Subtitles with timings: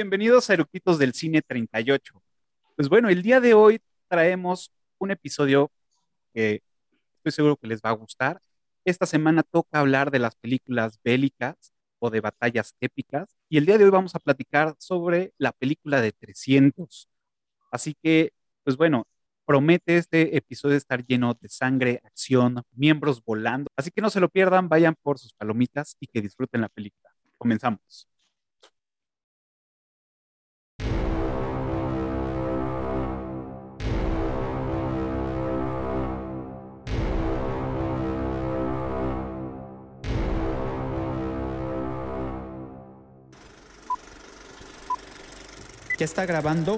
[0.00, 2.22] Bienvenidos a Eruquitos del Cine 38.
[2.76, 5.72] Pues bueno, el día de hoy traemos un episodio
[6.32, 6.62] que
[7.16, 8.40] estoy seguro que les va a gustar.
[8.84, 13.76] Esta semana toca hablar de las películas bélicas o de batallas épicas y el día
[13.76, 17.08] de hoy vamos a platicar sobre la película de 300.
[17.72, 19.04] Así que, pues bueno,
[19.46, 23.68] promete este episodio estar lleno de sangre, acción, miembros volando.
[23.74, 27.12] Así que no se lo pierdan, vayan por sus palomitas y que disfruten la película.
[27.36, 28.06] Comenzamos.
[45.98, 46.76] ¿Ya está grabando?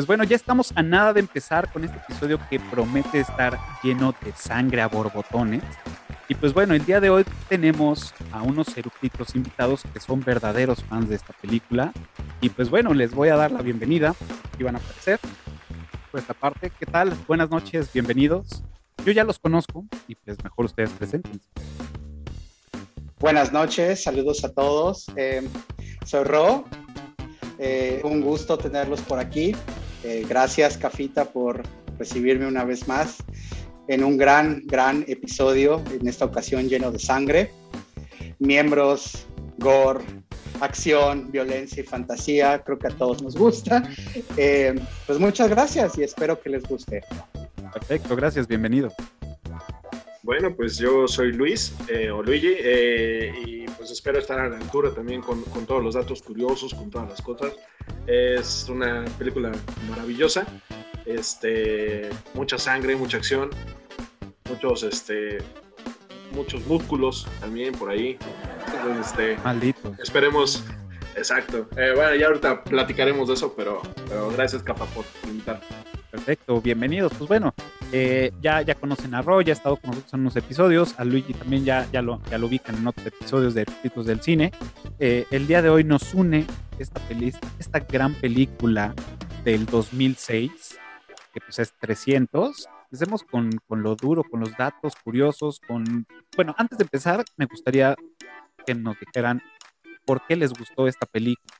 [0.00, 4.14] Pues bueno, ya estamos a nada de empezar con este episodio que promete estar lleno
[4.24, 5.62] de sangre a borbotones.
[6.26, 10.82] Y pues bueno, el día de hoy tenemos a unos eructitos invitados que son verdaderos
[10.84, 11.92] fans de esta película.
[12.40, 14.14] Y pues bueno, les voy a dar la bienvenida.
[14.54, 15.20] Aquí van a aparecer
[16.10, 16.72] por esta parte.
[16.78, 17.12] ¿Qué tal?
[17.28, 18.62] Buenas noches, bienvenidos.
[19.04, 21.42] Yo ya los conozco y pues mejor ustedes presenten.
[23.18, 25.10] Buenas noches, saludos a todos.
[25.14, 25.46] Eh,
[26.06, 26.64] soy Ro.
[27.58, 29.54] Eh, un gusto tenerlos por aquí.
[30.04, 31.62] Eh, gracias, Cafita, por
[31.98, 33.18] recibirme una vez más
[33.88, 37.50] en un gran, gran episodio, en esta ocasión lleno de sangre,
[38.38, 39.26] miembros,
[39.58, 40.04] gore,
[40.60, 42.62] acción, violencia y fantasía.
[42.62, 43.82] Creo que a todos nos gusta.
[44.36, 44.74] Eh,
[45.06, 47.02] pues muchas gracias y espero que les guste.
[47.72, 48.92] Perfecto, gracias, bienvenido.
[50.30, 54.58] Bueno, pues yo soy Luis eh, o Luigi eh, y pues espero estar a la
[54.58, 57.52] altura también con, con, todos los datos curiosos, con todas las cosas.
[58.06, 59.50] Es una película
[59.88, 60.46] maravillosa,
[61.04, 63.50] este, mucha sangre, mucha acción,
[64.48, 65.38] muchos, este,
[66.30, 68.16] muchos músculos también por ahí.
[68.72, 69.96] Entonces, este, Maldito.
[70.00, 70.62] Esperemos,
[71.16, 71.66] exacto.
[71.76, 75.60] Eh, bueno, ya ahorita platicaremos de eso, pero, pero gracias, Capa, por invitar.
[76.12, 77.12] Perfecto, bienvenidos.
[77.18, 77.52] Pues bueno,
[77.92, 81.04] eh, ya, ya conocen a Roy, ya ha estado con nosotros en unos episodios, a
[81.04, 84.52] Luigi también ya, ya, lo, ya lo ubican en otros episodios de Espíritus del Cine.
[84.98, 86.46] Eh, el día de hoy nos une
[86.78, 88.94] esta, peli, esta gran película
[89.44, 90.78] del 2006,
[91.32, 92.68] que pues es 300.
[92.84, 96.06] Empecemos con, con lo duro, con los datos curiosos, con...
[96.36, 97.96] Bueno, antes de empezar, me gustaría
[98.66, 99.42] que nos dijeran
[100.04, 101.59] por qué les gustó esta película.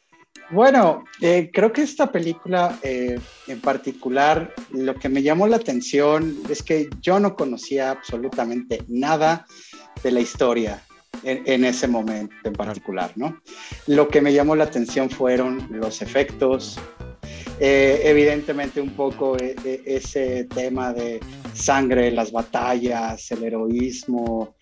[0.50, 6.38] Bueno, eh, creo que esta película eh, en particular, lo que me llamó la atención
[6.48, 9.46] es que yo no conocía absolutamente nada
[10.02, 10.82] de la historia
[11.22, 13.40] en, ese momento en particular, ¿no?
[13.86, 16.80] Lo que me llamó la atención fueron los efectos,
[17.60, 21.20] eh, evidentemente un poco ese tema de
[21.52, 24.54] sangre, las batallas, el heroísmo,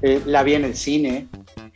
[0.00, 1.28] la vi en el cine,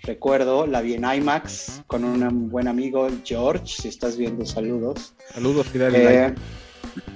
[0.02, 5.14] recuerdo, la vi en IMAX con un buen amigo, George, si estás viendo, saludos.
[5.32, 6.40] Saludos y dale eh, like.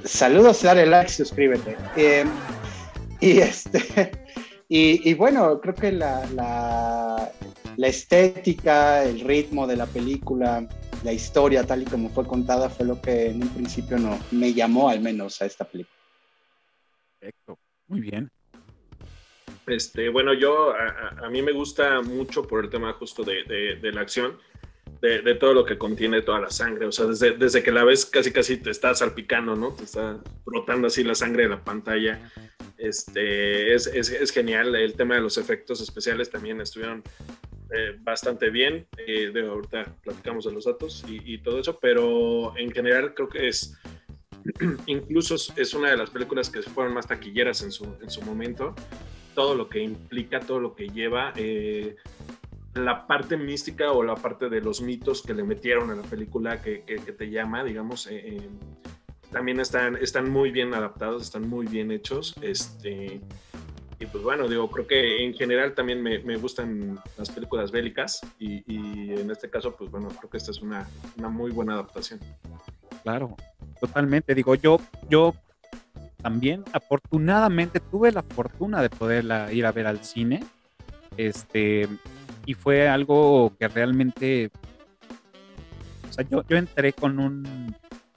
[0.04, 1.76] Saludos, dale like, suscríbete.
[1.96, 2.24] Eh,
[3.20, 4.10] y, este,
[4.68, 7.32] y, y, bueno, creo que la, la,
[7.76, 10.66] la, estética, el ritmo de la película,
[11.02, 14.52] la historia tal y como fue contada fue lo que en un principio no, me
[14.52, 15.96] llamó al menos a esta película.
[17.18, 17.58] Perfecto,
[17.88, 18.30] muy bien.
[19.66, 24.38] Este, bueno, yo, a, mí me gusta mucho por el tema justo de, la acción,
[25.00, 28.30] de, todo lo que contiene toda la sangre, o sea, desde, que la ves casi
[28.30, 29.72] casi te está salpicando, ¿no?
[29.72, 32.30] Te está brotando así la sangre de la pantalla.
[32.76, 37.02] Este, es, es, genial, el tema de los efectos especiales también estuvieron
[37.70, 42.70] eh, bastante bien, eh, de ahorita platicamos de los datos y, todo eso, pero en
[42.70, 43.78] general creo que es
[44.86, 48.74] incluso es una de las películas que fueron más taquilleras en su momento
[49.34, 51.96] todo lo que implica, todo lo que lleva, eh,
[52.74, 56.60] la parte mística o la parte de los mitos que le metieron a la película
[56.60, 58.48] que, que, que te llama, digamos, eh, eh,
[59.30, 62.34] también están, están muy bien adaptados, están muy bien hechos.
[62.40, 63.20] Este,
[63.98, 68.20] y pues bueno, digo, creo que en general también me, me gustan las películas bélicas
[68.38, 71.74] y, y, en este caso, pues bueno, creo que esta es una, una muy buena
[71.74, 72.20] adaptación.
[73.02, 73.36] Claro,
[73.80, 74.34] totalmente.
[74.34, 75.34] Digo, yo, yo
[76.24, 80.42] también afortunadamente tuve la fortuna de poderla ir a ver al cine.
[81.18, 81.86] Este,
[82.46, 84.50] y fue algo que realmente,
[86.08, 87.76] o sea, yo, yo entré con un,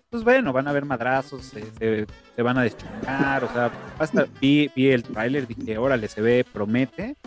[0.09, 4.71] pues bueno, van a haber madrazos, se, se, van a deschongar, o sea, hasta vi,
[4.73, 7.17] vi el tráiler, dije, órale, se ve, promete,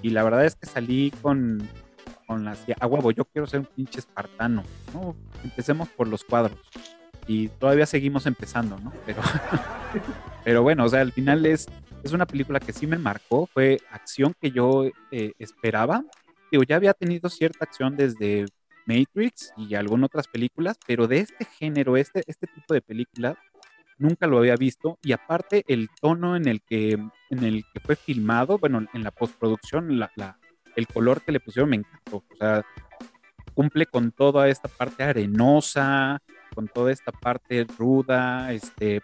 [0.00, 1.68] y la verdad es que salí con,
[2.26, 4.64] con las, a huevo, yo quiero ser un pinche espartano,
[4.94, 5.14] ¿no?
[5.44, 6.58] Empecemos por los cuadros,
[7.28, 8.92] y todavía seguimos empezando, ¿no?
[9.06, 9.20] Pero,
[10.44, 11.68] pero bueno, o sea, al final es,
[12.02, 16.04] es una película que sí me marcó, fue acción que yo eh, esperaba,
[16.50, 18.46] digo, ya había tenido cierta acción desde
[18.86, 23.36] Matrix y algunas otras películas, pero de este género, este, este tipo de películas,
[23.98, 24.98] nunca lo había visto.
[25.02, 29.10] Y aparte, el tono en el que, en el que fue filmado, bueno, en la
[29.10, 30.38] postproducción, la,
[30.74, 32.24] el color que le pusieron me encantó.
[32.30, 32.64] O sea,
[33.54, 36.22] cumple con toda esta parte arenosa,
[36.58, 38.52] con toda esta parte ruda.
[38.52, 39.00] Este,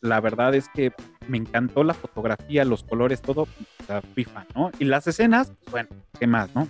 [0.00, 0.92] la verdad es que
[1.28, 3.46] me encantó la fotografía, los colores, todo.
[3.86, 4.72] Sea, FIFA, ¿no?
[4.80, 5.88] Y las escenas, pues, bueno,
[6.18, 6.66] ¿qué más, no?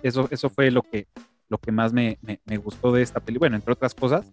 [0.00, 1.08] Eso, eso fue lo que,
[1.48, 4.30] lo que más me, me, gustó de esta película, bueno, entre otras cosas.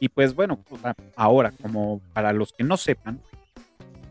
[0.00, 0.58] Y pues bueno,
[1.14, 3.20] ahora, como para los que no sepan,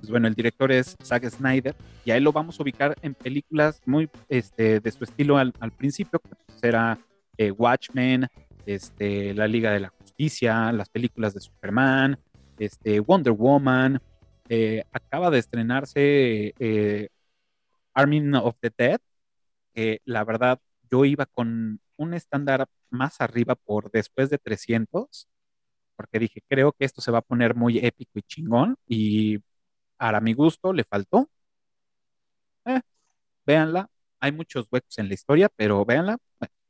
[0.01, 3.81] pues bueno, el director es Zack Snyder y ahí lo vamos a ubicar en películas
[3.87, 6.99] muy este, de su estilo al, al principio, que pues era
[7.37, 8.27] eh, Watchmen,
[8.65, 12.19] este, La Liga de la Justicia, las películas de Superman,
[12.57, 13.99] este, Wonder Woman,
[14.49, 17.09] eh, acaba de estrenarse eh,
[17.93, 18.99] Army of the Dead,
[19.73, 20.59] que la verdad
[20.91, 25.27] yo iba con un estándar más arriba por después de 300,
[25.95, 29.39] porque dije, creo que esto se va a poner muy épico y chingón, y
[29.97, 31.29] para mi gusto le faltó.
[32.65, 32.81] Eh,
[33.45, 33.89] véanla,
[34.19, 36.17] hay muchos huecos en la historia, pero véanla,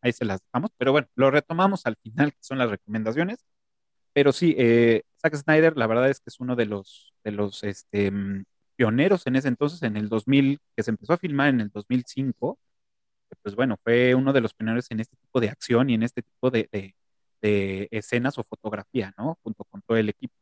[0.04, 3.46] ahí se las dejamos, pero bueno, lo retomamos al final, que son las recomendaciones.
[4.14, 7.64] Pero sí, eh, Zack Snyder, la verdad es que es uno de los, de los
[7.64, 8.12] este,
[8.76, 12.60] pioneros en ese entonces, en el 2000, que se empezó a filmar en el 2005,
[13.42, 16.22] pues bueno, fue uno de los pioneros en este tipo de acción y en este
[16.24, 16.96] tipo de,
[17.92, 19.38] escenas o fotografía, ¿no?
[19.44, 20.34] Junto con todo el equipo.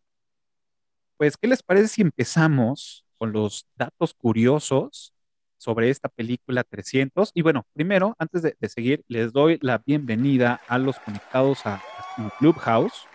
[1.18, 5.14] Pues, ¿qué les parece si empezamos con los datos curiosos
[5.62, 7.32] sobre esta película 300?
[7.36, 11.82] Y bueno, primero, antes de, seguir, les doy la bienvenida a los conectados a,
[12.40, 13.06] Clubhouse.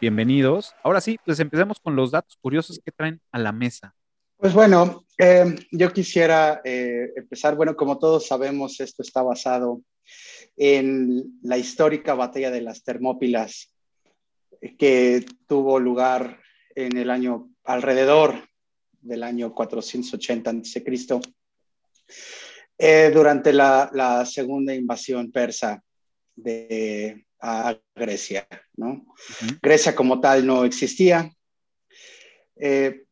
[0.00, 0.74] Bienvenidos.
[0.82, 3.94] Ahora sí, pues empecemos con los datos curiosos que traen a la mesa.
[4.36, 9.80] Pues bueno, eh, yo quisiera eh, empezar, bueno, como todos sabemos, esto está basado
[10.56, 13.72] en la histórica batalla de las Termópilas
[14.76, 16.40] que tuvo lugar
[16.74, 18.48] en el año alrededor
[19.00, 20.84] del año 480 a.C.,
[22.78, 25.82] eh, durante la, segunda invasión persa
[26.34, 29.06] de a Grecia, ¿no?
[29.60, 31.30] Grecia como tal no existía.
[32.56, 33.04] Eh,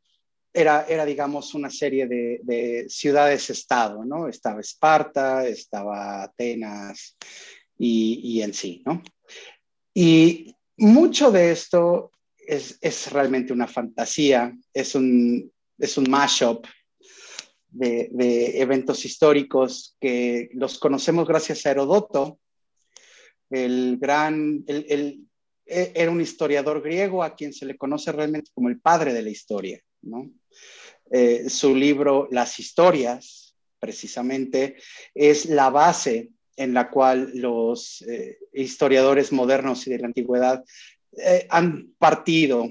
[0.53, 4.29] era, era, digamos, una serie de, ciudades-estado, ¿no?
[4.29, 7.17] Estaba Esparta, estaba Atenas
[7.79, 9.03] y, en sí, ¿no?
[9.95, 16.67] Y mucho de esto es, es realmente una fantasía, es un, es un mashup
[17.71, 22.39] de, eventos históricos que los conocemos gracias a Herodoto,
[23.51, 25.21] el gran, el, el,
[25.67, 29.23] e, era un historiador griego a quien se le conoce realmente como el padre de
[29.23, 30.31] la historia, ¿no?
[31.11, 34.77] Eh, su libro Las historias, precisamente,
[35.15, 40.63] es la base en la cual los eh, historiadores modernos y de la antigüedad
[41.17, 42.69] eh, han partido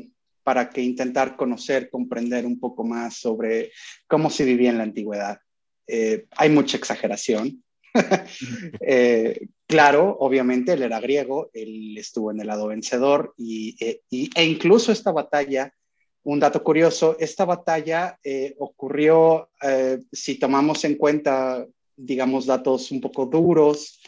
[0.49, 3.71] para que intentar conocer, comprender un poco más sobre
[4.07, 5.37] cómo se vivía en la antigüedad.
[5.85, 7.63] hay mucha exageración.
[9.67, 15.11] claro, obviamente él era griego, él estuvo en el lado vencedor y, e incluso esta
[15.11, 15.71] batalla
[16.23, 21.63] un dato curioso, esta batalla eh, ocurrió, eh, si tomamos en cuenta,
[21.95, 24.01] digamos, datos un poco duros,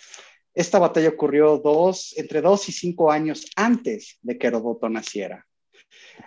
[0.56, 5.46] esta batalla ocurrió dos, entre dos y cinco años antes de que Herodoto naciera.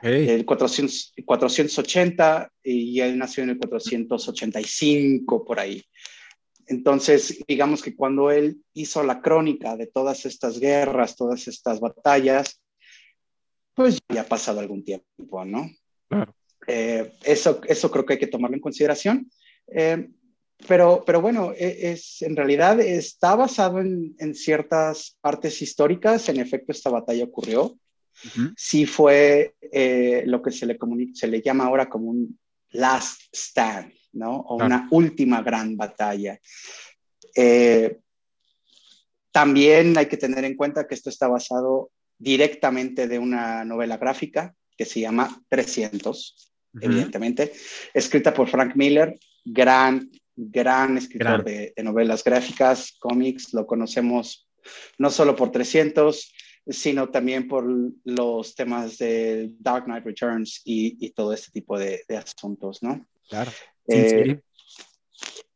[0.03, 5.83] El 480 y él nació en el 485 por ahí.
[6.67, 12.61] Entonces, digamos que cuando él hizo la crónica de todas estas guerras, todas estas batallas,
[13.75, 15.71] pues ya ha pasado algún tiempo, ¿no?
[16.67, 19.31] Eh, eso, eso creo que hay que tomarlo en consideración.
[19.67, 20.09] Eh,
[20.67, 26.29] pero, pero bueno, e, es, en realidad está basado en, en, ciertas partes históricas.
[26.29, 27.77] En efecto, esta batalla ocurrió.
[28.57, 30.79] Sí fue eh, lo que se le,
[31.15, 32.39] se le llama ahora como un
[32.71, 34.37] last stand, ¿no?
[34.37, 36.39] O una última gran batalla.
[39.33, 44.55] también hay que tener en cuenta que esto está basado directamente de una novela gráfica
[44.77, 47.53] que se llama 300, evidentemente,
[47.93, 54.49] escrita por Frank Miller, gran, gran escritor De, novelas gráficas, cómics, lo conocemos
[54.99, 56.34] no solo por 300,
[56.67, 57.65] sino también por
[58.05, 63.07] los temas de Dark Knight Returns y, todo este tipo de, asuntos, ¿no?
[63.29, 63.51] Claro.
[63.87, 64.41] Sin eh, City.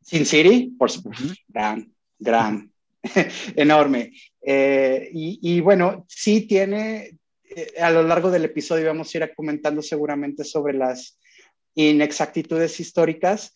[0.03, 1.25] Sin City, por supuesto.
[1.49, 2.71] Gran, gran,
[3.57, 4.13] enorme.
[4.43, 9.83] Eh, y, bueno, sí tiene, eh, a lo largo del episodio vamos a ir comentando
[9.83, 11.19] seguramente sobre las
[11.75, 13.55] inexactitudes históricas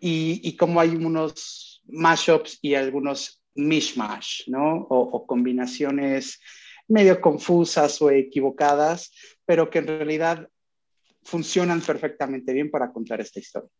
[0.00, 4.86] y, y cómo hay unos mashups y algunos mishmash, ¿no?
[4.88, 6.40] O, combinaciones
[6.90, 9.12] medio confusas o equivocadas,
[9.46, 10.48] pero que en realidad
[11.22, 13.70] funcionan perfectamente bien para contar esta historia.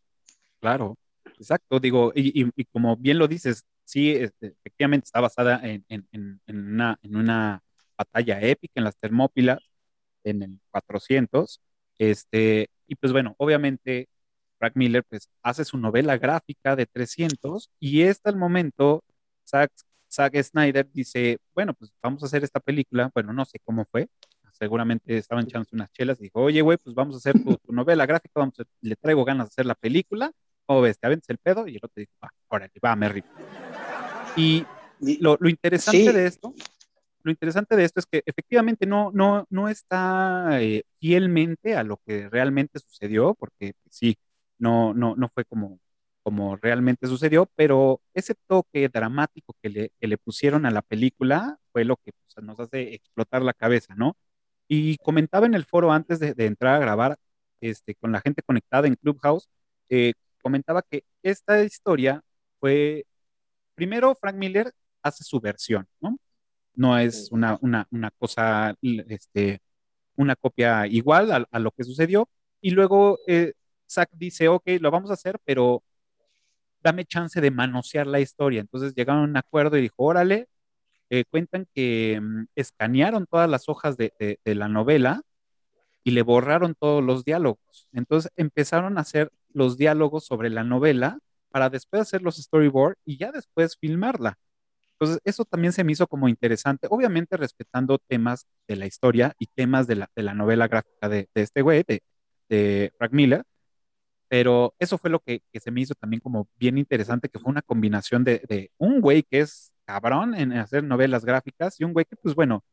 [0.60, 1.80] Claro, exacto.
[1.80, 6.40] Digo, y, y, como bien lo dices, sí, este, efectivamente está basada en, en, en,
[6.56, 7.62] una, en una
[7.98, 9.58] batalla épica en las Termópilas,
[10.24, 11.60] en el 400.
[11.98, 14.08] Este, y pues bueno, obviamente
[14.58, 19.02] Frank Miller pues hace su novela gráfica de 300 y está el momento,
[19.48, 19.72] Zack,
[20.10, 24.08] Snyder dice, bueno, pues vamos a hacer esta película, bueno, no sé cómo fue,
[24.52, 28.06] seguramente estaban echándose unas chelas y dijo, oye, güey, pues vamos a hacer tu, novela
[28.06, 30.32] gráfica, vamos le traigo ganas de hacer la película,
[30.66, 30.98] ¿cómo ves?
[30.98, 31.66] ¿Te aventas el pedo?
[31.66, 33.24] Y el otro dice, va, órale, va, me río.
[34.36, 34.64] Y
[35.20, 36.54] lo, lo interesante de esto
[37.22, 41.98] lo interesante de esto es que efectivamente no, no, no está eh, fielmente a lo
[41.98, 44.16] que realmente sucedió, porque sí,
[44.58, 45.78] no, no, no fue como,
[46.30, 51.58] como realmente sucedió, pero ese toque dramático que le, que le pusieron a la película
[51.72, 54.16] fue lo que pues, nos hace explotar la cabeza, ¿no?
[54.68, 57.18] Y comentaba en el foro antes de, entrar a grabar
[57.60, 59.50] este, con la gente conectada en Clubhouse,
[59.88, 62.22] eh, comentaba que esta historia
[62.60, 63.06] fue,
[63.74, 64.72] primero Frank Miller
[65.02, 66.16] hace su versión, ¿no?
[66.74, 69.60] no es una, una, una cosa, este,
[70.16, 72.28] una copia igual a, lo que sucedió.
[72.60, 73.54] Y luego eh,
[73.90, 75.82] Zack dice, ok, lo vamos a hacer, pero
[76.82, 78.60] dame chance de manosear la historia.
[78.60, 80.48] Entonces llegaron a un acuerdo y dijo, órale,
[81.10, 84.12] eh, cuentan que mm, escanearon todas las hojas de,
[84.44, 85.22] la novela
[86.04, 87.88] y le borraron todos los diálogos.
[87.92, 91.18] Entonces empezaron a hacer los diálogos sobre la novela
[91.50, 94.38] para después hacer los storyboards y ya después filmarla.
[95.00, 99.46] Entonces, eso también se me hizo como interesante, obviamente respetando temas de la historia y
[99.46, 102.02] temas de la, de la novela gráfica de, de este güey, de,
[102.50, 103.44] de, Frank Miller,
[104.30, 107.62] pero eso fue lo que, se me hizo también como bien interesante, que fue una
[107.62, 112.06] combinación de, de un güey que es cabrón en hacer novelas gráficas y un güey
[112.06, 112.64] que, pues bueno,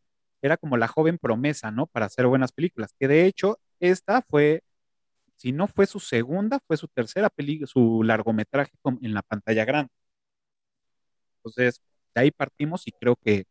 [0.41, 1.87] era como la joven promesa, ¿no?
[1.87, 4.63] Para hacer buenas películas, que de hecho, esta fue,
[5.37, 9.91] si no fue su segunda, fue su tercera película, su largometraje en la pantalla grande.
[11.37, 11.81] Entonces,
[12.15, 13.45] ahí partimos y creo que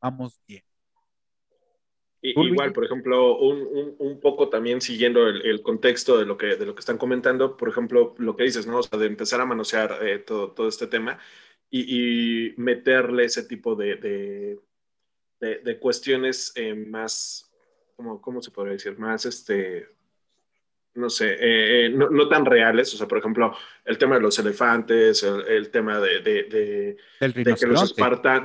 [0.00, 0.64] vamos bien.
[2.22, 6.80] Igual, por ejemplo, un, poco también siguiendo el, contexto de lo, que, de lo que
[6.80, 8.78] están comentando, por ejemplo, lo que dices, ¿no?
[8.78, 11.18] O sea, de empezar a manosear eh, todo, todo, este tema
[11.70, 14.58] y, meterle ese tipo de,
[15.40, 17.52] de, cuestiones eh, más,
[17.96, 18.98] ¿cómo, ¿cómo, se podría decir?
[18.98, 19.88] Más, este,
[20.96, 22.92] no sé, eh, eh, no, tan reales.
[22.94, 27.66] O sea, por ejemplo, el tema de los elefantes, el, tema de, de, del, que
[27.66, 27.94] los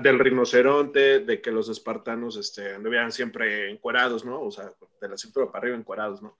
[0.03, 4.41] del rinoceronte, de que los espartanos este, anduvieran siempre encuerados, ¿no?
[4.41, 6.37] O sea, de la cintura para arriba encuerados, ¿no?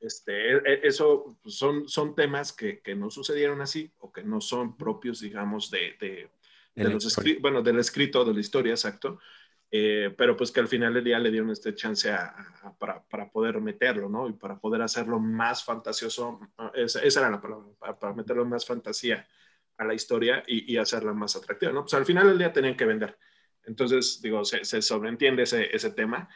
[0.00, 4.40] Este, e, e, eso son, son temas que, que, no sucedieron así o que no
[4.40, 6.30] son propios, digamos, de, de,
[6.84, 9.18] los bueno, del escrito, de la historia, exacto.
[9.76, 12.08] Eh, pero pues que al final del día le dieron este chance
[12.78, 14.28] para, para, poder meterlo, ¿no?
[14.28, 17.66] Y para poder hacerlo más fantasioso, ah, esa, era la palabra,
[17.98, 19.26] para, meterlo más fantasía
[19.76, 21.80] a la historia y, y, hacerla más atractiva, ¿no?
[21.80, 23.18] Pues al final del día tenían que vender.
[23.64, 26.28] Entonces, digo, se, se sobreentiende ese, ese tema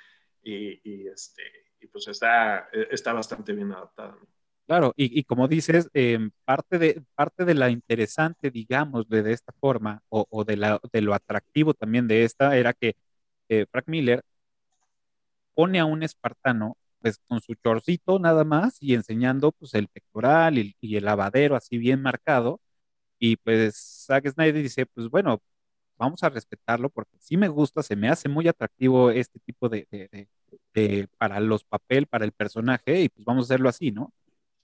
[0.43, 1.45] y, y, este,
[1.79, 4.19] y pues está, está bastante bien adaptado.
[4.67, 9.33] Claro, y, y, como dices, em, parte, de, parte de la interesante, digamos, de, de
[9.33, 12.97] esta forma, o, o de, la, de, lo atractivo también de esta, era que
[13.49, 14.23] eh, Frank Miller
[15.55, 20.59] pone a un espartano pues con su chorcito nada más y enseñando pues el pectoral
[20.59, 22.61] y, el lavadero así bien marcado
[23.19, 25.41] y pues Zack Snyder dice pues bueno
[25.99, 31.09] vamos a respetarlo porque sí me gusta, se me hace muy atractivo este tipo de,
[31.19, 34.13] para los papel, para el personaje y pues vamos a hacerlo así, ¿no?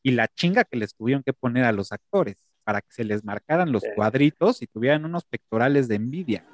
[0.03, 3.25] Y la chinga que les tuvieron que poner a los actores para que se les
[3.25, 6.47] marcaran los cuadritos y tuvieran unos pectorales de envidia.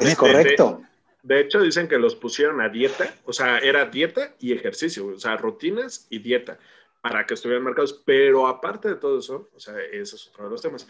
[0.00, 0.82] Es correcto.
[1.24, 5.18] De hecho, dicen que los pusieron a dieta, o sea, era dieta y ejercicio, o
[5.18, 6.58] sea, rutinas y dieta
[7.00, 8.02] para que estuvieran marcados.
[8.04, 10.86] Pero aparte de todo eso, o sea, ese es otro de los temas.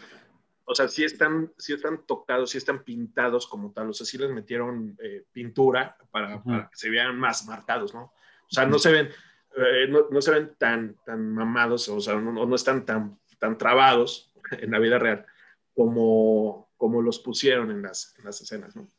[0.65, 4.17] O sea, sí están, sí están tocados, sí están pintados como tal, o sea, sí
[4.17, 8.01] les metieron eh, pintura para, que se vean más marcados, ¿no?
[8.03, 9.09] O sea, no se ven,
[9.55, 14.33] eh, no, se ven tan, tan mamados, o sea, no, no están tan, tan trabados
[14.51, 15.25] en la vida real
[15.73, 18.89] como, como los pusieron en las, en las escenas, ¿no?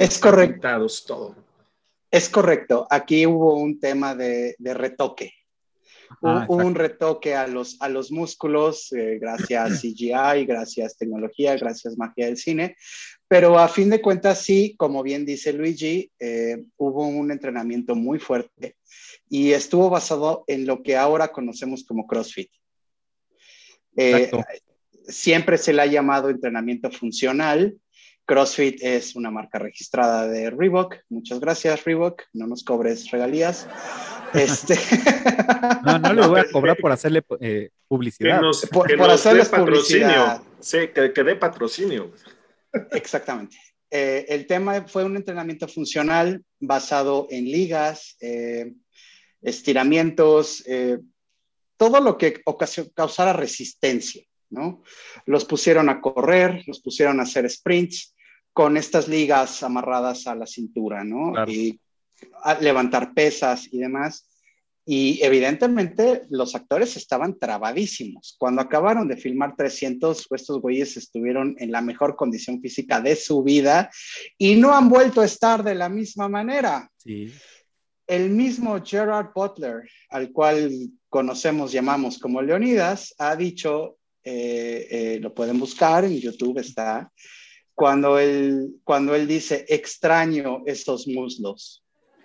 [0.00, 0.86] Es correcto.
[1.06, 1.36] todo.
[2.10, 2.86] Es correcto.
[2.90, 5.32] Aquí hubo un tema de, de retoque.
[6.20, 12.26] Hubo un retoque a los, a los músculos, eh, gracias CGI, gracias tecnología, gracias magia
[12.26, 12.76] del cine.
[13.28, 18.18] Pero a fin de cuentas, sí, como bien dice Luigi, eh, hubo un entrenamiento muy
[18.18, 18.76] fuerte
[19.28, 22.50] y estuvo basado en lo que ahora conocemos como CrossFit.
[23.96, 24.30] Eh,
[25.08, 27.76] siempre se le ha llamado entrenamiento funcional.
[28.26, 30.96] CrossFit es una marca registrada de Reebok.
[31.08, 32.22] Muchas gracias, Reebok.
[32.32, 33.68] No nos cobres regalías.
[34.34, 34.74] Este,
[35.84, 38.40] No, no le voy a cobrar por hacerle eh, Que publicidad.
[38.40, 40.06] nos, Por- que por hacerles patrocinio.
[40.08, 40.42] publicidad.
[40.60, 42.12] Sí, que, que dé patrocinio.
[42.90, 43.56] Exactamente.
[43.90, 48.72] Eh, el tema fue un entrenamiento funcional basado en ligas, eh,
[49.40, 50.98] estiramientos, eh,
[51.76, 52.42] todo lo que
[52.94, 54.82] causara resistencia, ¿no?
[55.26, 58.14] Los pusieron a correr, los pusieron a hacer sprints
[58.56, 61.32] con estas ligas amarradas a la cintura, ¿no?
[61.32, 61.52] Claro.
[61.52, 61.78] Y
[62.62, 64.30] levantar pesas y demás.
[64.86, 68.34] Y evidentemente los actores estaban trabadísimos.
[68.38, 73.42] Cuando acabaron de filmar 300, estos güeyes estuvieron en la mejor condición física de su
[73.42, 73.90] vida
[74.38, 76.90] y no han vuelto a estar de la misma manera.
[76.96, 77.30] Sí.
[78.06, 80.72] El mismo Gerard Butler, al cual
[81.10, 87.12] conocemos, llamamos como Leonidas, ha dicho, eh, eh, lo pueden buscar en YouTube, está,
[87.76, 91.84] cuando él, cuando él dice, extraño estos muslos.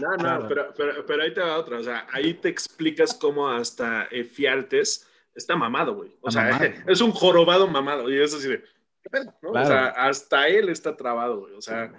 [0.00, 0.46] No, no, Claro.
[0.48, 1.78] pero, pero, pero ahí te va otra.
[1.78, 6.16] O sea, ahí te explicas cómo hasta Efialtes está mamado, güey.
[6.20, 6.72] O Está sea, mamado.
[6.92, 8.08] es un jorobado mamado.
[8.10, 8.62] Y es así de,
[9.02, 9.24] ¿qué pedo?
[9.42, 9.50] ¿no?
[9.50, 9.66] Claro.
[9.66, 11.54] O sea, hasta él está trabado, güey.
[11.54, 11.92] O sea,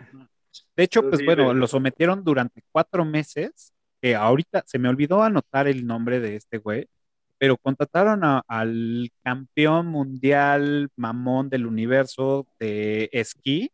[0.77, 5.21] De hecho, pues bueno, de- lo sometieron durante cuatro meses, que ahorita se me olvidó
[5.21, 6.88] anotar el nombre de este güey,
[7.39, 13.72] pero contrataron a- al campeón mundial mamón del universo de esquí,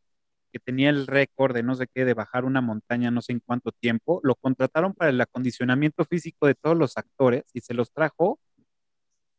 [0.53, 3.41] que tenía el récord de no sé qué, de bajar una montaña no sé en
[3.41, 7.91] cuánto tiempo, lo contrataron para el acondicionamiento físico de todos los actores y se los
[7.93, 8.39] trajo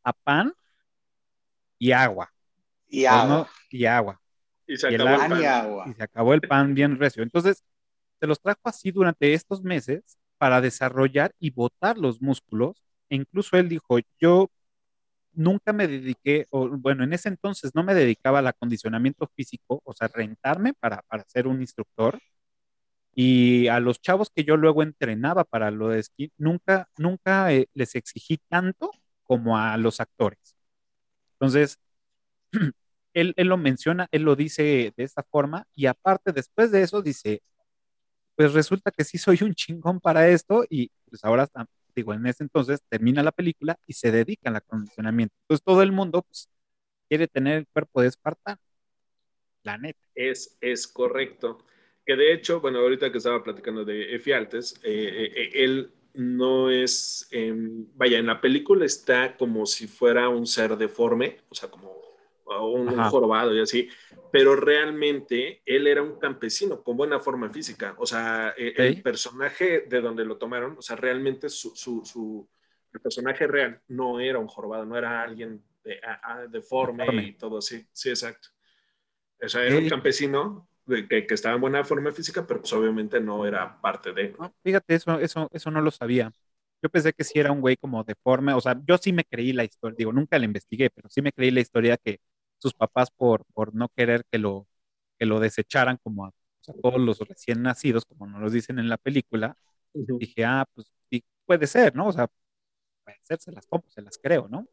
[0.04, 0.52] a pan
[1.78, 2.32] y agua.
[2.88, 3.36] y Pues, agua.
[3.38, 3.46] ¿no?
[3.70, 4.20] Y agua.
[4.66, 5.40] y se Y el acabó el Pan pan.
[5.42, 5.86] y agua.
[5.88, 7.22] y se acabó el pan bien recio.
[7.22, 7.64] Entonces,
[8.20, 12.82] se los trajo así durante estos meses para desarrollar y botar los músculos.
[13.10, 14.50] Incluso él dijo, yo
[15.32, 19.92] nunca me dediqué, o bueno, en ese entonces no me dedicaba al acondicionamiento físico, o
[19.94, 22.18] sea, rentarme para, para ser un instructor.
[23.14, 27.68] Y a los chavos que yo luego entrenaba para lo de esquí, nunca, nunca eh,
[27.74, 28.90] les exigí tanto
[29.24, 30.56] como a los actores.
[31.34, 31.78] Entonces,
[33.14, 37.02] él, él lo menciona, él lo dice de esta forma, y aparte después de eso
[37.02, 37.42] dice,
[38.36, 42.26] pues resulta que sí soy un chingón para esto, y pues ahora, ah, digo, en
[42.26, 45.34] ese entonces termina la película y se dedica al acondicionamiento.
[45.42, 46.48] Entonces todo el mundo pues,
[47.08, 48.60] quiere tener el cuerpo de Espartano,
[49.62, 49.98] la neta.
[50.14, 51.64] Es, es correcto.
[52.04, 57.28] Que de hecho, bueno, ahorita que estaba platicando de Efialtes, eh, eh, él no es,
[57.30, 57.52] eh,
[57.94, 61.94] vaya, en la película está como si fuera un ser deforme, o sea, como
[62.46, 63.88] un, jorobado y así,
[64.30, 69.82] pero realmente él era un campesino con buena forma física, o sea, eh, el personaje
[69.88, 72.48] de donde lo tomaron, o sea, realmente su, su, su-
[72.92, 77.22] el personaje real no era un jorobado, no era alguien de, a- a- deforme, Deforme.
[77.24, 78.48] y todo así, sí, exacto.
[79.42, 83.20] O sea, era un campesino que, que estaba en buena forma física, pero pues obviamente
[83.20, 84.34] no era parte de...
[84.38, 86.32] No, fíjate, eso, eso, eso no lo sabía.
[86.82, 89.52] Yo pensé que sí era un güey como deforme, o sea, yo sí me creí
[89.52, 92.20] la historia, digo, nunca la investigué, pero sí me creí la historia que
[92.58, 94.66] sus papás por, por no querer que lo,
[95.18, 96.32] que lo desecharan como a,
[96.82, 99.56] todos los recién nacidos, como nos lo dicen en la película,
[99.94, 102.08] dije, ah, pues sí, puede ser, ¿no?
[102.08, 102.28] O sea,
[103.04, 104.66] puede ser, se las compro, se las creo, ¿no?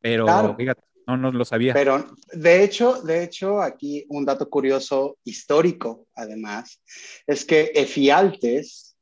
[0.00, 0.54] Pero Claro.
[0.56, 1.74] fíjate, no, no lo sabía.
[1.74, 6.80] Pero de hecho, de hecho, aquí un dato curioso histórico, además,
[7.26, 8.96] es que Efialtes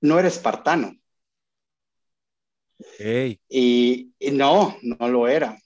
[0.00, 0.96] no era espartano.
[3.48, 5.58] Y no, no lo era.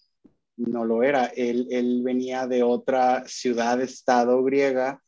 [0.56, 1.26] No lo era.
[1.26, 5.02] Él, él venía de otra ciudad-estado griega.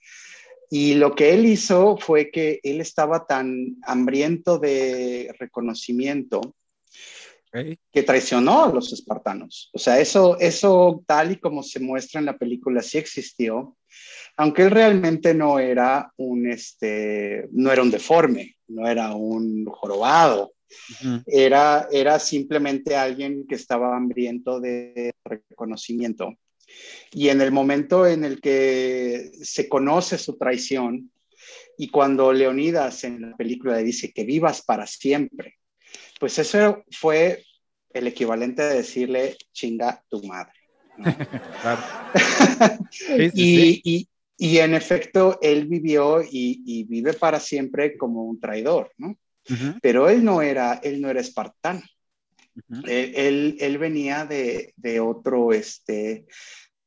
[0.71, 6.41] Y lo que él hizo fue que él estaba tan hambriento de reconocimiento
[7.93, 9.71] que traicionó a los espartanos.
[9.73, 13.77] O sea, eso, eso tal y como se muestra en la película sí existió,
[14.37, 20.53] aunque él realmente no era un, este, no era un deforme, no era un jorobado,
[21.27, 26.35] era, era simplemente alguien que estaba hambriento de reconocimiento.
[27.13, 31.11] Y en el momento en el que se conoce su traición
[31.79, 35.55] y cuando Leonidas en la película le dice que vivas para siempre,
[36.19, 37.45] pues eso fue
[37.93, 40.53] el equivalente de decirle chinga tu madre.
[40.99, 41.05] ¿no?
[41.63, 41.81] claro.
[42.91, 43.81] Sí, sí, y, sí.
[43.85, 44.09] y-
[44.39, 49.17] Y en efecto, él vivió y, vive para siempre como un traidor, ¿no?
[49.81, 51.83] Pero él no era, él no era espartano.
[52.87, 56.27] él, él, venía de, de, otro, este,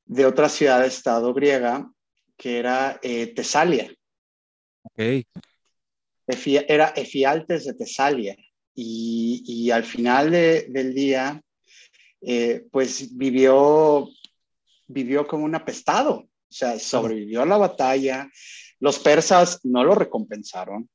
[0.06, 1.90] de otra ciudad-estado griega
[2.36, 3.94] que era eh, Tesalia.
[4.84, 5.26] Ok.
[6.68, 8.36] era Efialtes de Tesalia.
[8.74, 11.42] Y, y al final del día,
[12.22, 14.08] eh, pues vivió,
[14.88, 16.14] vivió como un apestado.
[16.14, 18.30] O sea, sobrevivió a la batalla.
[18.80, 20.90] Los persas no lo recompensaron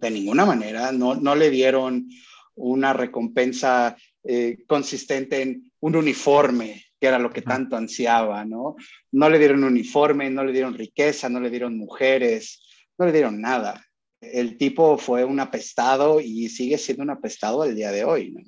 [0.00, 2.08] de ninguna manera, no, no le dieron
[2.54, 8.76] una recompensa eh, consistente en un uniforme, que era lo que tanto ansiaba, ¿no?
[9.12, 12.62] No le dieron uniforme, no le dieron riqueza, no le dieron mujeres,
[12.98, 13.86] no le dieron nada.
[14.20, 18.42] El tipo fue un apestado y sigue siendo un apestado al día de hoy, ¿no?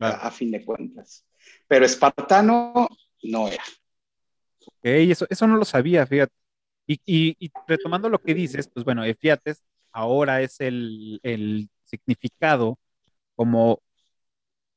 [0.00, 1.24] a, fin de cuentas.
[1.66, 2.88] Pero espartano
[3.22, 3.62] no era.
[4.66, 6.32] Ok, eso, eso no lo sabía, fíjate.
[6.86, 9.62] Y, y, retomando lo que dices, pues bueno, Efiates
[9.92, 12.78] ahora es el, el, significado
[13.34, 13.80] como,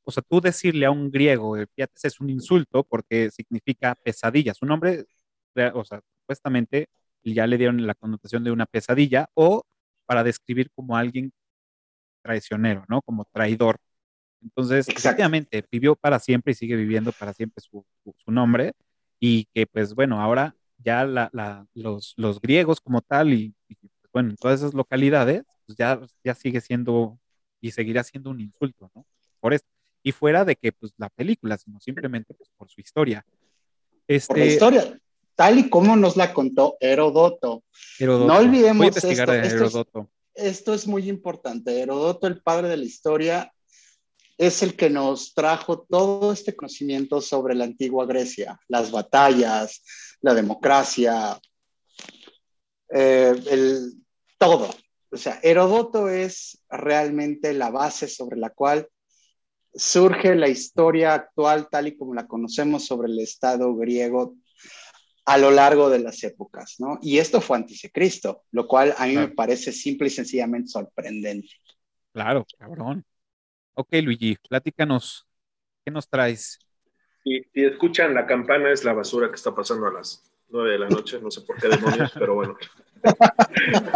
[0.04, 4.54] o sea, tú decirle a un griego, Efiates es un insulto porque significa pesadilla.
[4.54, 5.06] Su nombre,
[5.74, 6.88] o sea, supuestamente
[7.24, 9.64] ya le dieron la connotación de una pesadilla o
[10.06, 11.32] para describir como alguien
[12.24, 13.02] traicionero, ¿no?
[13.02, 13.78] Como traidor.
[14.42, 17.86] Entonces, efectivamente, vivió para siempre y sigue viviendo para siempre su,
[18.18, 18.74] su nombre
[19.20, 23.56] y que pues bueno, ahora ya la, la, los, los, griegos como tal y,
[24.14, 27.20] bueno, en todas esas localidades, pues ya, ya sigue siendo
[27.60, 29.06] y seguirá siendo un insulto, ¿no?
[29.40, 29.68] Por esto.
[30.04, 33.26] Y fuera de que pues la película, sino simplemente pues, por su historia.
[34.08, 35.00] Este, por la historia,
[35.36, 37.64] tal y como nos la contó Herodoto.
[38.00, 38.28] Herodoto.
[38.28, 39.54] No olvidemos esto, esto, es,
[40.34, 41.80] esto es muy importante.
[41.80, 43.54] Herodoto, el padre de la historia,
[44.42, 49.84] es el que nos trajo todo este conocimiento sobre la antigua Grecia, las batallas,
[50.20, 51.40] la democracia,
[52.94, 53.94] eh, el,
[54.38, 54.70] todo.
[55.12, 58.88] O sea, Herodoto es realmente la base sobre la cual
[59.74, 64.36] surge la historia actual tal y como la conocemos sobre el Estado griego
[65.26, 67.00] a lo largo de las épocas, ¿no?
[67.02, 70.70] Y esto fue antes de Cristo, lo cual a mí me parece simple y sencillamente
[70.70, 71.50] sorprendente.
[72.12, 73.06] Claro, cabrón.
[73.74, 75.28] Ok, Luigi, platícanos,
[75.86, 76.60] ¿qué nos traes?
[77.24, 80.90] Si, escuchan la campana, es la basura que está pasando a las nueve de la
[80.90, 82.58] noche, no sé por qué demonios, pero bueno.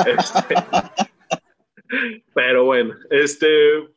[0.05, 0.55] Este,
[2.33, 3.47] pero bueno, este,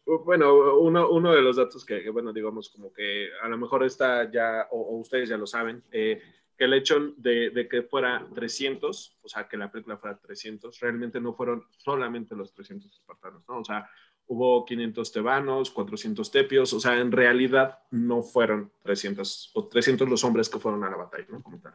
[0.04, 4.30] bueno, uno, uno de los datos que, bueno, digamos, como que a lo mejor está
[4.30, 6.20] ya, o, ustedes ya lo saben, eh,
[6.56, 10.78] que el hecho de, de, que fuera 300, o sea, que la película fuera 300,
[10.80, 13.60] realmente no fueron solamente los 300 espartanos, ¿no?
[13.60, 13.88] O sea,
[14.28, 20.22] hubo 500 tebanos, 400 tepios, o sea, en realidad no fueron 300 o 300 los
[20.24, 21.42] hombres que fueron a la batalla, ¿no?
[21.42, 21.74] Como tal.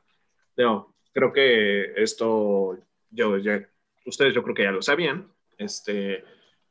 [0.57, 2.77] No, creo que esto,
[3.09, 3.67] yo ya,
[4.05, 6.23] ustedes yo creo que ya lo sabían, este,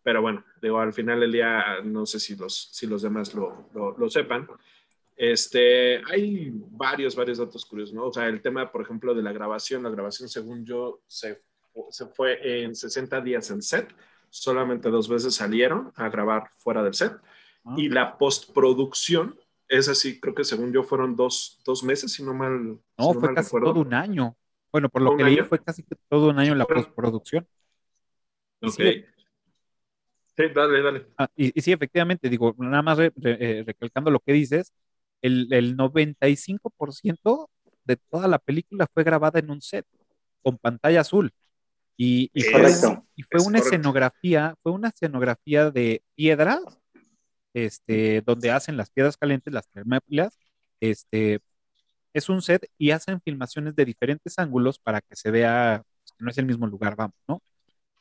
[0.02, 3.68] pero bueno, digo, al final del día, no sé si los, si los demás lo,
[3.72, 4.48] lo, sepan.
[5.16, 8.06] Este, hay varios, varios datos curiosos, ¿no?
[8.06, 11.42] O sea, el tema, por ejemplo, de la grabación, la grabación, según yo, se,
[11.90, 13.94] se fue en 60 días en set,
[14.28, 17.12] solamente dos veces salieron a grabar fuera del set.
[17.64, 17.74] Ah.
[17.76, 19.38] Y la postproducción,
[19.72, 22.78] es así, creo que según yo fueron dos, dos meses, si no mal.
[22.98, 24.36] No, fue casi todo un año.
[24.70, 27.46] Bueno, por lo que leí fue casi todo un año la postproducción.
[28.60, 28.80] Ok.
[30.34, 31.06] Sí, dale, dale.
[31.18, 34.72] Ah, y, sí, efectivamente, digo, nada más eh, recalcando lo que dices,
[35.20, 37.50] el, el 95%
[37.84, 39.86] de toda la película fue grabada en un set
[40.42, 41.32] con pantalla azul.
[41.96, 42.30] Y,
[43.30, 46.60] fue, una escenografía, fue una escenografía de piedras,
[47.54, 50.38] este, donde hacen las piedras calientes, las termápilas,
[50.80, 51.40] este,
[52.14, 55.84] es un set y hacen filmaciones de diferentes ángulos para que se vea
[56.18, 57.42] que no es el mismo lugar, vamos, ¿no?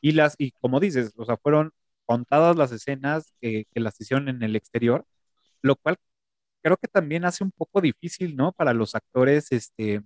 [0.00, 1.72] Y las, y como dices, o sea, fueron
[2.06, 5.06] contadas las escenas que las hicieron en el exterior,
[5.62, 5.96] lo cual
[6.62, 8.52] creo que también hace un poco difícil, ¿no?
[8.52, 10.02] Para los actores, este,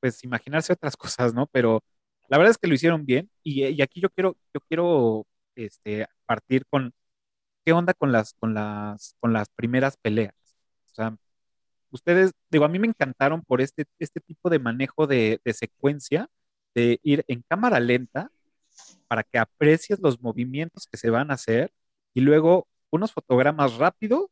[0.00, 1.46] pues imaginarse otras cosas, ¿no?
[1.48, 1.82] Pero
[2.28, 6.64] la verdad es que lo hicieron bien y, aquí yo quiero, yo quiero este, partir
[6.70, 6.92] con
[7.64, 10.34] qué onda con las, con las, con las primeras peleas.
[10.92, 11.16] O sea,
[11.90, 16.28] ustedes, digo, a mí me encantaron por este, este tipo de manejo de, secuencia,
[16.74, 18.30] de ir en cámara lenta
[19.08, 21.72] para que aprecies los movimientos que se van a hacer
[22.14, 24.26] y luego unos fotogramas rápidos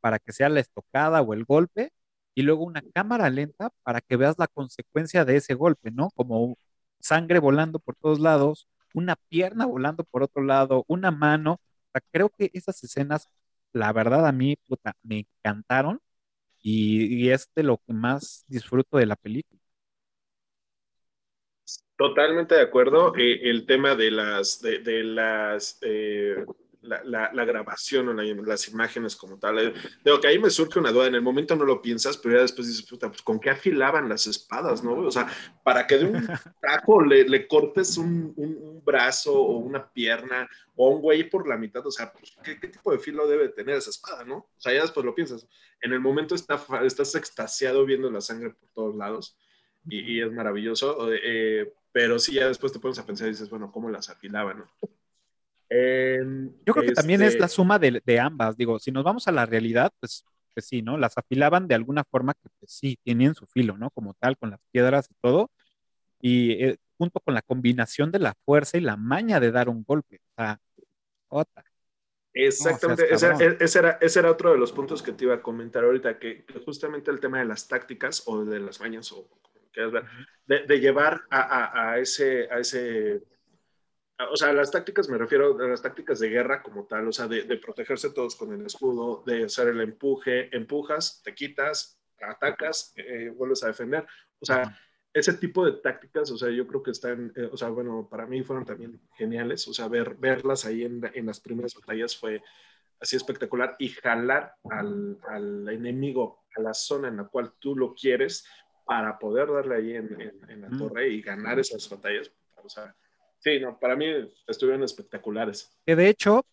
[0.00, 1.92] para que sea la estocada o el golpe
[2.34, 6.10] y luego una cámara lenta para que veas la consecuencia de ese golpe, ¿no?
[6.12, 6.56] Como
[7.00, 11.60] sangre volando por todos lados, una pierna volando por otro lado, una mano.
[12.12, 13.28] Creo que esas escenas,
[13.72, 14.56] la verdad a mí,
[15.02, 16.00] me encantaron
[16.60, 19.60] y, es de lo que más disfruto de la película.
[21.96, 23.14] Totalmente de acuerdo.
[23.16, 26.44] Eh, el tema de las, de, las eh,
[26.82, 29.58] la, la, grabación o las imágenes como tal.
[29.58, 32.36] Eh, digo que ahí me surge una duda, en el momento no lo piensas, pero
[32.36, 34.92] ya después dices, puta, pues con qué afilaban las espadas, ¿no?
[34.94, 35.28] O sea,
[35.64, 36.26] para que de un
[36.60, 41.58] taco le, le cortes un, un, brazo o una pierna o un güey por la
[41.58, 44.36] mitad, o sea, pues, ¿qué, ¿qué, tipo de filo debe tener esa espada, no?
[44.36, 45.46] O sea, ya después lo piensas.
[45.80, 49.36] En el momento está, estás extasiado viendo la sangre por todos lados
[49.88, 53.50] y, y es maravilloso, eh, pero sí, ya después te pones a pensar y dices,
[53.50, 54.66] bueno, ¿cómo las afilaban, no?
[55.70, 58.56] Yo creo que también es la este suma de, ambas.
[58.56, 60.96] Digo, si nos vamos a la realidad, pues, pues sí, ¿no?
[60.96, 63.90] Las afilaban de alguna forma que pues, sí, tenían su filo, ¿no?
[63.90, 65.50] Como tal, con las piedras y todo.
[66.20, 69.84] Y eh, junto con la combinación de la fuerza y la maña de dar un
[69.84, 70.20] golpe.
[70.30, 70.60] O sea,
[71.28, 71.64] otra.
[72.34, 73.26] Exactamente, ese,
[73.78, 77.10] era, ese, era, otro de los puntos que te iba a comentar ahorita, que, justamente
[77.10, 79.28] el tema de las tácticas o de las mañas, o
[79.72, 79.92] quieras
[80.46, 83.22] ver, de, llevar a, a, ese, a ese
[84.30, 87.28] o sea, las tácticas me refiero a las tácticas de guerra como tal, o sea,
[87.28, 93.32] de, protegerse todos con el escudo, de hacer el empuje, empujas, te quitas, atacas, eh,
[93.34, 94.06] vuelves a defender.
[94.40, 94.76] O sea,
[95.12, 98.26] ese tipo de tácticas, o sea, yo creo que están, eh, o sea, bueno, para
[98.26, 102.42] mí fueron también geniales, o sea, ver, verlas ahí en, en las primeras batallas fue
[103.00, 107.94] así espectacular y jalar al, al, enemigo a la zona en la cual tú lo
[107.94, 108.44] quieres
[108.84, 112.32] para poder darle ahí en, en, la torre y ganar esas batallas.
[112.56, 112.96] O sea,
[113.40, 114.06] Sí, no, para mí
[114.46, 115.70] estuvieron espectaculares.
[115.86, 116.44] Que de hecho,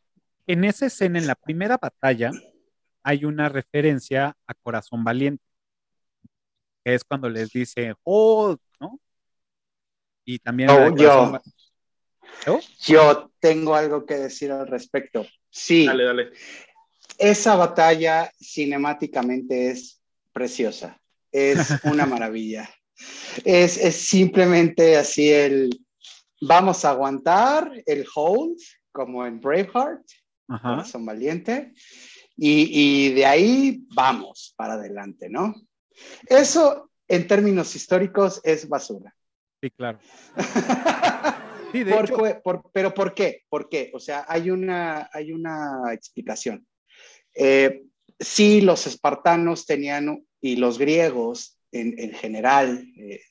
[0.48, 2.32] en esa escena, en la primera batalla,
[3.04, 5.44] hay una referencia a Corazón Valiente,
[6.84, 9.00] que es cuando les dice, oh, ¿no?
[10.26, 10.70] Y también...
[10.70, 11.40] Oh, yo,
[12.82, 15.26] yo tengo algo que decir al respecto.
[15.50, 15.86] Sí.
[15.86, 16.32] Dale, dale.
[17.18, 20.02] Esa batalla cinemáticamente es
[20.34, 21.00] preciosa.
[21.32, 22.70] Es una maravilla.
[23.44, 25.85] Es, es simplemente así el
[26.42, 28.58] vamos a aguantar el hold,
[28.92, 30.06] como en Braveheart,
[30.86, 31.74] son valiente,
[32.38, 35.56] y, de ahí vamos para adelante, ¿no?
[36.28, 39.16] Eso en términos históricos es basura.
[39.62, 40.00] Sí, claro.
[41.72, 42.18] sí, de hecho...
[42.74, 43.44] pero ¿por qué?
[43.48, 43.92] ¿Por qué?
[43.94, 46.68] O sea, hay una, hay una explicación.
[47.34, 47.84] Eh,
[48.20, 53.22] sí, los espartanos tenían, y los griegos en, en general, eh,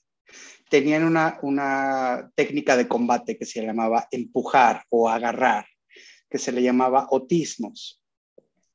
[0.74, 5.64] tenían una, técnica de combate que se llamaba empujar o agarrar,
[6.28, 8.02] que se le llamaba otismos.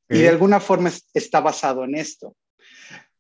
[0.08, 2.38] Y de alguna forma está basado en esto.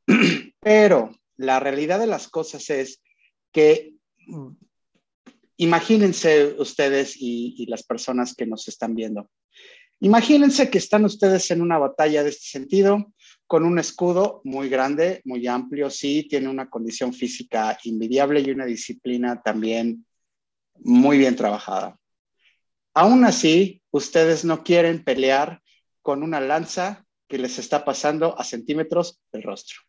[0.61, 3.01] Pero la realidad de las cosas es
[3.51, 3.95] que
[5.57, 9.29] imagínense ustedes y, las personas que nos están viendo.
[9.99, 13.11] Imagínense que están ustedes en una batalla de este sentido,
[13.49, 18.65] con un escudo muy grande, muy amplio, sí, tiene una condición física invidiable y una
[18.67, 20.05] disciplina también
[20.75, 21.97] muy bien trabajada.
[22.93, 25.63] Aún así, ustedes no quieren pelear
[26.03, 29.79] con una lanza que les está pasando a centímetros del rostro.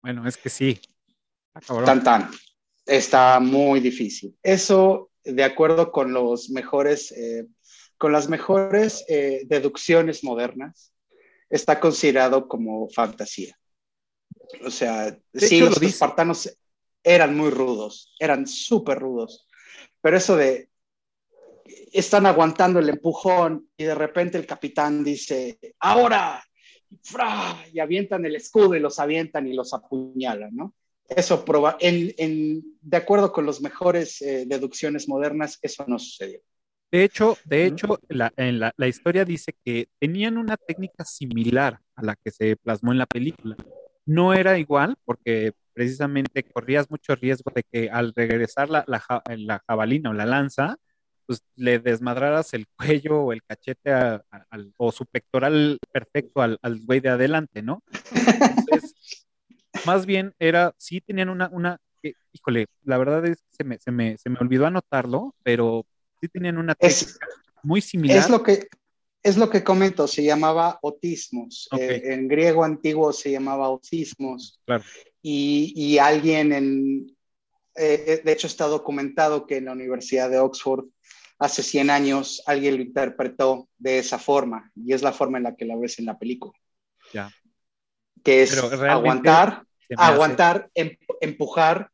[0.00, 0.80] Bueno, es que sí.
[1.84, 2.30] tan, tan.
[2.86, 4.34] Está muy difícil.
[4.42, 7.48] Eso, de acuerdo con los mejores, eh,
[7.98, 10.94] con las mejores eh, deducciones modernas,
[11.48, 13.58] está considerado como fantasía.
[14.64, 16.56] O sea, sí, los espartanos
[17.02, 19.46] eran muy rudos, eran súper rudos,
[20.00, 20.68] pero eso de
[21.92, 26.44] están aguantando el empujón y de repente el capitán dice, ahora,
[27.72, 30.74] y avientan el escudo y los avientan y los apuñalan, ¿no?
[31.08, 36.40] Eso, proba en, de acuerdo con las mejores eh, deducciones modernas, eso no sucedió.
[36.90, 42.02] De hecho, de hecho, la, en la, historia dice que tenían una técnica similar a
[42.02, 43.56] la que se plasmó en la película.
[44.04, 50.10] No era igual porque precisamente corrías mucho riesgo de que al regresar la, la, jabalina
[50.10, 50.76] o la lanza,
[51.26, 53.92] pues le desmadraras el cuello o el cachete
[54.78, 57.82] o su pectoral perfecto al, al güey de adelante, ¿no?
[58.12, 59.26] Entonces,
[59.84, 61.78] más bien era, sí tenían una, una,
[62.32, 65.84] híjole, la verdad es que se me, se me, se me olvidó anotarlo, pero
[66.20, 67.26] sí tenían una técnica
[67.62, 68.18] muy similar.
[68.18, 68.68] Es lo que,
[69.22, 71.68] es lo que comento, se llamaba otismos.
[71.78, 74.60] Eh, en griego antiguo se llamaba otismos.
[74.64, 74.84] Claro.
[75.22, 77.16] Y, y alguien en,
[77.76, 80.86] eh, eh, de hecho está documentado que en la Universidad de Oxford
[81.38, 85.56] hace 100 años alguien lo interpretó de esa forma y es la forma en la
[85.56, 86.54] que la ves en la película.
[87.12, 87.30] Ya.
[88.24, 89.64] Que es aguantar,
[89.96, 91.90] aguantar, em, empujar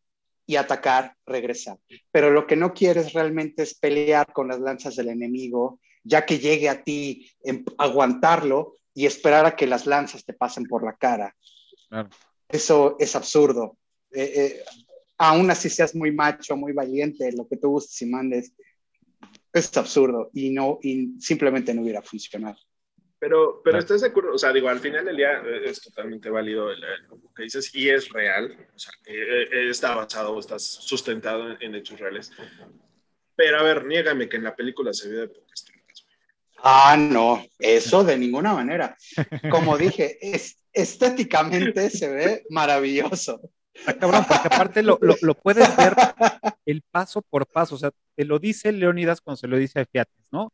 [0.52, 1.78] y atacar, regresar.
[2.10, 6.38] Pero lo que no quieres realmente es pelear con las lanzas del enemigo, ya que
[6.38, 10.94] llegue a ti, em, aguantarlo y esperar a que las lanzas te pasen por la
[10.94, 11.34] cara.
[12.50, 13.78] Eso es absurdo.
[14.10, 14.64] Eh, eh,
[15.16, 18.52] aún así seas muy macho, muy valiente, lo que tú gustes y mandes,
[19.54, 22.58] es absurdo y no, y simplemente no hubiera funcionado.
[23.22, 26.28] Pero, pero estás de acuerdo, o sea, digo, al final del día eh, es totalmente
[26.28, 30.58] válido lo que dices y es real, o sea, eh, eh, está basado o está
[30.58, 32.32] sustentado en, hechos reales.
[33.36, 35.64] Pero a ver, niégame que en la película se ve de pocas
[36.64, 38.96] Ah, no, eso de ninguna manera.
[39.52, 43.40] Como dije, es, estéticamente se ve maravilloso.
[43.72, 45.94] Está cabrón, porque aparte lo, lo, puedes ver
[46.66, 49.86] el paso por paso, o sea, te lo dice Leonidas cuando se lo dice a
[49.86, 50.52] Fiates, ¿no?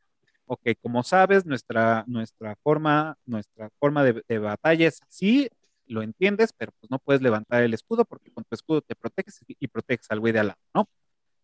[0.50, 5.48] Ok, como sabes, nuestra, nuestra forma, nuestra forma de, batalla es así,
[5.87, 9.40] lo entiendes, pero pues no puedes levantar el escudo porque con tu escudo te proteges
[9.46, 10.88] y, proteges al güey de al lado, ¿no?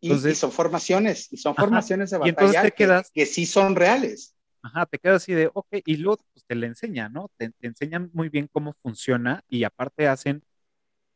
[0.01, 4.35] Entonces, y, son formaciones, y son formaciones de batalla te quedas, que, sí son reales.
[4.63, 7.31] Ajá, te quedas así de, ok, y luego pues, te le enseña, ¿no?
[7.37, 10.43] Te, te enseñan muy bien cómo funciona y aparte hacen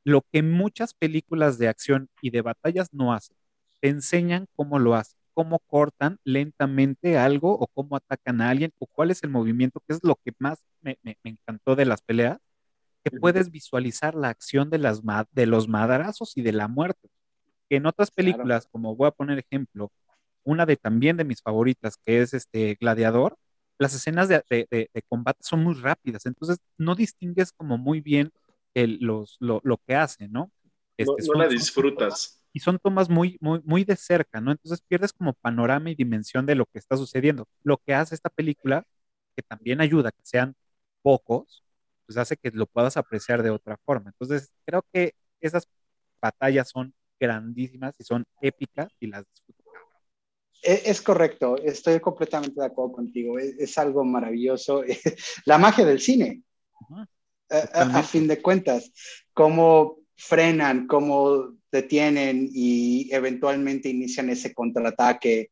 [0.04, 3.36] lo que muchas películas de acción y de batallas no hacen.
[3.80, 8.88] Te enseñan cómo lo hacen, cómo cortan lentamente algo o cómo atacan a alguien o
[8.88, 12.40] cuál es el movimiento, que es lo que más me, encantó de las peleas,
[13.04, 17.08] que puedes visualizar la acción de, las, de los madrazos y de la muerte.
[17.70, 19.92] Que en otras películas, como voy a poner ejemplo,
[20.42, 23.36] una de también de mis favoritas, que es este Gladiador,
[23.78, 28.32] las escenas de, de combate son muy rápidas, entonces no distingues como muy bien
[28.74, 30.50] los, lo, lo, que hace, ¿no?
[30.96, 32.37] Este, no, la disfrutas.
[32.52, 34.50] Y son tomas muy, muy, muy de cerca, ¿no?
[34.52, 37.46] Entonces pierdes como panorama y dimensión de lo que está sucediendo.
[37.62, 38.84] Lo que hace esta película,
[39.36, 40.54] que también ayuda a que sean
[41.02, 41.64] pocos,
[42.06, 44.10] pues hace que lo puedas apreciar de otra forma.
[44.10, 45.68] Entonces, creo que esas
[46.20, 49.64] batallas son grandísimas y son épicas y las disfruto.
[50.62, 54.82] E, es, correcto, estoy completamente de acuerdo contigo, es, algo maravilloso.
[55.44, 56.42] La magia del cine
[57.50, 58.92] a, fin de cuentas,
[59.32, 65.50] cómo frenan, cómo detienen y eventualmente inician ese contraataque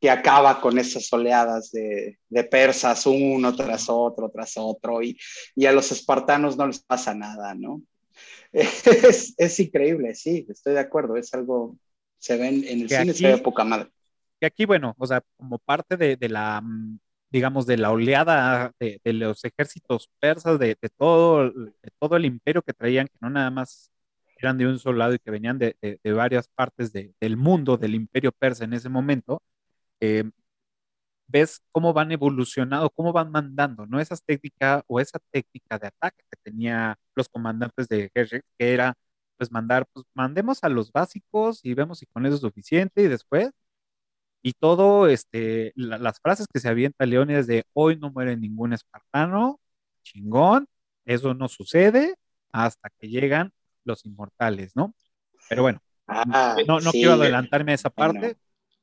[0.00, 5.18] que acaba con esas oleadas de, de persas uno tras otro, tras otro, y,
[5.54, 7.82] y, a los espartanos no les pasa nada, ¿no?
[8.52, 11.76] Es, es increíble, sí, estoy de acuerdo, es algo,
[12.18, 13.90] se ven en el cine, se ve poca madre.
[14.38, 16.98] Que aquí, bueno, o sea, como parte de, de la mm,
[17.34, 22.72] digamos, de la oleada de, los ejércitos persas, de, todo, de todo el imperio que
[22.72, 23.90] traían, que no nada más
[24.44, 28.32] eran de un solo lado y que venían de, varias partes del mundo, del imperio
[28.32, 29.42] persa en ese momento,
[30.00, 30.24] eh,
[31.26, 34.00] ves cómo van evolucionando, cómo van mandando, ¿no?
[34.00, 38.94] Esa técnica o esa técnica de ataque que tenía los comandantes de ejército, que era,
[39.36, 43.08] pues, mandar, pues, mandemos a los básicos y vemos si con eso es suficiente y
[43.08, 43.50] después
[44.42, 49.60] y todo, este, las frases que se avienta Leónidas de hoy no muere ningún espartano,
[50.02, 50.66] chingón,
[51.06, 52.16] eso no sucede
[52.52, 53.52] hasta que llegan
[53.84, 54.94] los inmortales, ¿no?
[55.48, 58.36] Pero bueno, ah, no, no quiero adelantarme a esa parte.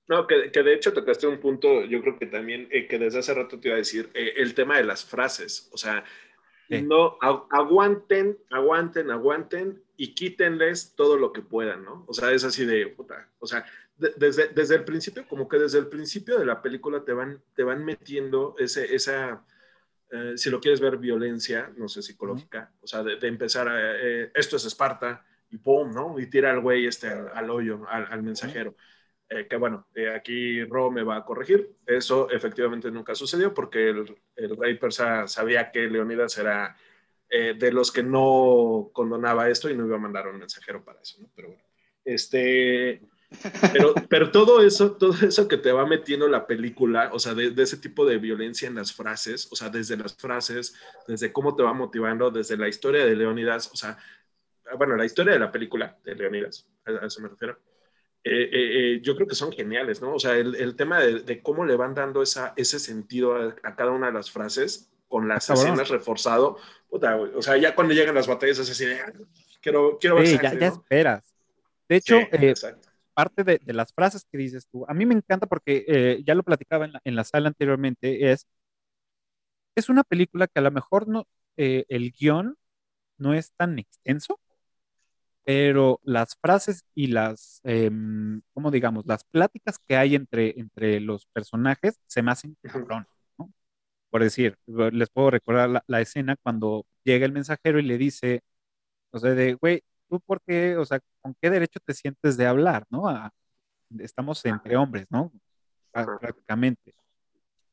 [0.08, 3.20] No, que, que, de hecho tocaste un punto, yo creo que también, eh, que desde
[3.20, 6.04] hace rato te iba a decir, eh, el tema de las frases, o sea,
[6.80, 12.06] no, aguanten, aguanten, aguanten y quítenles todo lo que puedan, ¿no?
[12.08, 13.66] O sea, es así de, puta, o sea,
[13.98, 17.64] desde, desde el principio, como que desde el principio de la película te van, te
[17.64, 19.44] van metiendo ese, esa,
[20.12, 24.32] eh, si lo quieres ver, violencia, no sé, psicológica, o sea, de, empezar a, eh,
[24.36, 26.20] esto es Esparta, y pum, ¿no?
[26.20, 28.76] Y tira al güey este al, hoyo, al, mensajero.
[29.30, 34.18] Eh, que bueno, aquí Ro me va a corregir, eso efectivamente nunca sucedió porque el,
[34.36, 36.76] el rey persa sabía que Leonidas era
[37.30, 41.22] de los que no condonaba esto y no iba a mandar un mensajero para eso,
[41.22, 41.30] ¿no?
[41.34, 41.64] Pero bueno,
[42.04, 43.02] este,
[43.74, 47.54] pero, pero todo eso, todo eso que te va metiendo la película, o sea, de,
[47.58, 50.76] ese tipo de violencia en las frases, o sea, desde las frases,
[51.08, 53.98] desde cómo te va motivando, desde la historia de Leonidas, o sea,
[54.78, 57.58] bueno, la historia de la película de Leonidas, a, eso me refiero.
[58.24, 60.14] Eh, eh, eh, yo creo que son geniales, ¿no?
[60.14, 63.92] O sea, el, el tema de, cómo le van dando esa, ese sentido a, cada
[63.92, 66.58] una de las frases con las escenas reforzado,
[66.90, 69.12] puta, o sea, ya cuando llegan las batallas es así de, ah,
[69.62, 71.34] quiero, quiero ver sí, ya, ya, esperas.
[71.90, 75.86] De hecho, exacto parte de, las frases que dices tú, a mí me encanta porque
[75.88, 78.48] eh, ya lo platicaba en la, sala anteriormente, es,
[79.76, 81.26] es una película que a lo mejor no,
[81.58, 82.58] eh, el guion
[83.18, 84.40] no es tan extenso,
[85.44, 89.06] pero las frases y las, em, ¿cómo digamos?
[89.08, 93.08] Las pláticas que hay entre, entre los personajes se me hacen cabrón,
[93.38, 93.52] ¿no?
[94.10, 98.44] Por decir, les puedo recordar la, la escena cuando llega el mensajero y le dice,
[99.12, 102.46] o sea, de, güey, tú por qué, o sea, con qué derecho te sientes de
[102.46, 103.06] hablar, ¿no?
[104.00, 105.32] estamos entre hombres, ¿no?
[105.92, 106.94] Prácticamente.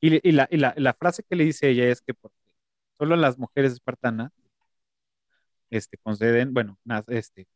[0.00, 2.36] Y, la, frase que le dice ella es que porque
[2.96, 4.30] solo las mujeres espartanas
[5.70, 6.78] este, conceden, bueno,
[7.08, 7.48] este,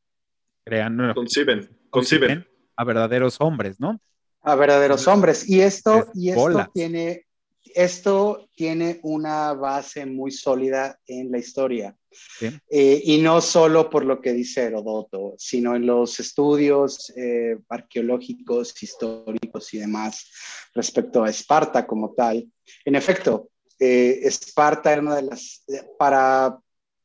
[0.65, 2.29] crean, no, Conciben, conciben.
[2.29, 4.01] conciben a verdaderos hombres, ¿no?
[4.41, 5.49] A verdaderos hombres.
[5.49, 6.73] Y esto, Es y esto bolas.
[6.73, 7.27] tiene,
[7.75, 11.97] esto tiene una base muy sólida en la historia.
[12.11, 12.51] Sí.
[12.69, 18.83] Eh, y no solo por lo que dice Herodoto, sino en los estudios eh, arqueológicos,
[18.83, 20.31] históricos y demás
[20.75, 22.47] respecto a Esparta como tal.
[22.85, 23.49] En efecto,
[23.79, 25.65] eh, Esparta era una de las,
[25.99, 26.59] para,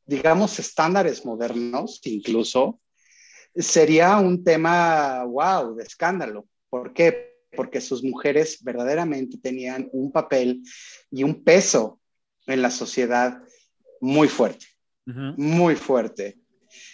[0.04, 2.80] digamos, estándares modernos incluso,
[3.54, 6.46] sería un tema, wow, de escándalo.
[6.68, 7.27] ¿Por qué?
[7.56, 10.62] Porque sus mujeres verdaderamente tenían un papel
[11.10, 12.00] y un peso
[12.46, 13.38] en la sociedad
[14.00, 14.66] muy fuerte
[15.06, 15.34] Ujú.
[15.36, 16.38] muy fuerte.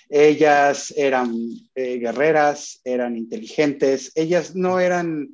[0.08, 1.34] Ellas eran
[1.74, 5.28] eh, guerreras, eran inteligentes, ellas no eran,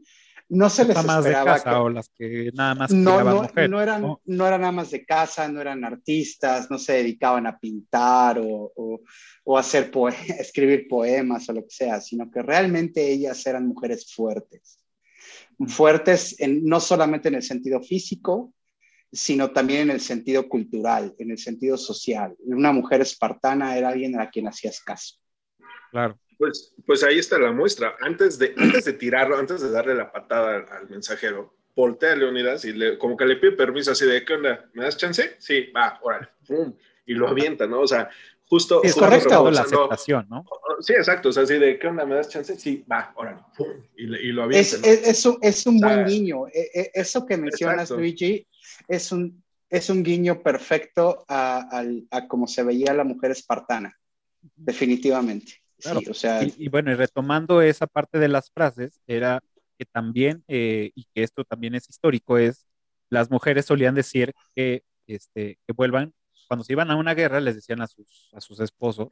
[0.48, 3.42] no se les amas de esperaba casa que- o las que nada más no, no,
[3.42, 4.20] mujeres, no eran, ¿no?
[4.24, 9.00] no eran amas de casa, no eran artistas, no se dedicaban a pintar o, o,
[9.44, 14.12] o hacer poe- escribir poemas o lo que sea, sino que realmente ellas eran mujeres
[14.14, 14.78] fuertes.
[15.66, 18.54] Fuertes en- no solamente en el sentido físico,
[19.12, 22.34] sino también en el sentido cultural, en el sentido social.
[22.40, 25.16] Una mujer espartana era alguien a quien hacías caso.
[25.90, 26.18] Claro.
[26.38, 27.96] Pues, pues ahí está la muestra.
[28.00, 32.16] Antes de, antes de tirarlo, antes de darle la patada al, al mensajero, voltea a
[32.16, 34.70] Leonidas y le, como que le pide permiso así de, ¿qué onda?
[34.72, 35.36] ¿Me das chance?
[35.38, 36.28] Sí, va, órale.
[36.46, 37.80] Pum, y lo avienta, ¿no?
[37.80, 38.08] O sea,
[38.50, 38.80] justo...
[38.82, 39.50] Sí, Es correcto.
[39.50, 40.44] la aceptación, ¿no?
[40.80, 41.30] Sí, exacto.
[41.30, 42.04] O sea, así de, ¿qué onda?
[42.04, 42.58] ¿Me das chance?
[42.58, 43.38] Sí, va, órale.
[43.96, 44.60] Y, y lo avienta.
[44.60, 46.46] Es, es, es un, es un O sea, buen guiño.
[46.48, 48.00] E- e- Eso que mencionas, exacto.
[48.00, 48.46] Luigi,
[48.88, 53.96] es un, es un guiño perfecto a, al- a cómo se veía la mujer espartana,
[54.56, 55.54] definitivamente.
[55.78, 56.00] Claro.
[56.00, 59.40] Sí, o sea, Y, y bueno, y retomando esa parte de las frases, era
[59.78, 62.66] que también, eh, y que esto también es histórico, es
[63.08, 66.12] las mujeres solían decir que, este, que vuelvan,
[66.50, 69.06] cuando se iban a una guerra, les decían a sus, a sus esposos,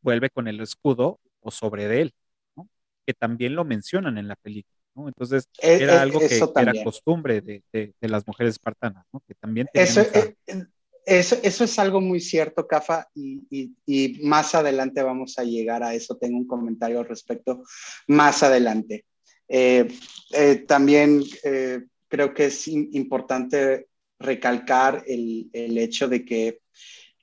[0.00, 2.14] vuelve con el escudo o sobre de él,
[2.56, 2.68] ¿no?
[3.06, 4.76] que también lo mencionan en la película.
[4.96, 5.06] ¿no?
[5.06, 9.22] Entonces, e- era e- algo que, era costumbre de, de- de las mujeres espartanas, ¿no?
[9.24, 10.66] que también tenían Eso, esa- eh,
[11.06, 15.84] eso, eso es algo muy cierto, Cafa, y, y- y más adelante vamos a llegar
[15.84, 16.16] a eso.
[16.16, 17.62] Tengo un comentario al respecto
[18.08, 19.04] más adelante.
[19.46, 19.86] Eh,
[20.32, 23.86] eh, también eh, creo que es importante
[24.18, 26.63] recalcar el, el hecho de que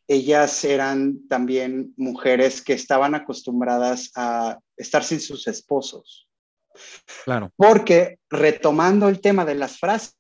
[0.08, 6.28] ellas eran también mujeres que estaban acostumbradas a estar sin sus esposos.
[7.26, 10.16] claro, Porque retomando el tema de las frases,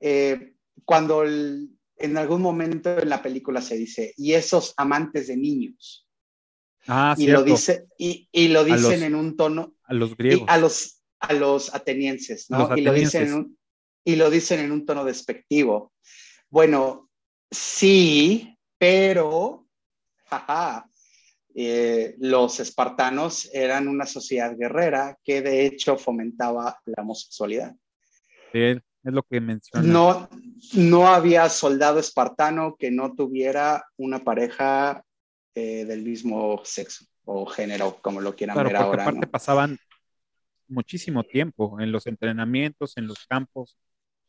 [0.00, 5.36] eh, cuando el- en algún momento en la película se dice, y esos amantes de
[5.36, 6.06] niños,
[6.86, 10.12] ah, y, cierto, lo dice, y, y lo dicen los en un tono, a los
[10.12, 12.68] y griegos, a los, a los atenienses, ¿no?
[12.68, 13.52] Los Y, lo dicen en atenienses.
[13.52, 13.58] un,
[14.04, 15.92] y lo dicen en un tono despectivo.
[16.50, 17.07] Bueno,
[17.50, 19.66] sí, pero,
[20.26, 20.88] jaja,
[21.54, 27.74] eh, los espartanos eran una sociedad guerrera que de hecho fomentaba la homosexualidad.
[28.52, 29.82] Es lo que menciona.
[29.86, 30.28] No,
[30.74, 35.02] no había soldado espartano que no tuviera una pareja
[35.54, 39.02] eh, del mismo sexo o género, como lo quieran Claro, ver porque ahora.
[39.04, 39.30] aparte ¿no?
[39.30, 39.78] pasaban
[40.68, 43.76] muchísimo tiempo en los entrenamientos, en los campos,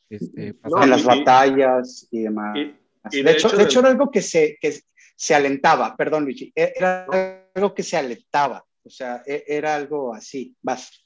[0.10, 2.58] este, No, en las batallas y demás.
[2.58, 2.76] y-
[3.12, 4.80] y de, de hecho, hecho, de hecho, era algo que se, que
[5.16, 7.06] se alentaba, perdón, Luigi, e, era
[7.54, 11.06] algo que se alentaba, o sea, e- era algo así, vas.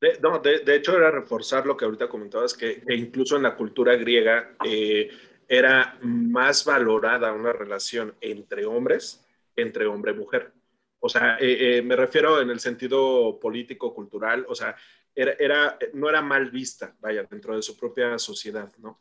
[0.00, 3.44] De, no, de, de hecho era reforzar lo que ahorita comentabas, que, que incluso en
[3.44, 5.08] la cultura griega eh,
[5.46, 9.24] era más valorada una relación entre hombres,
[9.54, 10.52] entre hombre y mujer.
[10.98, 14.74] O sea, eh, eh, me refiero en el sentido político, cultural, o sea,
[15.14, 19.00] era, era, no era mal vista, vaya, dentro de su propia sociedad, ¿no?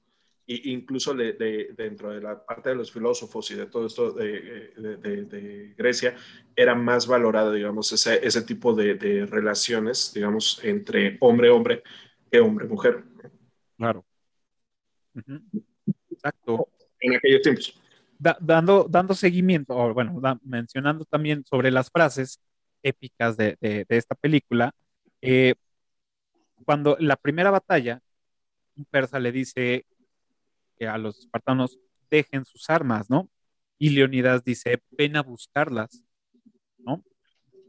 [0.51, 4.11] Y incluso de, de, dentro de la parte de los filósofos y de todo esto
[4.11, 6.13] de, de, de Grecia,
[6.53, 11.83] era más valorado, digamos, ese, ese tipo de, de, relaciones, digamos, entre hombre-hombre
[12.29, 13.01] que hombre-mujer.
[13.77, 14.03] Claro.
[15.15, 15.41] Uh -huh.
[16.11, 16.67] Exacto.
[16.99, 17.81] En aquellos tiempos.
[18.19, 22.41] Da, dando, dando seguimiento, o bueno, da, mencionando también sobre las frases
[22.83, 24.73] épicas de, de, de esta película,
[25.21, 25.55] eh,
[26.65, 28.01] cuando la primera batalla,
[28.75, 29.85] un persa le dice
[30.87, 31.79] a los espartanos
[32.09, 33.29] dejen sus armas, ¿no?
[33.77, 36.03] Y Leonidas dice, ven a buscarlas,
[36.77, 37.03] ¿no?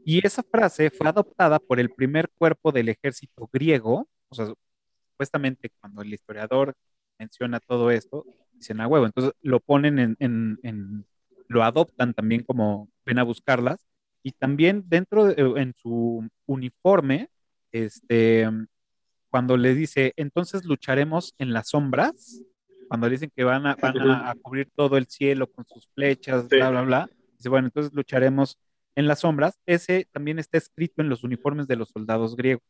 [0.05, 4.47] Y esa frase fue adoptada por el primer cuerpo del ejército griego, o sea,
[5.11, 6.75] supuestamente cuando el historiador
[7.17, 11.05] menciona todo esto, dicen a huevo, entonces lo ponen en, en,
[11.47, 13.87] lo adoptan también como ven a buscarlas,
[14.23, 17.29] y también dentro, de, en su uniforme,
[17.71, 18.49] este,
[19.29, 22.41] cuando le dice, entonces lucharemos en las sombras,
[22.93, 26.43] cuando dicen que van a, van a, a cubrir todo el cielo con sus flechas,
[26.47, 26.57] sí.
[26.57, 28.59] bla, bla, bla, dice, bueno, entonces lucharemos
[28.93, 32.61] en las sombras, ese también está escrito en los uniformes de los soldados griegos.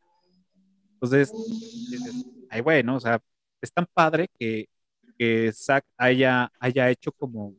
[0.94, 1.30] Entonces,
[1.92, 3.20] dices, ay, bueno, o sea,
[3.62, 4.70] es tan padre que,
[5.20, 7.54] que Zack haya, haya hecho como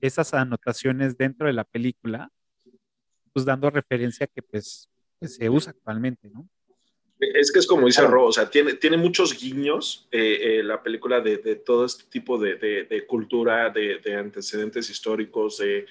[0.00, 2.30] esas anotaciones dentro de la película,
[3.32, 4.88] pues dando referencia que pues,
[5.20, 6.48] que se usa actualmente, ¿no?
[7.20, 10.80] Es que es como dice Ro, o sea, tiene, tiene muchos guiños eh, eh, la
[10.80, 15.86] película de, de, todo este tipo de, de cultura, de, antecedentes históricos, de,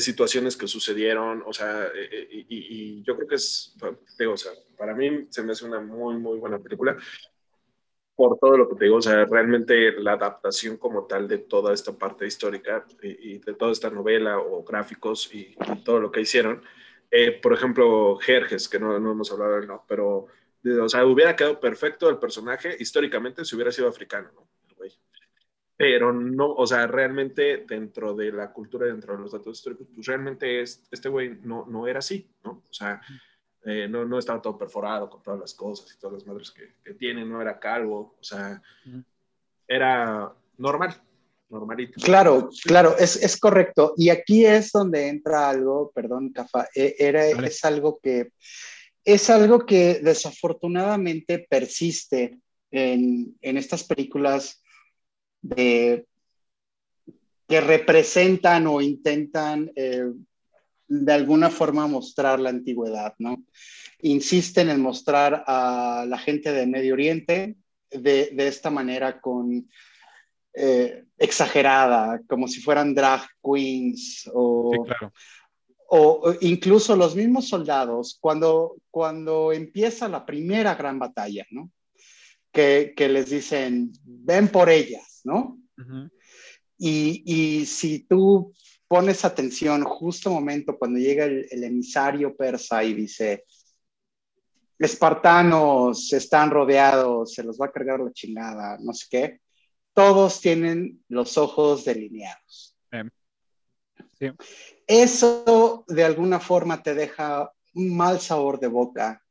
[0.00, 3.76] situaciones que sucedieron, o sea, eh, y, y, yo creo que es,
[4.18, 6.96] digo, o sea, para mí se me hace una muy, muy buena película
[8.16, 11.74] por todo lo que te digo, o sea, realmente la adaptación como tal de toda
[11.74, 15.54] esta parte histórica y, de toda esta novela o gráficos y,
[15.84, 16.62] todo lo que hicieron.
[17.42, 19.84] por ejemplo, Jerjes, que no, no hemos hablado de él, ¿no?
[19.86, 20.28] pero
[20.64, 24.48] o sea, hubiera quedado perfecto el personaje históricamente si hubiera sido africano, ¿no?
[25.76, 30.06] Pero no, o sea, realmente dentro de la cultura, dentro de los datos históricos, pues
[30.06, 32.62] realmente es, este güey no, no era así, ¿no?
[32.70, 33.00] O sea,
[33.64, 36.74] eh, no, no estaba todo perforado con todas las cosas y todas las madres que,
[36.84, 38.62] que tiene, no era calvo, o sea,
[39.66, 41.02] era normal,
[41.48, 42.00] normalito.
[42.00, 43.94] Claro, claro, es, es, correcto.
[43.96, 48.32] Y aquí es donde entra algo, perdón, Cafa, eh, era, es algo que
[49.04, 52.38] es algo que desafortunadamente persiste
[52.70, 54.62] en, estas películas
[55.40, 56.06] de,
[57.48, 60.10] que representan o intentan eh,
[60.88, 63.44] de alguna forma mostrar la antigüedad, ¿no?
[64.02, 67.56] Insisten en mostrar a la gente de Medio Oriente
[67.90, 69.68] de, esta manera con
[70.54, 75.12] eh, exagerada, como si fueran drag queens o, claro
[75.94, 81.70] o incluso los mismos soldados, cuando, cuando empieza la primera gran batalla, ¿no?
[82.50, 85.58] Que, que les dicen, ven por ellas, ¿no?
[86.78, 88.54] y, y, si tú
[88.88, 93.44] pones atención justo momento cuando llega el, el, emisario persa y dice,
[94.78, 99.40] espartanos están rodeados, se los va a cargar la chingada, no sé qué,
[99.92, 102.78] todos tienen los ojos delineados.
[104.18, 104.30] Sí.
[104.86, 109.22] Eso de alguna forma te deja un mal sabor de boca,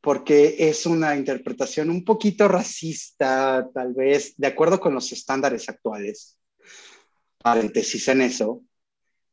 [0.00, 6.36] porque es una interpretación un poquito racista, tal vez, de acuerdo con los estándares actuales,
[7.42, 8.62] paréntesis en eso,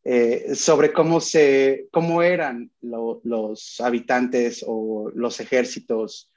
[0.04, 6.32] eh, sobre cómo, se, cómo eran los habitantes o los ejércitos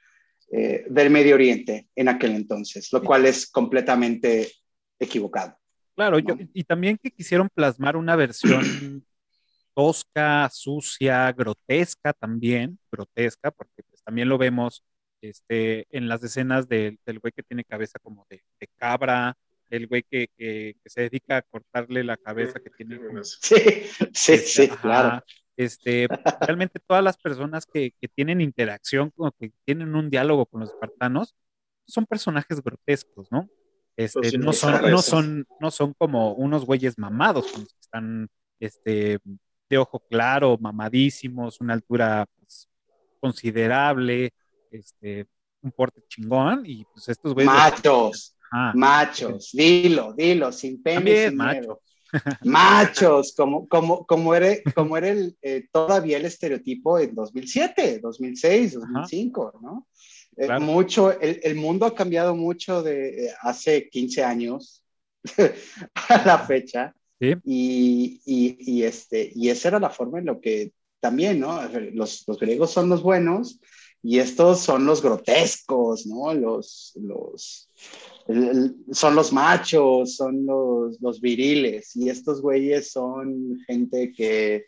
[0.51, 4.51] eh, del Medio Oriente en aquel entonces, lo cual es completamente
[4.99, 5.57] equivocado.
[5.95, 8.59] Claro, yo, y también que quisieron plasmar una versión
[9.73, 14.83] tosca, sucia, grotesca también, grotesca, porque pues también lo vemos
[15.21, 18.41] este, en las escenas del güey que tiene cabeza como de,
[18.75, 19.37] cabra,
[19.69, 22.99] el güey que, que, se dedica a cortarle la cabeza que tiene.
[23.23, 23.55] sí,
[24.13, 25.23] sí, este, sí, claro.
[25.57, 26.07] Este,
[26.41, 30.71] realmente todas las personas que, que tienen interacción, como que tienen un diálogo con los
[30.71, 31.33] espartanos,
[31.87, 33.49] son personajes grotescos, ¿no?
[33.97, 38.27] Este, no, son, no, son, no son como unos güeyes mamados, que están
[38.59, 39.19] este,
[39.69, 42.67] de ojo claro, mamadísimos, una altura pues,
[43.21, 44.33] considerable,
[44.69, 45.27] este,
[45.61, 47.51] un porte chingón, y pues estos güeyes.
[47.51, 48.35] Machos,
[48.73, 51.29] machos, dilo, dilo, sin pena.
[51.29, 51.77] sin machos.
[52.43, 58.73] machos, como, como, como era, como era el, eh, todavía el estereotipo en 2007, 2006,
[58.73, 59.87] 2005, ¿no?
[60.37, 64.83] Eh, mucho, el, mundo ha cambiado mucho de eh, hace 15 años
[66.09, 66.93] a la fecha.
[67.19, 71.59] Y, y, este, y esa era la forma en lo que también, ¿no?
[71.93, 73.59] Los, los, griegos son los buenos
[74.03, 76.33] y estos son los grotescos, ¿no?
[76.33, 77.71] Los, los,
[78.91, 84.65] son los machos, son los, los viriles y estos güeyes son gente que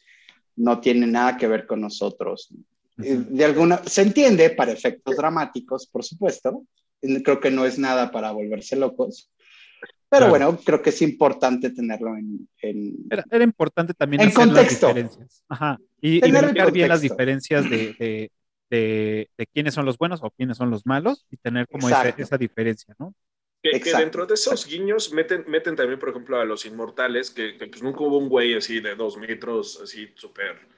[0.55, 2.49] no tiene nada que ver con nosotros.
[2.49, 6.66] Eh, de alguna, se entiende para efectos dramáticos, por supuesto.
[7.00, 9.30] Creo que no es nada para volverse locos.
[10.10, 12.48] Pero bueno, creo que es importante tenerlo en...
[12.60, 14.93] Era, importante también en contexto.
[15.50, 15.78] Ajá.
[16.02, 18.30] Y, y ver bien las diferencias de,
[18.70, 22.10] de, de, quiénes son los buenos o quiénes son los malos y tener como esa,
[22.10, 23.14] esa, diferencia, ¿no?
[23.62, 27.68] Que, dentro de esos guiños meten, meten también, por ejemplo, a los inmortales, que, que
[27.68, 30.76] pues nunca hubo un güey así de dos metros, así súper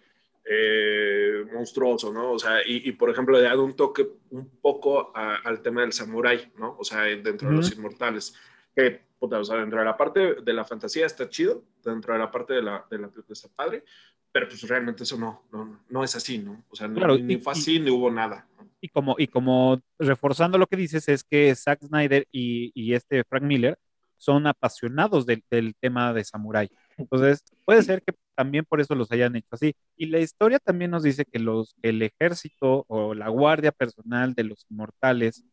[0.51, 2.31] eh, monstruoso, ¿no?
[2.31, 6.53] O sea, y, por ejemplo, le da un toque un poco al tema del samurái,
[6.57, 6.75] ¿no?
[6.79, 8.33] O sea, dentro de los inmortales.
[8.75, 12.19] Que, puta, o sea, dentro de la parte de la fantasía está chido, dentro de
[12.19, 13.83] la parte de la, de la está padre,
[14.31, 16.63] pero pues realmente eso no, no, no es así, ¿no?
[16.69, 18.47] O sea, ni, fue así, ni hubo nada.
[18.81, 23.23] Y como, y como reforzando lo que dices, es que Zack Snyder y, y este
[23.23, 23.77] Frank Miller
[24.17, 26.71] son apasionados del, del tema de samurái.
[26.99, 29.75] Entonces, puede ser que también por eso los hayan hecho así.
[29.97, 34.43] Y la historia también nos dice que los, el ejército o la guardia personal de
[34.43, 35.43] los inmortales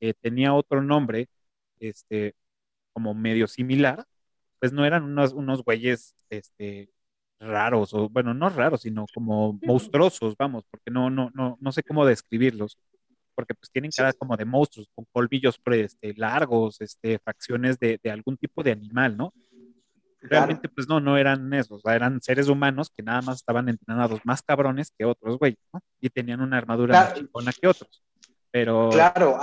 [0.00, 1.28] eh, tenía otro nombre,
[1.80, 2.34] este,
[2.92, 4.06] como medio similar,
[4.60, 6.90] pues no eran unos, unos güeyes, este,
[7.40, 11.82] raros, o bueno, no raros, sino como monstruosos, vamos, porque no, no, no, no sé
[11.82, 12.78] cómo describirlos,
[13.34, 18.10] porque pues tienen cara como de monstruos, con colmillos este, largos, este, facciones de, de
[18.10, 19.32] algún tipo de animal, ¿no?
[20.28, 24.42] Realmente, pues no, no eran esos, eran seres humanos que nada más estaban entrenados más
[24.42, 25.80] cabrones que otros, güey, ¿no?
[26.00, 28.02] Y tenían una armadura más chingona que otros.
[28.50, 28.88] Pero.
[28.90, 29.38] Claro,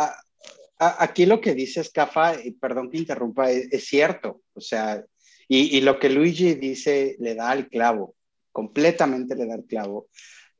[0.77, 4.41] aquí lo que dice Escafa, y perdón que interrumpa, es, cierto.
[4.53, 5.03] O sea,
[5.47, 8.15] y, y, lo que Luigi dice le da al clavo,
[8.51, 10.07] completamente le da al clavo.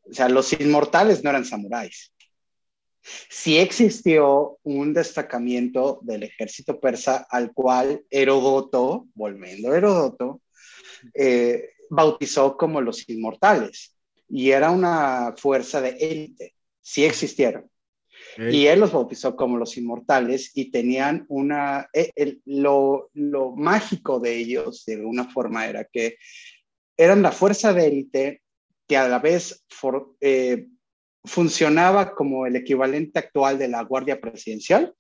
[0.04, 2.12] O sea, los inmortales no eran samuráis
[3.02, 10.42] sí existió un destacamiento del ejército persa al cual Heródoto, volviendo a Heródoto,
[11.14, 13.96] eh, bautizó como los inmortales
[14.30, 17.70] y era una fuerza de élite, sí existieron.
[18.38, 24.38] Y él los bautizó como los inmortales y tenían una, eh, lo, lo, mágico de
[24.38, 26.18] ellos, de alguna forma, era que
[26.96, 28.42] eran la fuerza de élite
[28.88, 30.68] que a la vez for, eh,
[31.24, 34.94] funcionaba como el equivalente actual de la Guardia Presidencial.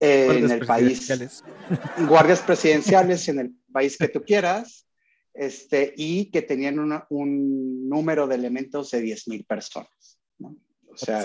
[0.00, 1.08] en el país.
[2.08, 4.86] Guardias presidenciales en el país que tú quieras.
[5.34, 6.78] Este, y que tenían
[7.10, 10.18] un número de elementos de 10.000 personas.
[10.40, 11.24] O sea,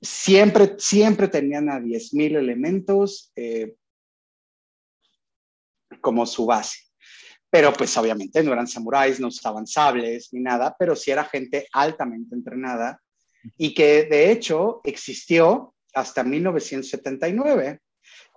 [0.00, 3.74] siempre, siempre tenían a 10.000 elementos eh,
[6.00, 6.91] como su base
[7.52, 11.68] pero pues obviamente no eran samuráis, no usaban sables ni nada, pero sí era gente
[11.74, 12.98] altamente entrenada
[13.58, 17.80] y que de hecho existió hasta 1979,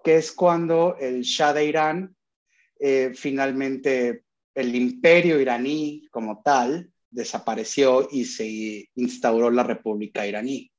[0.03, 2.13] que es cuando el Shah de Irán,
[2.77, 10.69] eh, finalmente el imperio iraní como tal, desapareció y se instauró la República iraní.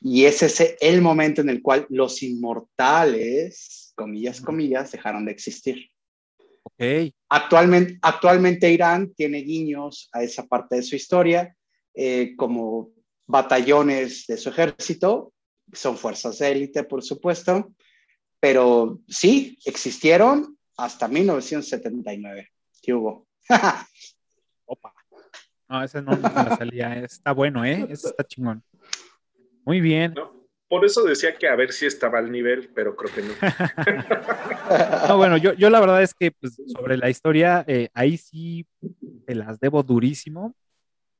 [0.00, 5.90] Y ese es el momento en el cual los inmortales, comillas, comillas, dejaron de existir.
[7.28, 11.56] Actualmente, actualmente Irán tiene guiños a esa parte de su historia,
[11.94, 12.90] eh, como
[13.26, 15.32] batallones de su ejército,
[15.72, 17.72] son fuerzas de élite, por supuesto,
[18.38, 22.50] pero sí, existieron hasta 1979.
[22.82, 23.26] ¿Qué hubo?
[24.66, 24.92] Opa.
[25.68, 26.94] No, ese no me salía.
[26.98, 27.86] Está bueno, ¿eh?
[27.90, 28.62] Ese está chingón.
[29.64, 30.14] Muy bien.
[30.68, 33.34] Por eso decía que a ver si estaba al nivel, pero creo que no.
[35.08, 38.66] no, bueno, yo, yo la verdad es que pues, sobre la historia, eh, ahí sí
[39.26, 40.56] te las debo durísimo.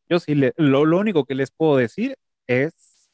[0.09, 2.17] Yo sí, lo, lo, único que les puedo decir
[2.47, 3.09] es,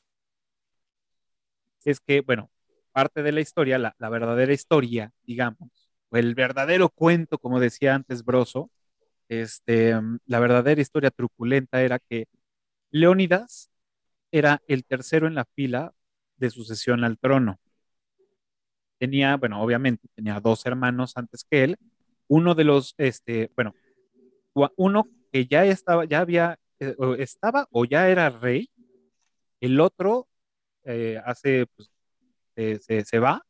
[1.85, 2.51] es que, bueno,
[2.93, 5.71] parte de la historia, la, la verdadera historia, digamos,
[6.11, 8.71] o el verdadero cuento, como decía antes Broso,
[9.29, 9.95] este,
[10.27, 12.27] la verdadera historia truculenta era que
[12.91, 13.71] Leónidas
[14.31, 15.93] era el tercero en la fila
[16.43, 17.61] de sucesión al trono.
[18.99, 21.77] Tenía, bueno, obviamente tenía dos hermanos antes que él,
[22.29, 23.75] uno de los, este, bueno,
[24.77, 28.69] uno que ya estaba, ya había, eh, estaba o ya era rey,
[29.61, 30.29] el otro
[30.85, 31.91] eh, hace, pues,
[32.57, 33.43] se, se, va,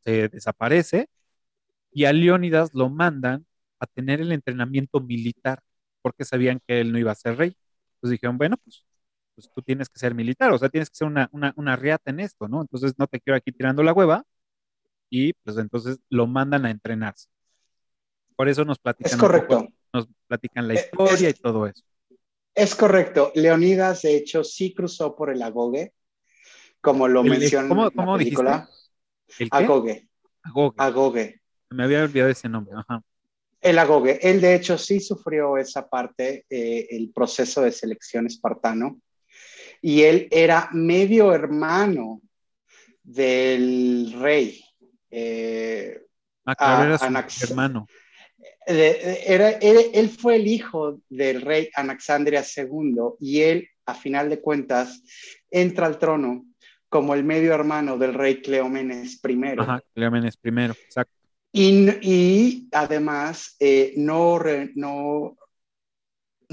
[0.00, 1.08] se desaparece,
[1.90, 3.46] y a Leónidas lo mandan
[3.80, 5.60] a tener el entrenamiento militar,
[6.02, 7.56] porque sabían que él no iba a ser rey.
[7.94, 8.84] Entonces dijeron, bueno, pues
[9.34, 12.10] pues tú tienes que ser militar, o sea, tienes que ser una, una, una riata
[12.10, 12.60] en esto, ¿no?
[12.60, 14.24] Entonces no te quiero aquí tirando la hueva
[15.10, 17.28] y pues entonces lo mandan a entrenarse.
[18.36, 19.12] Por eso nos platican.
[19.12, 19.68] Es correcto.
[19.92, 21.82] nos platican la historia y todo eso.
[22.54, 23.32] Es correcto.
[23.34, 25.92] Leonidas, de hecho, sí cruzó por el Agoge,
[26.80, 28.68] como lo menciona ¿cómo, cómo la película.
[29.38, 30.08] ¿El Agoge.
[30.42, 30.74] Agoge.
[30.78, 31.40] Agoge.
[31.70, 32.74] Me había olvidado ese nombre.
[32.76, 33.02] Ajá.
[33.60, 34.18] El Agoge.
[34.28, 39.00] Él, de hecho, sí sufrió esa parte, eh, el proceso de selección espartano
[39.86, 42.22] y él era medio hermano
[43.02, 44.64] del rey.
[45.10, 46.00] Eh,
[46.46, 47.86] ah, era su hermano.
[48.64, 55.02] Era, él, fue el hijo del rey Anaxandria II y él, a final de cuentas,
[55.50, 56.46] entra al trono
[56.88, 59.58] como el medio hermano del rey Cleómenes I.
[59.58, 61.12] Ajá, Cleómenes I, exacto.
[61.52, 64.40] Y, y además eh, no,
[64.76, 65.36] no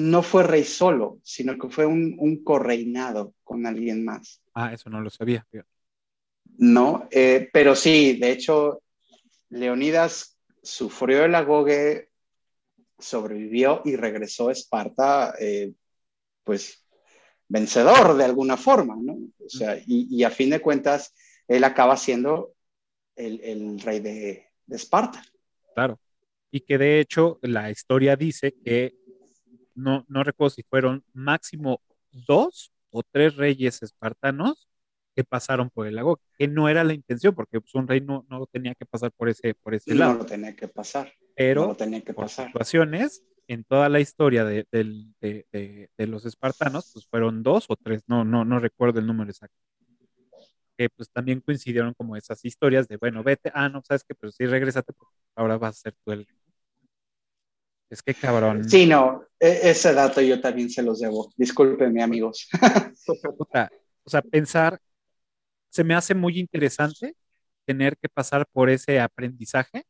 [0.02, 4.42] no fue rey solo, sino que fue un, un correinado con alguien más.
[4.54, 5.46] Ah, eso no lo sabía.
[6.58, 8.82] No, eh, pero sí, de hecho,
[9.50, 12.10] Leonidas sufrió el agoge,
[13.00, 15.74] sobrevivió y regresó a Esparta, eh,
[16.44, 16.86] pues
[17.48, 19.18] vencedor de alguna forma, ¿no?
[19.44, 21.14] O sea, y, a fin de cuentas,
[21.48, 22.54] él acaba siendo
[23.16, 25.24] el, rey de, de Esparta.
[25.74, 26.00] Claro.
[26.52, 29.01] y que de hecho la historia dice que
[29.76, 34.68] no, no recuerdo si fueron máximo dos o tres reyes espartanos
[35.16, 38.26] que pasaron por el lago, que no era la intención, porque pues, un rey no,
[38.30, 40.14] no tenía que pasar por ese, por ese lado.
[40.14, 41.12] No lo tenía que pasar.
[41.36, 42.48] Pero no lo tenía que por pasar.
[42.48, 45.06] situaciones, en toda la historia de, de-
[45.52, 49.30] de- de los espartanos, pues fueron dos o tres, no, no, no recuerdo el número
[49.32, 49.56] exacto.
[50.78, 54.32] Que pues también coincidieron como esas historias de, bueno, vete, ah, no, sabes que, pero
[54.32, 56.28] sí, regrésate, porque ahora vas a ser tú el...
[57.92, 58.64] Es que cabrón.
[58.68, 61.32] Sí, no, e- ese dato yo también se los debo.
[61.38, 62.48] Discúlpenme, amigos.
[64.04, 64.80] o sea, pensar,
[65.70, 67.16] se me hace muy interesante
[67.66, 69.86] tener que pasar por ese aprendizaje.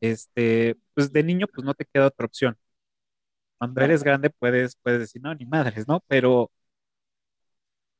[0.00, 2.56] Este, pues de niño, pues no te queda otra opción.
[3.58, 6.00] Cuando eres grande puedes, puedes decir, no, ni madres, ¿no?
[6.08, 6.50] Pero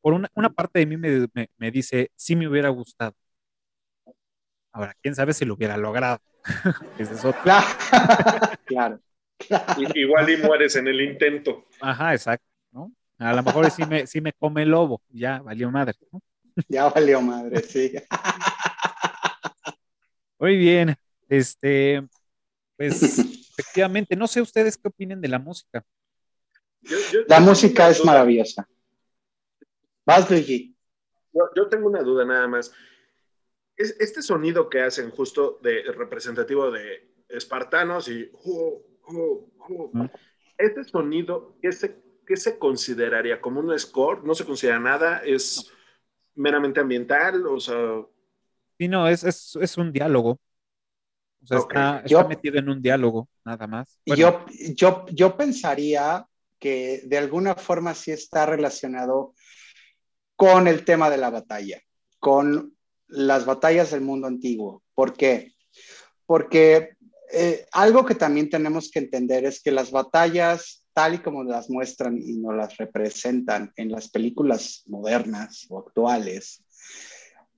[0.01, 3.14] por una, una parte de mí me, me- me dice, sí me hubiera gustado.
[4.74, 6.18] Ahora, quién sabe si lo hubiera logrado.
[6.98, 7.40] Ese es otro.
[8.66, 8.98] Claro.
[9.94, 11.66] Igual y mueres en el intento.
[11.80, 12.90] Ajá, exacto, ¿no?
[13.18, 16.20] A lo mejor sí me, sí me come el lobo, ya valió madre, ¿no?
[16.68, 17.92] Ya valió madre, sí.
[20.38, 20.96] Muy bien,
[21.28, 22.06] este,
[22.76, 23.18] pues
[23.58, 25.84] efectivamente, no sé ustedes qué opinen de la música.
[26.82, 28.06] Yo- yo- La yo música es duda.
[28.06, 28.68] maravillosa.
[30.06, 30.74] Vas, Luigi.
[31.32, 32.72] Yo, yo tengo una duda nada más.
[33.76, 38.30] Es, este sonido que hacen justo de representativo de espartanos y
[39.06, 40.06] Mm.
[40.56, 43.40] este sonido, ¿qué se, qué se consideraría?
[43.40, 44.24] ¿Como un score?
[44.24, 45.18] ¿No se considera nada?
[45.18, 45.70] ¿Es
[46.34, 47.46] meramente ambiental?
[47.46, 47.76] O sea,
[48.78, 50.40] Sí, no, es, es, es un diálogo.
[51.42, 51.70] O sea, Ok.
[51.72, 54.00] está, está Yo- metido en un diálogo, nada más.
[54.06, 56.26] Bueno, yo, yo, yo pensaría
[56.58, 59.34] que de alguna forma sí está relacionado
[60.34, 61.80] con el tema de la batalla,
[62.18, 62.74] con
[63.09, 64.82] las batallas del mundo antiguo.
[64.94, 65.52] ¿Por qué?
[66.26, 66.96] Porque
[67.32, 71.68] eh, algo que también tenemos que entender es que las batallas, tal y como las
[71.68, 76.62] muestran y nos las representan en las películas modernas o actuales,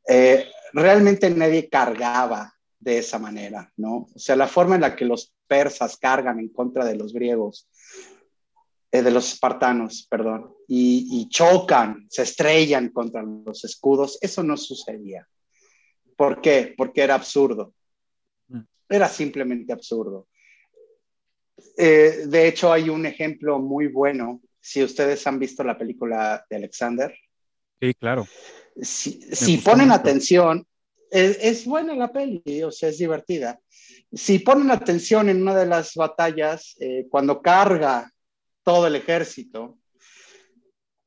[0.09, 4.09] eh, realmente nadie cargaba de esa manera, ¿no?
[4.15, 7.69] O sea, la forma en la que los persas cargan en contra de los griegos,
[8.93, 14.57] eh, de los espartanos, perdón, y, y chocan, se estrellan contra los escudos, eso no
[14.57, 15.27] sucedía.
[16.17, 16.75] ¿Por qué?
[16.77, 17.75] Porque era absurdo.
[18.49, 18.61] Mm.
[18.89, 20.27] Era simplemente absurdo.
[21.77, 24.41] Eh, de hecho, hay un ejemplo muy bueno.
[24.61, 27.15] Si ustedes han visto la película de Alexander,
[27.81, 28.27] sí, claro.
[28.81, 30.01] si, si ponen mucho.
[30.01, 30.67] atención,
[31.11, 33.61] es, es buena la peli, o sea, es divertida.
[34.13, 38.11] Si ponen atención en una de las batallas, eh, cuando carga
[38.65, 39.79] todo el ejército,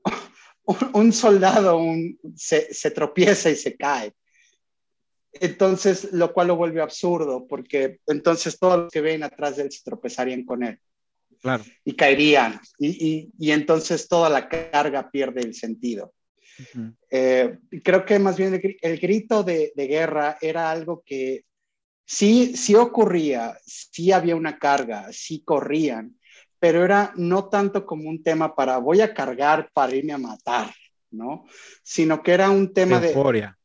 [0.63, 4.13] un, un soldado un- se, se tropieza y se cae.
[5.33, 9.71] Entonces, lo cual lo vuelve absurdo, porque entonces todos los que ven atrás de él
[9.71, 10.79] se tropezarían con él
[11.41, 11.63] Claro.
[11.85, 16.13] y caerían, y, y- y entonces toda la carga pierde el sentido.
[17.11, 21.45] Eh, creo que más bien el, el grito de, de guerra era algo que
[22.05, 26.17] sí, sí ocurría, sí había una carga, sí corrían,
[26.59, 30.71] pero era no tanto como un tema para voy a cargar para irme a matar,
[31.11, 31.45] ¿no?
[31.83, 33.58] Sino que era un tema de, Euforia.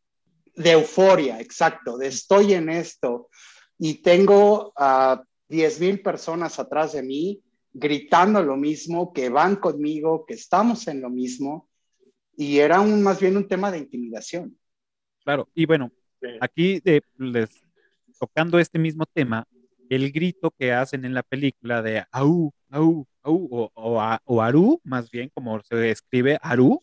[0.57, 3.29] De euforia, exacto, de estoy en esto
[3.79, 7.41] y tengo a 10 mil personas atrás de mí
[7.73, 11.69] gritando lo mismo, que van conmigo, que estamos en lo mismo,
[12.37, 14.57] y era un, más bien un tema de intimidación.
[15.25, 15.49] Claro.
[15.55, 15.91] Y bueno,
[16.41, 17.65] aquí de- les-
[18.21, 19.45] tocando este mismo tema,
[19.89, 24.41] el grito que hacen en la película de au, au, au, o, o, a- o
[24.41, 26.81] aru, más bien como se escribe aru,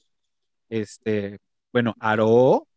[0.70, 1.40] este,
[1.72, 2.68] bueno, aro,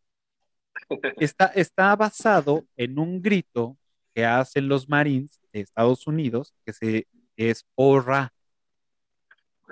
[1.19, 3.77] está, está basado en un grito
[4.15, 8.33] que hacen los Marines de Estados Unidos, que se, es hurra.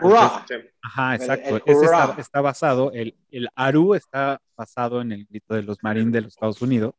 [0.01, 0.45] ¡Hurra!
[0.49, 0.55] Sí.
[0.83, 1.57] Ajá, exacto.
[1.57, 1.87] el Ese
[2.19, 6.33] está, basado, el, el Aru está basado en el grito de los Marines de los
[6.33, 6.95] Estados Unidos.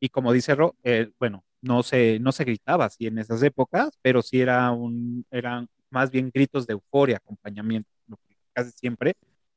[0.00, 3.96] Y como dice Ro, eh, bueno, no se, no se gritaba así en esas épocas,
[4.02, 9.14] pero sí era un, eran más bien gritos de euforia, acompañamiento, lo que casi siempre,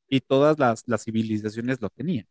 [0.07, 2.27] y todas las, las civilizaciones lo tenían.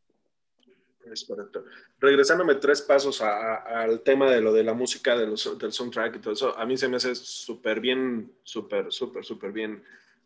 [1.10, 1.64] Es correcto.
[2.00, 5.72] Regresándome tres pasos a- a- al tema de lo de la música, de los, del
[5.72, 9.82] soundtrack y todo eso, a mí se me hace súper bien, súper, súper, súper bien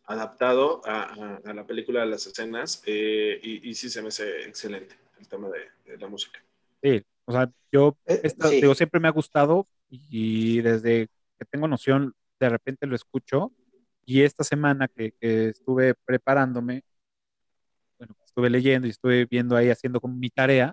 [0.07, 4.09] adaptado a, a- a la película, a las escenas, eh, y, y sí se me
[4.09, 6.41] hace excelente el tema de, de la música.
[6.83, 8.61] Sí, o sea, yo Eh, esta- sí.
[8.61, 11.09] digo, siempre me ha gustado y desde
[11.39, 13.53] que tengo noción, de repente lo escucho.
[14.07, 16.83] Y esta semana que, que estuve preparándome,
[18.39, 20.73] estuve leyendo y estuve viendo ahí haciendo como mi tarea,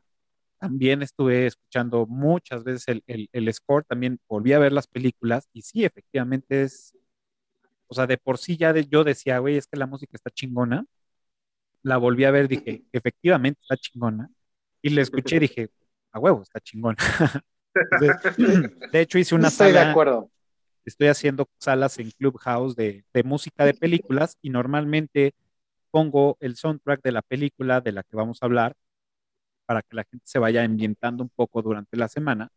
[0.60, 5.48] también estuve escuchando muchas veces el, el, el score, también volví a ver las películas
[5.54, 6.96] y sí, efectivamente es,
[7.88, 10.30] o sea, de por sí ya de- yo decía, güey, es que la música está
[10.32, 10.86] chingona.
[11.84, 14.30] La volví a ver, dije, efectivamente está chingona.
[14.82, 15.70] Y la escuché y dije,
[16.12, 16.98] a huevo, está chingona.
[17.92, 18.18] Entonces,
[18.92, 20.32] de hecho, hice una Estoy de sala, acuerdo.
[20.86, 25.34] estoy haciendo salas en Clubhouse de, de música de películas y normalmente
[25.96, 28.76] pongo el soundtrack de la película de la que vamos a hablar
[29.66, 32.50] para que la gente se vaya ambientando un poco durante la semana.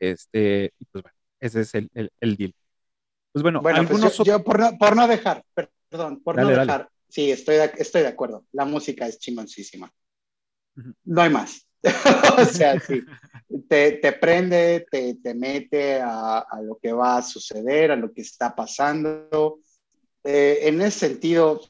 [0.00, 2.52] Este, y pues bueno, ese es el, el, el deal.
[3.30, 5.44] Pues bueno, Bueno, pues algunos yo, yo por, no, por no dejar,
[5.88, 6.72] perdón, por Dale, no dale.
[6.72, 8.46] dejar, sí, estoy de, estoy de acuerdo.
[8.50, 9.88] La música es chingoncísima.
[11.04, 11.64] No hay más.
[12.36, 13.00] o sea, sí,
[13.68, 18.12] te, te prende, te, te mete a, a lo que va a suceder, a lo
[18.12, 19.60] que está pasando.
[20.24, 21.60] Eh, en ese sentido,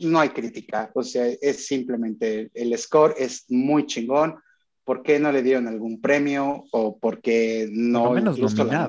[0.00, 0.90] no hay crítica.
[0.94, 4.36] O sea, es simplemente el score es muy chingón.
[4.84, 6.64] ¿Por qué no le dieron algún premio?
[6.72, 8.04] ¿O por qué no?
[8.04, 8.88] Por menos la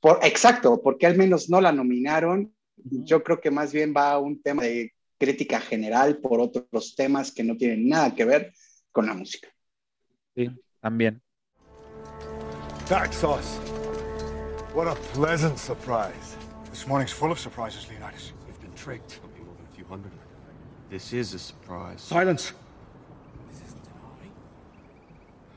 [0.00, 2.54] por, exacto, porque al menos no la nominaron.
[2.76, 7.30] Yo creo que más bien va a un tema de crítica general por otros temas
[7.30, 8.52] que no tienen nada que ver
[8.90, 9.48] con la música.
[10.34, 10.50] Sí,
[10.80, 11.20] también.
[12.88, 13.58] Dark sauce.
[14.74, 16.36] What a pleasant surprise.
[16.70, 18.32] This morning's full of surprises, Leonidas.
[18.46, 19.20] We've been tricked.
[19.90, 20.90] There'll be more a few hundred.
[20.90, 22.00] This is a surprise.
[22.00, 22.52] Silence!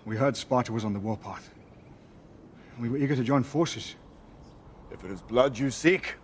[0.05, 1.49] We heard Sparta was on the warpath.
[2.79, 3.95] We were eager to join forces.
[4.91, 6.15] If it is blood you seek,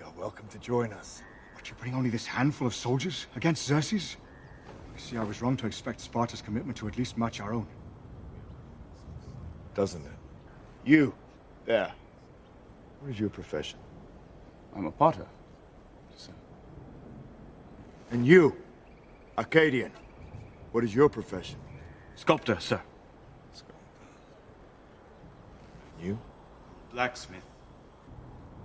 [0.00, 1.22] you're welcome to join us.
[1.54, 4.16] But you bring only this handful of soldiers against Xerxes?
[4.94, 7.66] You see, I was wrong to expect Sparta's commitment to at least match our own.
[9.74, 10.12] Doesn't it?
[10.84, 11.14] You,
[11.66, 11.92] there.
[13.00, 13.78] What is your profession?
[14.74, 15.26] I'm a potter.
[18.08, 18.56] So, And you,
[19.36, 19.92] Arcadian.
[20.72, 21.56] What is your profession?
[22.14, 22.80] sculptor, sir.
[23.52, 23.74] Sculptor.
[26.02, 26.18] You?
[26.92, 27.44] Blacksmith.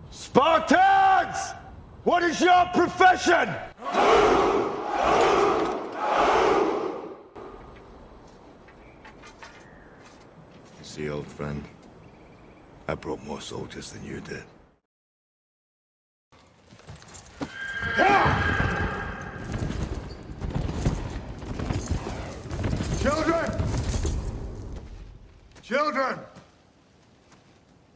[0.10, 1.54] Spartans!
[2.04, 3.50] What is your profession?
[10.80, 11.64] You see, old friend,
[12.88, 14.44] I brought more soldiers than you did.
[23.02, 23.52] Children!
[25.64, 26.20] Children!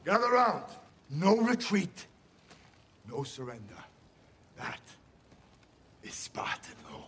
[0.06, 0.64] Gather round.
[1.10, 2.08] No retreat.
[3.10, 3.76] No surrender.
[4.58, 4.80] That
[6.02, 7.04] is Spartan law.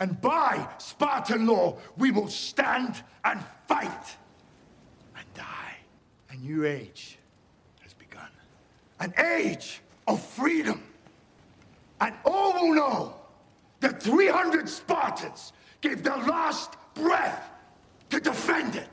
[0.00, 4.16] And by Spartan law, we will stand and fight
[5.14, 5.76] and die.
[6.30, 7.18] A new age
[7.82, 8.30] has begun.
[8.98, 10.82] An age of freedom.
[12.00, 13.14] And all will know
[13.80, 17.50] that 300 Spartans gave their last breath
[18.08, 18.88] to defend it.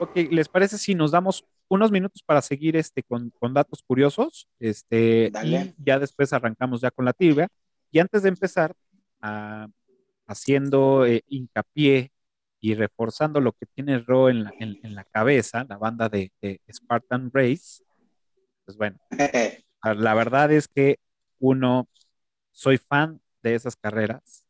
[0.00, 4.48] Ok, ¿les parece si nos damos unos minutos para seguir este con, con datos curiosos?
[4.58, 5.74] Este, Dale.
[5.78, 7.48] y ya después arrancamos ya con la trivia.
[7.90, 8.74] Y antes de empezar,
[9.20, 9.66] ah,
[10.26, 12.12] haciendo eh, hincapié
[12.60, 16.32] y reforzando lo que tiene Ro en la, en, en la cabeza, la banda de,
[16.42, 17.82] de Spartan Race,
[18.64, 18.98] pues bueno,
[19.82, 20.98] La verdad es que
[21.38, 21.88] uno,
[22.52, 24.44] soy fan de esas carreras,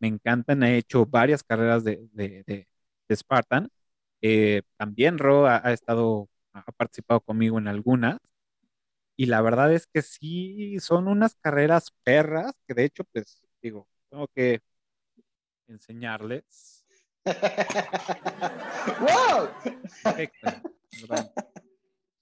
[0.00, 2.68] me encantan, he hecho varias carreras de, de, de-
[3.08, 3.68] de Spartan.
[4.22, 8.18] Eh, también Ro ha, ha estado, ha participado conmigo en algunas.
[9.16, 13.88] Y la verdad es que sí, son unas carreras perras, que de hecho, pues digo,
[14.10, 14.60] tengo que
[15.68, 16.84] enseñarles.
[19.00, 19.48] ¡Wow!
[20.02, 20.48] Perfecto,
[21.00, 21.30] ¿verdad?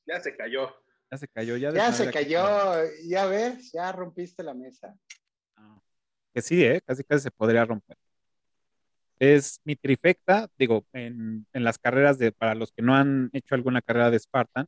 [0.07, 0.75] Ya se cayó.
[1.11, 4.97] Ya se cayó, ya se cayó, ya ves, ya rompiste la mesa.
[6.35, 6.81] Que sí, ¿eh?
[6.87, 7.97] casi casi se podría romper.
[9.19, 13.55] Es mi trifecta, digo, en, en las carreras de, para los que no han hecho
[13.55, 14.67] alguna carrera de Spartan,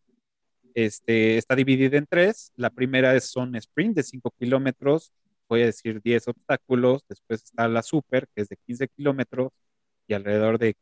[0.77, 2.53] este, está dividida en tres.
[2.57, 5.12] La primera es son sprint de 5 kilómetros,
[5.49, 7.03] voy a decir 10 obstáculos.
[7.09, 9.53] Después está la super, que es de 15 kilómetros
[10.07, 10.77] y alrededor de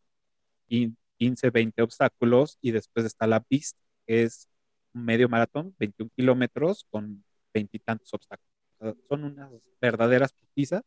[1.18, 2.58] 15, 20 obstáculos.
[2.60, 3.76] Y después está la beast,
[4.06, 4.48] que es
[4.94, 8.53] un medio maratón, 21 kilómetros con veintitantos obstáculos.
[8.84, 10.82] Sea, son unas verdaderas putizas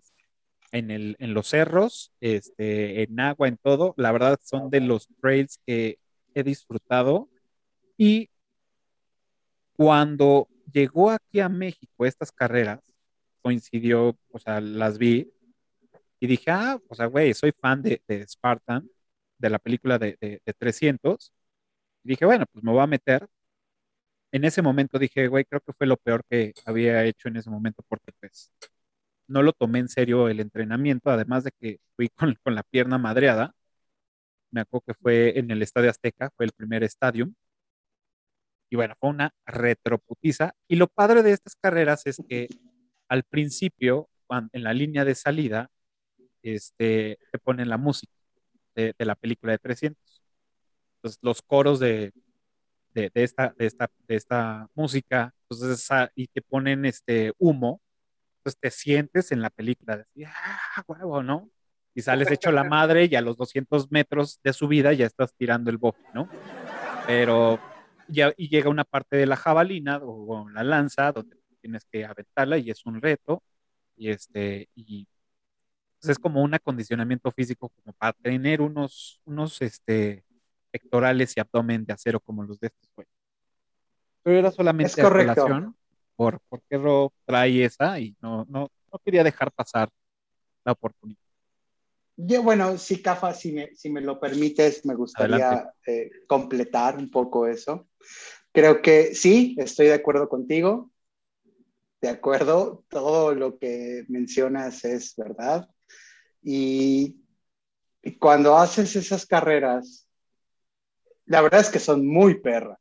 [0.72, 3.94] en, el, en los cerros, este, en agua, en todo.
[3.98, 6.00] La verdad son de los trails que
[6.34, 7.30] he disfrutado.
[7.98, 8.30] Y
[9.74, 12.82] cuando llegó aquí a México estas carreras,
[13.42, 15.32] coincidió, o sea, las vi
[16.20, 18.90] y dije, ah, o sea, güey, soy fan de, de Spartan,
[19.38, 21.32] de la película de, de, de 300.
[22.04, 23.28] Y dije, bueno, pues me voy a meter.
[24.38, 27.50] En ese momento dije, güey, creo que fue lo peor que había hecho en ese
[27.50, 28.52] momento porque pues
[29.28, 32.98] no lo tomé en serio el entrenamiento, además de que fui con, con la pierna
[33.00, 33.54] madreada.
[34.52, 37.30] Me acuerdo que fue en el Estadio Azteca, fue el primer estadio.
[38.70, 40.54] Y bueno, fue una retroputiza.
[40.68, 42.48] Y lo padre de estas carreras es que
[43.08, 44.10] al principio,
[44.54, 45.70] en la línea de salida,
[46.44, 48.14] este, te ponen la música
[48.76, 50.22] de, de la película de 300.
[50.98, 52.14] Entonces, los coros de,
[52.98, 57.80] de, de esta, de, esta, de esta música, entonces, y te ponen este humo,
[58.40, 61.50] entonces te sientes en la película, de ah, huevo, ¿no?
[61.94, 65.70] Y sales hecho la madre y a los 200 metros de subida ya estás tirando
[65.70, 66.28] el bofe, ¿no?
[67.06, 67.60] Pero
[68.08, 72.06] ya, y llega una parte de la jabalina o, o la lanza donde tienes que
[72.06, 73.44] aventarla y es un reto
[73.96, 75.08] y este y
[76.00, 80.24] pues, es como un acondicionamiento físico como para tener unos unos este
[80.72, 83.08] pectorales y abdomen de acero como los de estos güey.
[84.24, 85.74] Pero era solamente Es correcto.
[86.16, 89.90] por porque Rob trae esa y no no no quería dejar pasar
[90.64, 91.28] la oportunidad.
[92.20, 97.12] Yo, bueno, sí, Cafa, si me, si me lo permites, me gustaría eh, completar un
[97.12, 97.88] poco eso.
[98.52, 100.90] Creo que sí, estoy de acuerdo contigo.
[102.02, 105.70] De acuerdo, todo lo que mencionas es verdad.
[106.42, 107.18] Y,
[108.02, 110.07] y cuando haces esas carreras,
[111.28, 112.80] la verdad es que son muy perras.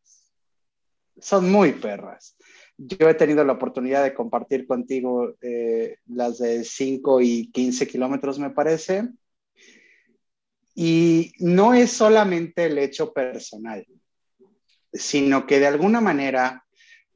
[1.19, 2.37] Son muy perras.
[2.79, 8.39] Yo he tenido la oportunidad de compartir contigo eh, las de 5 y 15 kilómetros,
[8.39, 9.09] me parece.
[10.75, 13.87] Y no es solamente el hecho personal,
[14.93, 16.65] sino que de alguna manera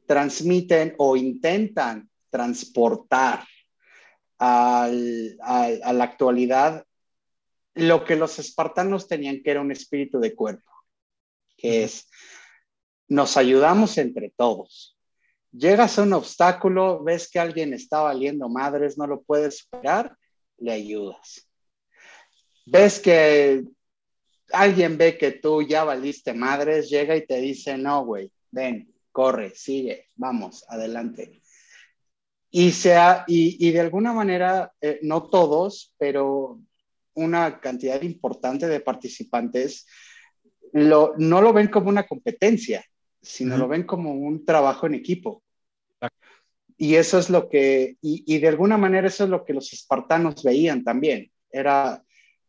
[0.06, 3.44] transmiten o intentan transportar
[4.38, 6.84] al- a la actualidad
[7.74, 10.69] lo que los espartanos tenían que era un espíritu de cuerpo,
[11.60, 12.08] que es,
[13.08, 14.96] nos ayudamos entre todos.
[15.52, 20.16] Llegas a un obstáculo, ves que alguien está valiendo madres, no lo puedes superar,
[20.58, 21.48] le ayudas.
[22.66, 23.64] Ves que
[24.52, 29.52] alguien ve que tú ya valiste madres, llega y te dice, no, güey, ven, corre,
[29.54, 31.42] sigue, vamos, adelante.
[32.50, 36.60] Y, sea, y, y de alguna manera, eh, no todos, pero
[37.14, 39.86] una cantidad importante de participantes
[40.72, 42.84] lo, no lo ven como una competencia,
[43.20, 45.42] sino lo ven como un trabajo en equipo.
[45.94, 46.26] Exacto.
[46.76, 49.72] Y eso es lo que, y, y de alguna manera eso es lo que los
[49.72, 51.30] espartanos veían también.
[51.50, 52.02] Era,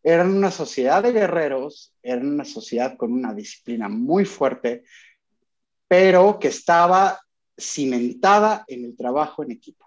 [0.04, 4.84] eran una sociedad de guerreros, eran una sociedad con una disciplina muy fuerte,
[5.88, 7.20] pero que estaba
[7.60, 9.86] cimentada en el trabajo en equipo.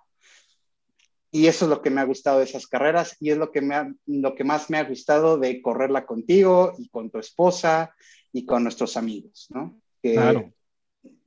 [1.31, 3.61] Y eso es lo que me ha gustado de esas carreras y es lo que,
[3.61, 7.95] me ha- lo que más me ha gustado de correrla contigo y con tu esposa
[8.35, 9.81] y con nuestros amigos, ¿no?
[10.03, 10.53] Que Claro.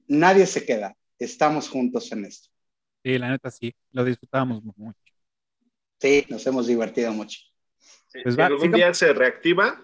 [0.07, 2.49] nadie se queda, estamos juntos en esto.
[3.03, 4.99] Sí, la neta sí, lo disfrutábamos mucho.
[5.99, 7.39] Sí, nos hemos divertido mucho.
[8.09, 9.81] Si Pues si va, algún día se reactiva,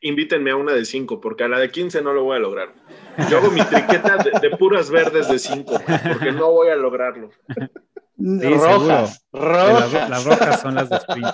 [0.00, 2.74] invítenme a una de 5, porque a la de 15 no lo voy a lograr.
[3.30, 5.72] Yo hago mi triqueta de, de puras verdes de 5,
[6.12, 7.30] porque no voy a lograrlo.
[8.18, 11.28] rojas, Que Las, las rojas son las de sprint.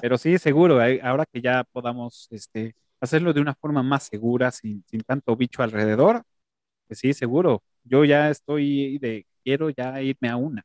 [0.00, 4.50] Pero sí, seguro, eh, ahora que ya podamos este, hacerlo de una forma más segura,
[4.50, 6.22] sin, sin tanto bicho alrededor,
[6.86, 7.62] pues sí, seguro.
[7.84, 10.64] Yo ya estoy de, quiero ya irme a una.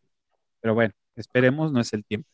[0.59, 2.29] Pero bueno, esperemos, no es el tiempo.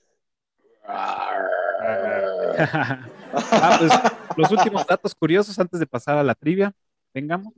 [3.29, 3.91] Ah, pues,
[4.37, 6.73] los últimos datos curiosos antes de pasar a la trivia.
[7.13, 7.53] Vengamos.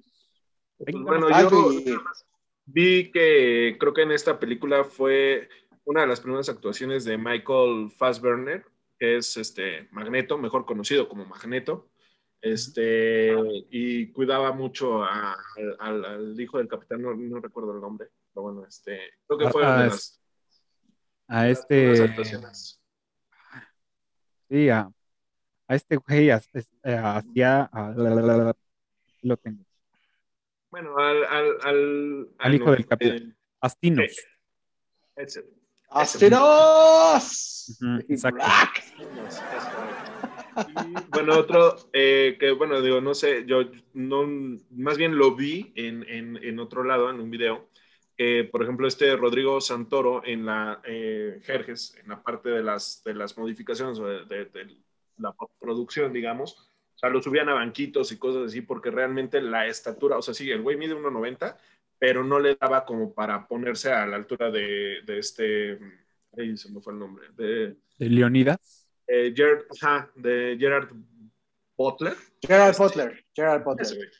[0.77, 1.05] Pues Venga.
[1.05, 1.71] bueno, yo
[2.65, 5.47] vi que creo que en esta película fue
[5.85, 8.65] una de las primeras actuaciones de Michael Fassbender,
[8.97, 11.87] que es este Magneto, mejor conocido como Magneto.
[12.41, 13.35] Este,
[13.69, 15.37] y cuidaba mucho a-
[15.79, 19.49] al, al hijo del capitán, no, no recuerdo el nombre, pero bueno, este, creo que
[19.49, 20.21] fue Ah, una de es- las,
[21.27, 22.03] A las este.
[22.03, 22.81] actuaciones.
[24.49, 24.89] Sí, a,
[25.67, 26.35] a este güey eh,
[26.95, 27.69] hacía.
[29.21, 29.63] lo tengo.
[30.71, 33.35] Bueno, al, al, al, Al hijo del capitán.
[33.59, 34.05] Astinos.
[34.09, 34.21] sí.
[35.17, 35.43] ese.
[35.91, 37.77] ¡Asteros!
[37.81, 38.43] Ujú, Y exacto.
[41.09, 44.25] Bueno, otro eh, que, bueno, digo, no sé, yo no,
[44.71, 47.69] más bien lo vi en, en, otro lado, en un video,
[48.51, 53.13] por ejemplo, este Rodrigo Santoro en la eh, Jerjes, en la parte de las, de
[53.13, 54.77] las modificaciones de,
[55.17, 59.67] la producción, digamos, o sea, lo subían a banquitos y cosas así, porque realmente la
[59.67, 61.57] estatura, o sea, sí, el güey mide 1,90,
[61.97, 65.79] pero no le daba como para ponerse a la altura de, de este,
[66.37, 68.78] ahí se me fue el nombre, De Leonidas.
[69.09, 70.89] Eh, Gerard, ajá, de Gerard
[71.77, 72.13] Butler.
[72.41, 73.25] Gerard Este, Butler.
[73.33, 74.11] Gerard Butler.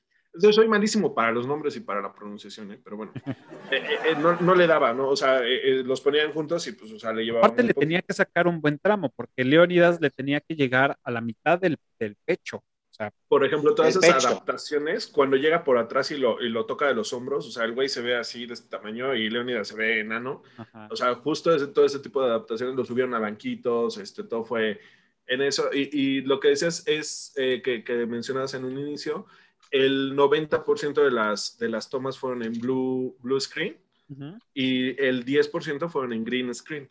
[0.41, 2.79] Yo soy malísimo para los nombres y para la pronunciación, ¿eh?
[2.83, 3.31] pero bueno, eh,
[3.71, 5.09] eh, eh, no, no le daba, ¿no?
[5.09, 7.45] O sea, eh, eh, los ponían juntos y pues, o sea, le llevaba.
[7.47, 11.11] Aparte le tenía que sacar un buen tramo, porque Leónidas le tenía que llegar a
[11.11, 12.63] la mitad del, del pecho.
[12.99, 14.27] Sea, Por ejemplo, todas esas pecho.
[14.27, 17.63] adaptaciones, cuando llega por atrás y lo, y lo toca de los hombros, o sea,
[17.63, 20.43] el güey se ve así de este tamaño y Leonidas se ve enano.
[20.57, 20.89] ajá.
[20.91, 24.43] O sea, justo ese, todo ese tipo de adaptaciones lo subieron a banquitos, este, todo
[24.43, 24.81] fue
[25.27, 25.69] en eso.
[25.73, 29.27] Y, y lo que decías es eh, que, que mencionabas en un inicio,
[29.71, 33.77] el 90% de las, de las tomas fueron en blue, blue screen
[34.09, 34.37] Ujú.
[34.53, 36.89] y el 10% fueron en green screen.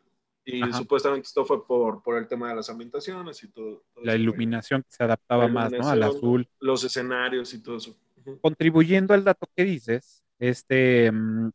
[0.51, 0.79] Y Ajá.
[0.79, 3.85] supuestamente esto fue por, por el tema de las ambientaciones y todo.
[3.95, 5.91] todo La iluminación que se adaptaba más, ¿no?
[5.91, 6.49] Al azul.
[6.61, 7.95] Los escenarios y todo eso.
[8.41, 11.51] Contribuyendo al dato que dices, este mm,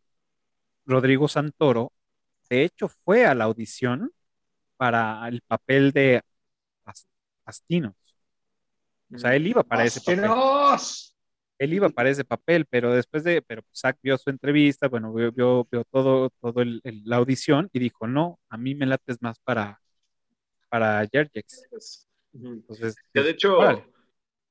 [0.86, 1.92] Rodrigo Santoro,
[2.50, 4.12] de hecho, fue a la audición
[4.78, 6.22] para el papel de
[6.86, 7.08] As-
[7.46, 7.96] Astinos.
[9.14, 10.32] O sea, él iba para ese papel.
[11.60, 15.14] Él iba para ese papel, pero después de, pero pues, Zack vio su entrevista, bueno,
[15.14, 18.86] vio, vio, vio todo, todo el- el- la audición y dijo, no, a mí me
[18.86, 19.80] lates más para,
[20.70, 21.68] para Jerjex.
[22.34, 22.48] Ujú.
[22.48, 23.86] Entonces, Que de hecho, órale.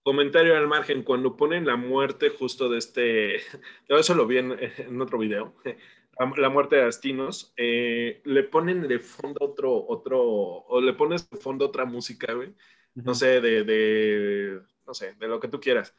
[0.03, 3.37] comentario al margen, cuando ponen la muerte justo de este,
[3.89, 5.55] yo eso lo vi en, en otro video,
[6.37, 11.39] la, muerte de Astinos, eh, le ponen de fondo otro, otro, o le pones de
[11.39, 12.55] fondo otra música, güey,
[12.95, 15.95] no sé, de, de, no sé, de lo que tú quieras,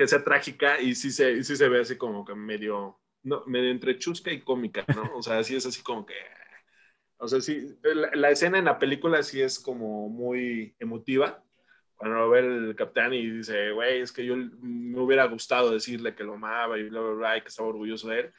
[0.00, 3.44] que sea trágica y sí se, y sí se ve así como que medio, no,
[3.44, 5.02] medio entre chusca y cómica, ¿no?
[5.14, 6.14] O sea, sí es así como que,
[7.18, 11.44] o sea, sí, la, la escena en la película sí es como muy emotiva,
[11.96, 16.14] cuando lo ve el capitán y dice, güey, es que yo me hubiera gustado decirle
[16.14, 18.32] que lo amaba y bla, bla, bla, y que estaba orgulloso de él.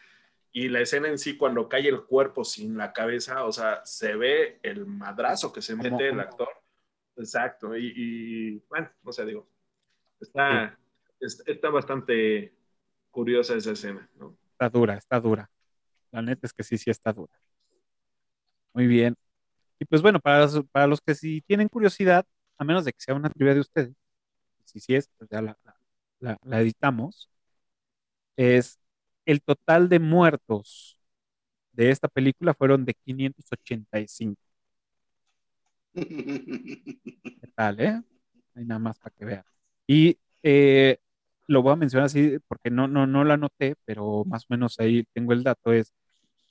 [0.52, 4.16] Y la escena en sí, cuando cae el cuerpo sin la cabeza, o sea, se
[4.16, 6.50] ve el madrazo que se mete el actor.
[7.18, 7.78] Exacto.
[7.78, 9.48] Y, y, bueno, no sé, digo,
[10.20, 10.81] está, es-
[11.22, 12.54] está bastante
[13.12, 14.38] curiosa esa escena, ¿no?
[14.54, 15.50] Está dura, está dura.
[16.12, 17.34] La neta es que sí, sí está dura.
[18.74, 19.16] Muy bien.
[19.80, 22.26] Y pues bueno, para los, para los que sí tienen curiosidad,
[22.58, 23.94] a menos de que sea una trivia de ustedes,
[24.66, 25.58] si sí es, pues ya la,
[26.20, 27.30] la- la editamos,
[28.36, 28.80] es
[29.26, 30.98] el total de muertos
[31.74, 34.42] de esta película fueron de 585.
[37.40, 38.02] ¿Qué tal, eh?
[38.56, 39.44] Hay nada más para que vean.
[39.88, 40.98] Y eh,
[41.52, 44.80] lo voy a mencionar así porque no, no, no lo anoté, pero más o menos
[44.80, 45.94] ahí tengo el dato, es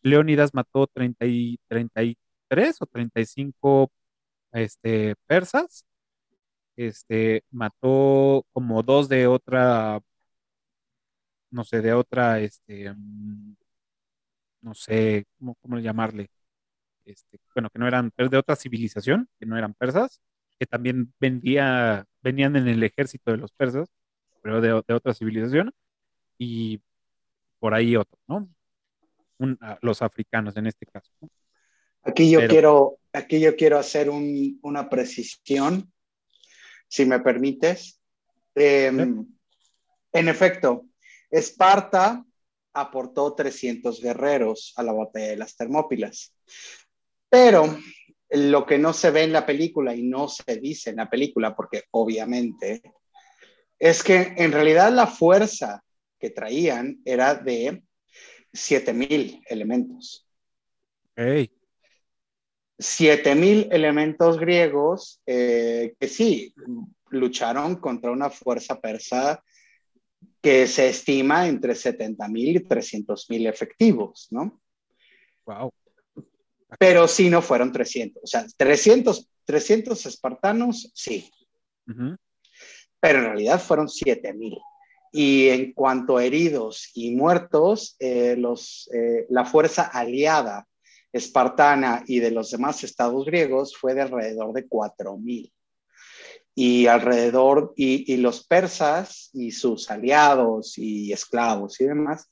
[0.02, 3.90] Leónidas mató 30 y, 33 o 35
[4.52, 5.84] este, persas,
[6.76, 10.00] este, mató como dos de otra,
[11.50, 13.54] no sé, de otra, este, mm,
[14.62, 16.30] no sé, ¿cómo, cómo llamarle?
[17.04, 20.20] Este, bueno, que no eran, de otra civilización, que no eran persas,
[20.58, 23.88] que también vendía, venían en el ejército de los persas,
[24.42, 25.72] pero de, de otra civilización,
[26.38, 26.80] y
[27.58, 28.48] por ahí otro, ¿no?
[29.38, 31.10] Un- los africanos en este caso.
[31.20, 31.28] ¿no?
[32.02, 35.92] Aquí yo Pero- quiero, aquí yo quiero hacer un- una precisión,
[36.88, 38.00] si me permites.
[38.54, 38.86] Eh,
[40.12, 40.86] en efecto,
[41.30, 42.24] Esparta
[42.72, 46.34] aportó 300 guerreros a la batalla de las Termópilas,
[47.28, 47.78] pero
[48.30, 51.54] lo que no se ve en la película y no se dice en la película,
[51.54, 52.80] porque obviamente,
[53.80, 55.82] es que en realidad la fuerza
[56.18, 57.82] que traían era de
[58.52, 60.28] 7000 elementos.
[61.12, 61.50] Ok,
[62.78, 66.54] 7000 elementos griegos eh, que sí
[67.10, 69.42] lucharon contra una fuerza persa
[70.40, 74.60] que se estima entre 70.000 y 300.000 efectivos, ¿no?
[75.44, 75.70] wow.
[76.78, 81.30] Pero sí no fueron 300, o sea, 300, 300 espartanos, sí,
[81.86, 82.16] Ujú.
[83.00, 84.58] Pero en realidad fueron 7000.
[85.12, 90.66] Y en cuanto a heridos y muertos, eh, los, eh, la fuerza aliada
[91.12, 95.52] espartana y de los demás estados griegos fue de alrededor de 4000.
[96.54, 102.28] Y alrededor, y, y los persas y sus aliados y esclavos y demás,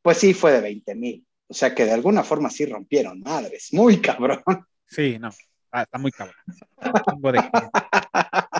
[0.00, 1.26] pues sí fue de 20000.
[1.48, 4.42] O sea que de alguna forma sí rompieron madres, muy cabrón.
[4.86, 5.30] Sí, no,
[5.70, 6.36] ah, está muy cabrón.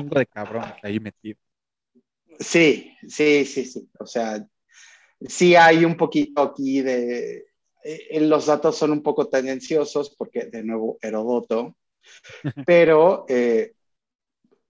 [0.00, 1.38] Chingo de, cabrón ahí metido.
[2.38, 3.90] Sí, sí, sí, sí.
[3.98, 4.46] O sea,
[5.20, 7.46] sí hay un poquito aquí de...
[7.84, 11.76] eh, los datos son un poco tendenciosos porque, de nuevo, Herodoto,
[12.66, 13.74] pero, eh,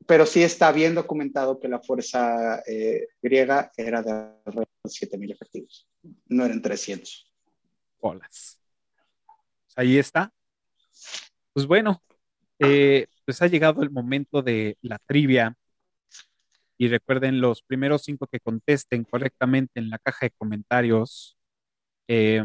[0.07, 5.33] pero sí está bien documentado que la fuerza eh, griega era de alrededor de 7.000
[5.33, 5.89] efectivos,
[6.27, 7.33] no eran 300.
[8.01, 8.61] Bolas.
[9.27, 10.33] Pues ahí está.
[11.53, 12.03] Pues bueno,
[12.59, 15.55] eh, pues ha llegado el momento de la trivia.
[16.77, 21.39] Y recuerden, los primeros cinco que contesten correctamente en la caja de comentarios
[22.09, 22.43] eh,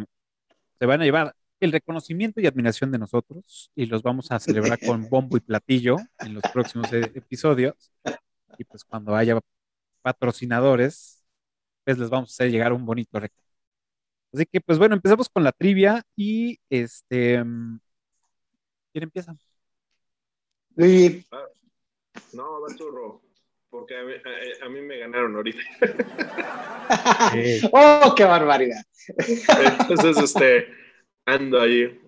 [0.77, 4.77] se van a llevar el reconocimiento y admiración de nosotros y los vamos a celebrar
[4.79, 7.91] con bombo y platillo en los próximos e- episodios.
[8.59, 9.39] Y pues cuando haya
[10.03, 11.25] patrocinadores,
[11.83, 13.41] pues les vamos a hacer llegar un bonito regalo.
[14.31, 17.43] Así que pues bueno, empezamos con la trivia y este...
[18.93, 19.35] ¿Quién empieza?
[20.76, 21.26] Luigi,
[22.34, 23.22] No, va churro.
[23.69, 25.60] Porque a mí, a- a mí me ganaron ahorita.
[27.72, 28.84] ¡Oh, qué barbaridad!
[29.18, 30.68] Entonces, este,
[31.26, 31.99] ando ahí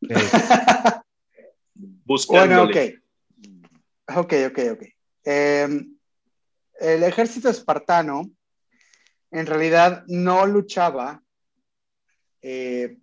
[0.00, 0.24] Bueno,
[2.04, 2.94] buscándole.
[4.08, 4.16] ok.
[4.18, 4.82] Ok, ok, ok.
[5.24, 5.68] Eh,
[6.80, 8.30] el ejército espartano
[9.30, 11.22] en realidad no luchaba
[12.42, 12.96] eh,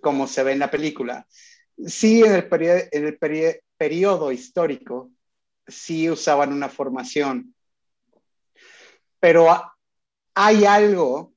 [0.00, 1.26] como se ve en la película.
[1.86, 2.48] Sí, en el,
[2.92, 5.10] en el peri- periodo histórico,
[5.66, 7.54] sí usaban una formación.
[9.18, 9.74] Pero ha-
[10.34, 11.32] hay algo,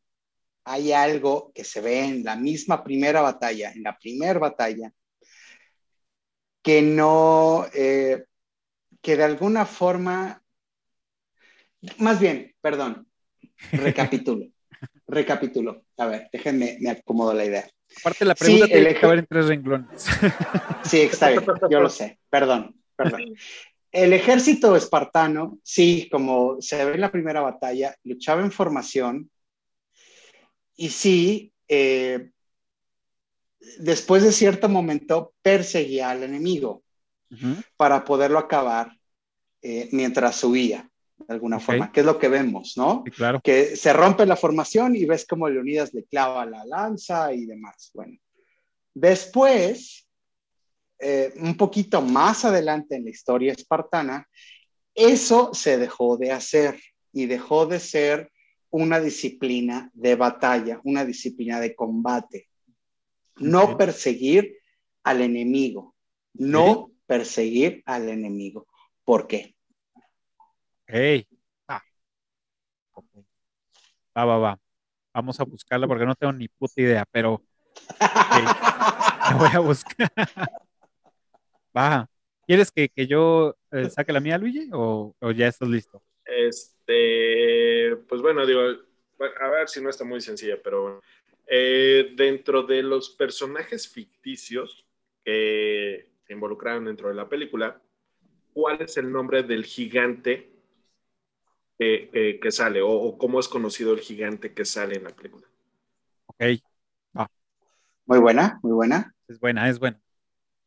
[0.66, 4.92] hay algo que se ve en la misma primera batalla, en la primera batalla,
[6.62, 8.26] que no, eh,
[9.02, 10.44] que de alguna forma,
[11.98, 13.08] más bien, perdón,
[13.72, 14.48] recapitulo,
[15.08, 15.86] recapitulo.
[15.98, 17.70] A ver, déjenme, me acomodo la idea.
[17.98, 20.06] Aparte la Sí, pregunta el tiene que caber en tres renglones.
[20.86, 23.36] Sí, está bien, yo lo sé, perdón, perdón.
[23.92, 29.30] El ejército espartano, sí, como se ve en la primera batalla, luchaba en formación
[30.76, 32.32] y sí, eh,
[33.80, 36.84] después de cierto momento perseguía al enemigo
[37.78, 38.92] para poderlo acabar
[39.62, 40.90] eh, mientras huía,
[41.28, 43.04] de alguna forma, que es lo que vemos, ¿no?
[43.06, 43.42] Sí, claro.
[43.44, 47.92] que se rompe la formación y ves cómo Leonidas le clava la lanza y demás.
[47.94, 48.18] Bueno,
[48.94, 50.08] después,
[51.00, 54.28] eh, un poquito más adelante en la historia espartana,
[54.96, 56.80] eso se dejó de hacer
[57.12, 58.32] y dejó de ser
[58.70, 62.50] una disciplina de batalla, una disciplina de combate.
[63.38, 64.58] No perseguir
[65.04, 65.96] al enemigo,
[66.34, 68.68] no perseguir al enemigo.
[69.04, 69.56] ¿Por qué?
[70.94, 71.28] Ey.
[71.68, 71.82] Ah.
[74.16, 74.60] Va, va, va.
[75.12, 77.42] Vamos a buscarla porque no tengo ni puta idea, pero
[78.00, 80.12] la voy a buscar.
[81.76, 82.08] Va.
[82.46, 84.70] ¿Quieres que, que yo eh, saque la mía, Luigi?
[84.72, 86.04] ¿O, o ya estás listo?
[86.26, 91.02] Este, pues bueno, digo, a ver si no está muy sencilla, pero bueno.
[91.48, 94.86] Eh, dentro de los personajes ficticios
[95.26, 97.82] que se involucraron dentro de la película,
[98.54, 100.53] ¿cuál es el nombre del gigante
[101.78, 102.82] que, que- que sale?
[102.82, 105.48] O, o cómo es conocido el gigante que sale en la película?
[106.28, 106.64] Ok.
[108.06, 109.14] Muy buena, muy buena.
[109.28, 110.00] Es buena, es buena.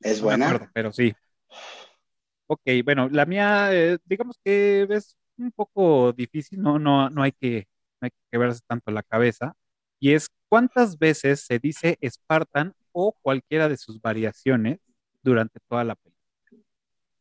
[0.01, 0.59] Es No me buena.
[0.59, 1.15] acuerdo, pero sí.
[2.49, 7.33] Ok, bueno, la mía, eh, digamos que es un poco difícil, no, no, no hay
[7.33, 7.66] que,
[8.01, 9.55] no hay que quebrarse tanto la cabeza.
[9.99, 14.78] Y es cuántas veces se dice Spartan o cualquiera de sus variaciones
[15.23, 16.16] durante toda la película.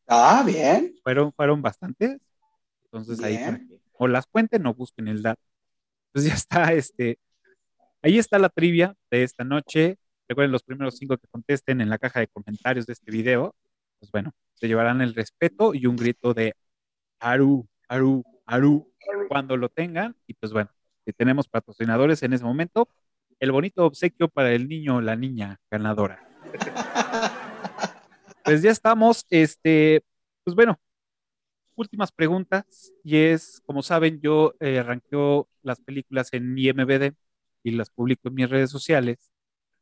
[0.08, 0.96] Ah, bien.
[1.02, 2.18] Fueron, fueron bastantes.
[2.98, 5.40] Entonces ahí para que o las cuenten o busquen el dato.
[6.08, 7.18] Entonces ya está, este,
[8.02, 9.98] ahí está la trivia de esta noche.
[10.28, 13.54] Recuerden los primeros cinco que contesten en la caja de comentarios de este video.
[13.98, 16.54] Pues bueno, se llevarán el respeto y un grito de
[17.20, 18.92] Aru, Aru, Aru
[19.28, 20.16] cuando lo tengan.
[20.26, 20.70] Y pues bueno,
[21.04, 22.88] si tenemos patrocinadores en ese momento,
[23.40, 26.26] el bonito obsequio para el niño o la niña ganadora.
[28.46, 30.04] Pues ya estamos, este,
[30.44, 30.78] pues bueno,
[31.76, 37.14] últimas preguntas y es, como saben, yo eh, arranqueo las películas en IMBD
[37.62, 39.30] y las publico en mis redes sociales.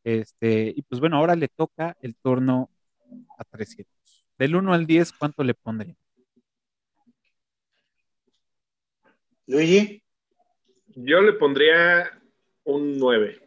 [0.05, 2.71] Este, y pues bueno, ahora le toca el turno
[3.39, 3.93] a 300.
[4.39, 5.97] Del 1 al 10, ¿cuánto le pondría?
[9.47, 10.03] Luigi,
[10.97, 12.11] Yo le pondría
[12.65, 13.41] un 9.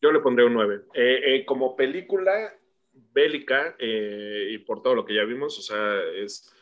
[0.00, 0.82] Yo le pondría un 9.
[0.94, 2.54] Eh, eh, como película
[2.92, 6.54] bélica, eh, y por todo lo que ya vimos, o sea, es,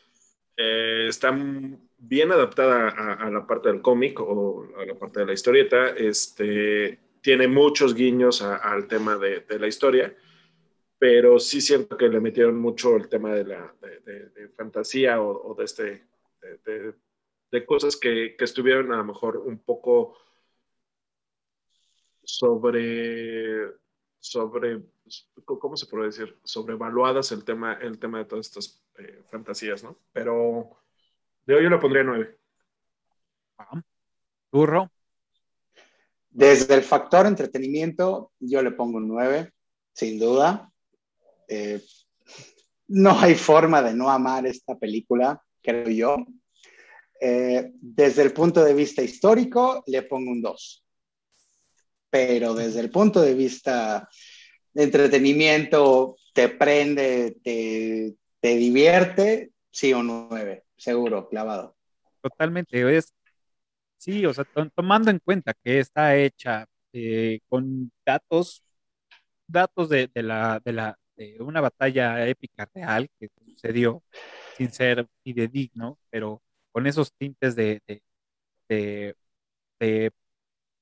[0.60, 1.30] eh, está
[1.98, 5.90] bien adaptada a, la parte del cómic o a la parte de la historieta.
[5.90, 10.16] Este, tiene muchos guiños al tema de, la historia,
[10.98, 15.55] pero sí siento que le metieron mucho el tema de la de, fantasía o, o
[15.55, 16.05] de este
[17.51, 20.16] de cosas que, que estuvieron a lo mejor un poco
[22.24, 23.72] sobre
[24.18, 24.82] sobre
[25.44, 29.97] cómo se puede decir sobrevaluadas el tema el tema de todas estas eh, fantasías no
[30.12, 30.78] pero
[31.47, 32.36] de hoy yo le pondría nueve.
[34.52, 34.90] Burro.
[36.30, 39.52] desde el factor entretenimiento, yo le pongo un 9,
[39.93, 40.70] sin duda.
[41.48, 41.82] Eh,
[42.89, 46.16] no hay forma de no amar esta película, creo yo.
[47.20, 50.85] eh, desde el punto de vista histórico, le pongo un 2.
[52.10, 54.09] Pero desde el punto de vista
[54.74, 61.77] entretenimiento, te prende, te, te divierte, sí, un 9, seguro, clavado.
[62.20, 63.15] Totalmente, es,
[63.99, 68.65] sí, o sea, to- tomando en cuenta que está hecha eh, con datos,
[69.47, 74.03] datos de, de la, de la, de una batalla épica real que sucedió
[74.57, 76.43] sin ser fidedigno, pero
[76.73, 77.82] con esos tintes de,
[78.69, 79.15] de-
[79.81, 80.12] de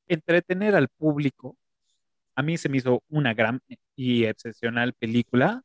[0.08, 1.56] entretener al público,
[2.36, 3.60] a mí se me hizo una gran
[3.96, 5.62] y excepcional película.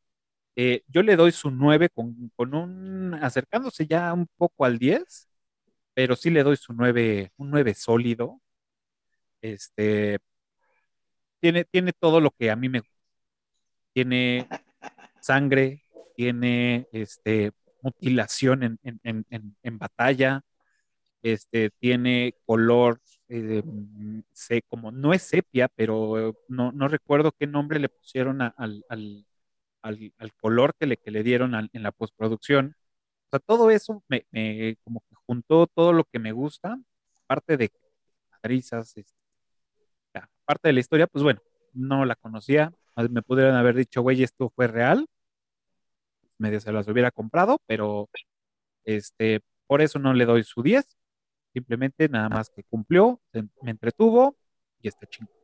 [0.56, 5.28] Eh, yo le doy su 9 con, con un, acercándose ya un poco al 10,
[5.94, 8.40] pero sí le doy su 9, un 9 sólido.
[9.42, 10.18] Este,
[11.40, 12.94] tiene, tiene todo lo que a mí me gusta.
[13.92, 14.48] Tiene
[15.20, 15.84] sangre,
[16.16, 20.42] tiene este, mutilación en, en, en, en, batalla,
[21.22, 23.00] este, tiene color,
[23.32, 23.62] eh,
[24.32, 28.54] sé, como no es sepia, pero no, no recuerdo qué nombre le pusieron al,
[28.88, 29.26] al,
[29.82, 32.76] al, al color que le, que le dieron en la postproducción.
[33.26, 34.26] O sea, todo eso me,
[34.84, 36.78] como que juntó todo lo que me gusta,
[37.26, 37.72] parte de
[38.42, 39.14] risas, este,
[40.44, 41.40] parte de la historia, pues bueno,
[41.72, 42.72] no la conocía,
[43.10, 45.06] me pudieron haber dicho, güey, esto fue real,
[46.38, 48.08] medio se las hubiera comprado, pero
[48.84, 50.96] este, por eso no le doy su 10,
[51.52, 54.36] simplemente nada más que cumplió, me entretuvo
[54.80, 55.34] y está chingón.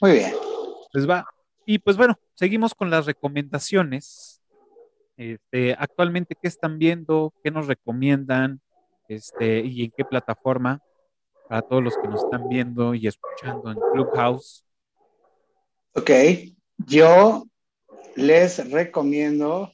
[0.00, 0.32] Muy bien.
[0.92, 1.26] Pues va.
[1.66, 4.40] Y pues bueno, seguimos con las recomendaciones.
[5.16, 7.34] Este, actualmente, ¿qué están viendo?
[7.42, 8.60] ¿Qué nos recomiendan?
[9.08, 10.80] Este, y en qué plataforma?
[11.48, 14.64] Para todos los que nos están viendo y escuchando en Clubhouse.
[15.94, 16.10] Ok,
[16.78, 17.44] yo
[18.16, 19.72] les recomiendo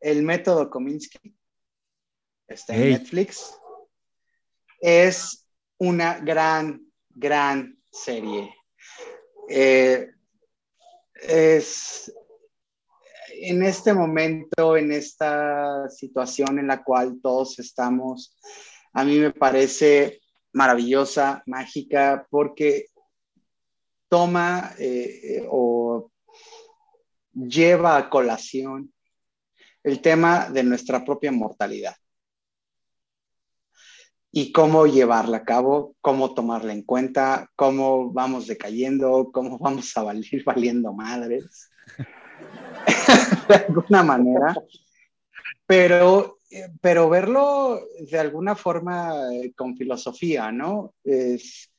[0.00, 1.37] el método Kominsky.
[2.48, 2.90] Está en.
[2.90, 3.54] Netflix.
[4.80, 5.46] Es
[5.78, 8.54] una gran, gran serie.
[9.48, 10.10] Eh,
[11.14, 12.12] es
[13.40, 18.36] en este momento, en esta situación en la cual todos estamos,
[18.92, 20.20] a mí me parece
[20.52, 22.86] maravillosa, mágica, porque
[24.08, 26.10] toma eh, o
[27.32, 28.92] lleva a colación
[29.84, 31.94] el tema de nuestra propia mortalidad
[34.30, 40.02] y cómo llevarla a cabo, cómo tomarla en cuenta, cómo vamos decayendo, cómo vamos a
[40.02, 41.70] valer valiendo madres,
[43.48, 44.54] de alguna manera,
[45.66, 50.94] pero, eh, pero verlo de alguna forma eh, con filosofía, ¿no?
[51.04, 51.70] Es,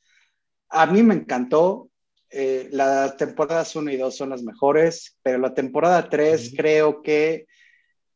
[0.68, 1.88] a mí me encantó,
[2.32, 6.56] eh, las temporadas 1 y 2 son las mejores, pero la temporada 3 Ujú.
[6.56, 7.46] creo que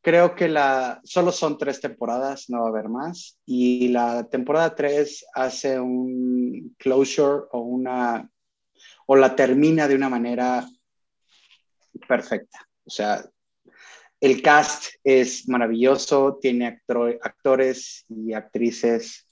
[0.04, 3.40] creo que la solo son tres temporadas, no va a haber más.
[3.46, 8.30] Y la temporada 3 hace un closure o una
[9.06, 10.68] o la termina de una manera
[12.06, 12.58] perfecta.
[12.84, 13.24] O sea,
[14.20, 19.26] el cast es maravilloso, tiene actor- actores y actrices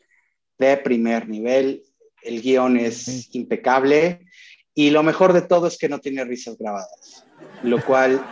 [0.59, 1.83] de primer nivel,
[2.23, 4.27] el guion es impecable
[4.75, 7.27] y lo mejor de todo es que no tiene risas grabadas,
[7.63, 8.23] lo cual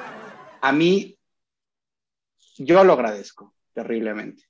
[0.62, 1.18] a mí
[2.58, 4.44] yo lo agradezco terriblemente.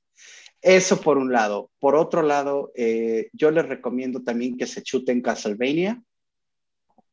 [0.62, 1.70] Eso por un lado.
[1.78, 6.02] Por otro lado, eh, yo les recomiendo también que se chuten Castlevania.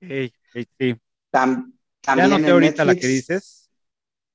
[0.01, 0.95] Ey, ey, sí.
[1.31, 3.01] Tam- Ya también noté ahorita la Netflix.
[3.01, 3.71] que dices.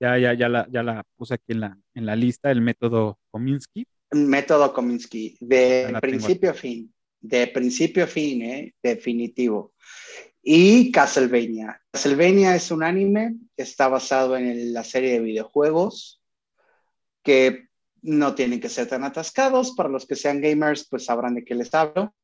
[0.01, 3.19] Ya, ya, ya la, ya la puse aquí en la, en la lista, el método
[3.31, 3.87] Kominsky.
[4.13, 8.75] Método Kominsky, de la principio a fin, de principio a fin, ¿eh?
[8.83, 9.73] definitivo.
[10.43, 11.81] Y Castlevania.
[11.93, 16.22] Castlevania es un anime, está basado en el- la serie de videojuegos
[17.23, 17.69] que
[18.03, 19.73] no tienen que ser tan atascados.
[19.73, 22.15] Para los que sean gamers, pues sabrán de qué les hablo.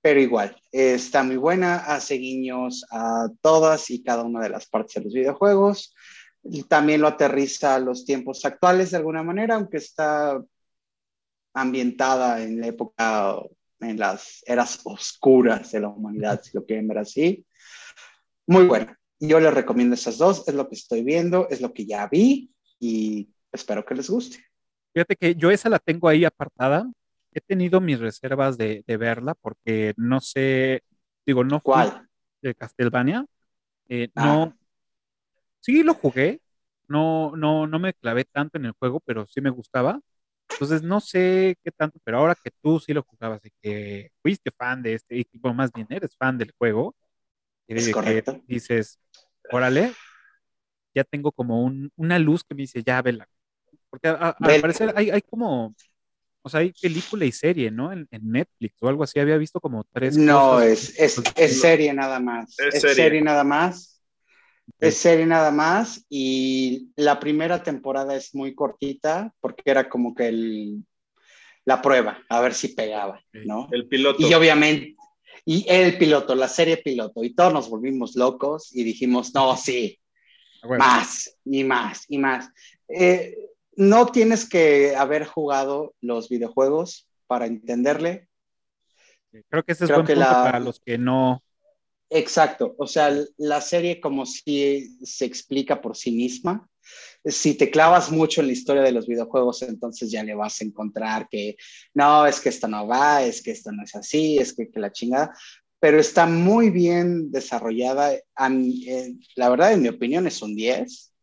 [0.00, 4.94] Pero igual, está muy buena, hace guiños a todas y cada una de las partes
[4.96, 5.94] de los videojuegos.
[6.68, 10.44] También lo aterriza a los tiempos actuales de alguna manera, aunque está
[11.54, 13.38] ambientada en la época,
[13.80, 17.46] en las eras oscuras de la humanidad, si lo quieren ver así.
[18.46, 18.94] Muy bueno.
[19.20, 22.50] Yo les recomiendo esas dos, es lo que estoy viendo, es lo que ya vi
[22.78, 24.38] y espero que les guste.
[24.92, 26.90] Fíjate que yo esa la tengo ahí apartada.
[27.32, 30.82] He tenido mis reservas de, de verla porque no sé,
[31.26, 32.08] digo, no fui ¿Cuál?
[32.42, 33.26] de Castlevania.
[33.88, 34.22] Eh, Ah.
[34.22, 34.54] no,
[35.60, 36.40] sí lo jugué,
[36.88, 40.00] no, no, no me clavé tanto en el juego, pero sí me gustaba.
[40.50, 44.50] Entonces no sé qué tanto, pero ahora que tú sí lo jugabas y que fuiste
[44.52, 46.94] fan de este equipo, más bien eres fan del juego,
[47.66, 48.40] Es correcto.
[48.46, 48.98] dices,
[49.50, 49.92] órale,
[50.94, 53.28] ya tengo como un- una luz que me dice, ya vela,
[53.94, 55.74] Porque a- a- al Del- parecer hay, hay como,
[56.42, 57.92] o sea, hay película y serie, ¿no?
[57.92, 60.66] En, en Netflix o algo así, había visto como tres No, cosas.
[60.66, 62.58] es, es, es serie nada más.
[62.58, 62.94] Es Es, serie.
[62.96, 63.20] serie.
[63.22, 64.02] nada más.
[64.80, 66.04] Es serie nada más.
[66.08, 70.84] Y la primera temporada es muy cortita porque era como que el,
[71.64, 73.68] la prueba, a ver si pegaba, ¿no?
[73.72, 74.26] El piloto.
[74.26, 74.96] Y obviamente,
[75.46, 79.98] y el piloto, la serie piloto, y todos nos volvimos locos y dijimos, no, sí,
[80.62, 82.48] bueno, más y más y más.
[82.88, 83.34] Eh,
[83.76, 88.28] no tienes que haber jugado los videojuegos para entenderle.
[89.48, 91.42] creo que ese es creo buen que punto la- para los que no.
[92.10, 96.68] Exacto, o sea, la serie como si se explica por sí misma.
[97.24, 100.64] Si te clavas mucho en la historia de los videojuegos, entonces ya le vas a
[100.64, 101.56] encontrar que
[101.94, 104.78] no, es que esto no va, es que esto no es así, es que, que
[104.78, 105.32] la chingada,
[105.80, 108.12] pero está muy bien desarrollada.
[108.36, 111.13] A mí, eh, la verdad, en mi opinión, es un 10.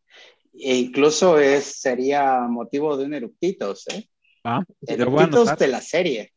[0.54, 4.08] E incluso es, sería motivo de un eructitos, ¿eh?
[4.46, 5.58] Va, lo voy a Eructitos anotar.
[5.58, 6.32] de la serie.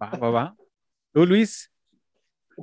[0.00, 0.56] Va, va, va.
[1.12, 1.70] Tú, Luis,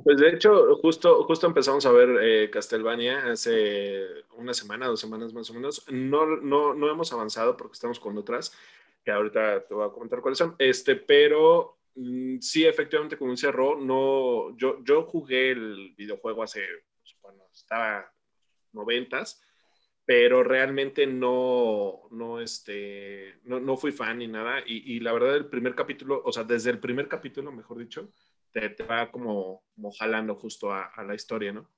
[0.04, 4.00] Pues de hecho, justo, justo empezamos a ver eh, Castlevania hace
[4.36, 5.84] una semana, dos semanas más o menos.
[5.90, 8.56] No, no, no hemos avanzado porque estamos con otras,
[9.04, 10.54] que ahorita te voy a comentar cuáles son.
[10.58, 16.62] Este, pero mm, sí, efectivamente, como dice Ro, no, yo, yo jugué el videojuego hace,
[17.02, 18.10] pues, bueno, estaba
[18.74, 19.42] noventas,
[20.04, 24.62] pero realmente no, no, este, no, no fui fan ni nada.
[24.66, 28.12] Y, la verdad, el primer capítulo, o sea, desde el primer capítulo, mejor dicho,
[28.50, 31.70] te, te va como, como jalando justo a, la historia, ¿no?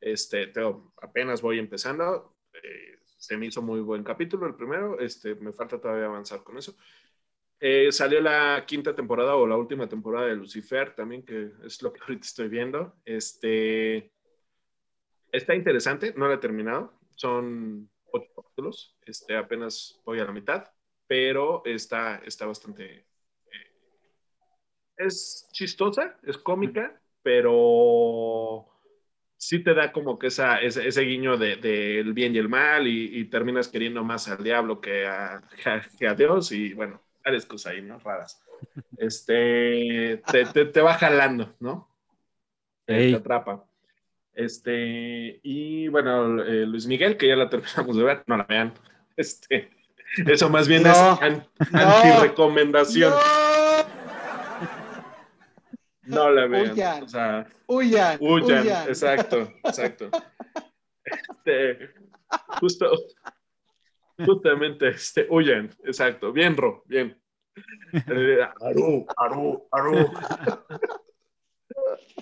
[0.00, 0.52] Este,
[1.00, 5.80] apenas voy empezando, eh, se me hizo muy buen capítulo el primero, este, me falta
[5.80, 6.76] todavía avanzar con eso.
[7.64, 11.92] Eh, salió la quinta temporada o la última temporada de Lucifer también, que es lo
[11.92, 12.96] que ahorita estoy viendo.
[13.04, 14.12] Este,
[15.32, 20.64] está interesante, no la he terminado, son ocho capítulos, este, apenas voy a la mitad,
[21.06, 23.06] pero está, está bastante
[24.96, 28.66] es chistosa, es cómica, pero
[29.36, 32.48] sí te da como que esa, ese, ese guiño del de, el bien y el
[32.48, 35.42] mal y, y, terminas queriendo más al diablo que a,
[35.98, 37.98] que a Dios y bueno, varias cosas ahí, ¿no?
[37.98, 38.40] Raras.
[38.96, 41.88] Este, te, te, te va jalando, ¿no?
[42.84, 43.64] Te, te atrapa.
[44.34, 48.72] Este, y bueno, eh, Luis Miguel, que ya la terminamos de ver, no la vean.
[49.16, 49.70] Este,
[50.26, 53.12] eso más bien No, es an, no, anti-recomendación.
[56.04, 56.72] No, no la vean.
[56.72, 57.02] Huyan.
[57.02, 58.62] O sea, huyan, huyan.
[58.62, 58.88] huyan.
[58.88, 60.10] Exacto, exacto.
[61.04, 61.90] Este,
[62.60, 62.90] justo,
[64.24, 66.32] justamente, este, huyan, exacto.
[66.32, 67.18] Bien, Ro, bien.
[67.92, 70.10] Eh, Aru, Aru, Aru.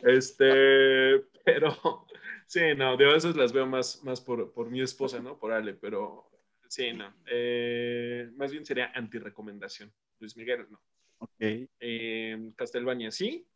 [0.03, 2.07] Este, pero
[2.47, 5.39] sí, no, de veces las veo más, más por, por mi esposa, ¿no?
[5.39, 6.31] Por Ale, pero
[6.69, 7.15] sí, no.
[7.27, 9.93] Eh, más bien sería anti-recomendación.
[10.19, 10.81] Luis Miguel, no.
[11.19, 11.31] Ok.
[11.39, 13.47] Eh, Castlevania, sí.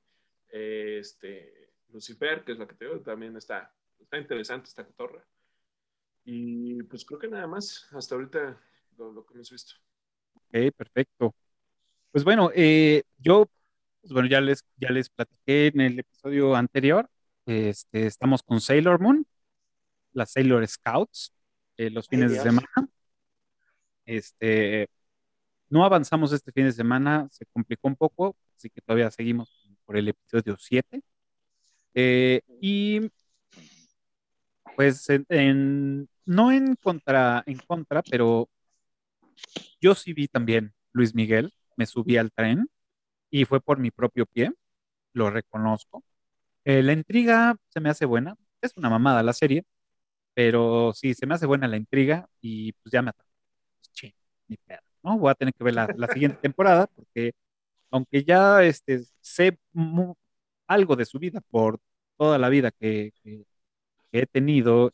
[0.51, 5.24] Eh, este, Lucifer, que es la que te digo, también está, está interesante esta cotorra.
[6.24, 8.61] Y pues creo que nada más, hasta ahorita
[8.97, 9.74] lo, lo que hemos visto.
[10.35, 11.35] Ok, perfecto.
[12.11, 13.47] Pues bueno, eh, yo,
[14.01, 17.09] pues bueno, ya les, ya les platiqué en el episodio anterior.
[17.47, 19.27] Este, estamos con Sailor Moon,
[20.12, 21.33] las Sailor Scouts,
[21.77, 22.91] eh, los fines de semana.
[24.07, 24.89] Este,
[25.71, 29.97] no avanzamos este fin de semana, se complicó un poco, así que todavía seguimos por
[29.97, 31.03] el episodio 7.
[31.95, 33.11] Eh, y
[34.77, 38.49] pues en, en- no en contra, en contra, pero
[39.81, 42.69] yo sí vi también Luis Miguel, me subí al tren
[43.31, 44.53] y fue por mi propio pie,
[45.15, 46.05] lo reconozco.
[46.65, 49.65] Eh, la intriga se me hace buena, es una mamada la serie,
[50.35, 53.31] pero sí, se me hace buena la intriga y pues ya me atrapó.
[53.81, 54.12] Pues, chin,
[54.49, 54.59] ni
[55.03, 55.19] ¿no?
[55.19, 57.32] Voy a tener que ver la, la siguiente temporada porque
[57.91, 59.59] aunque ya este, sé
[60.66, 61.78] algo de su vida por
[62.16, 63.12] toda la vida que
[64.12, 64.93] he tenido,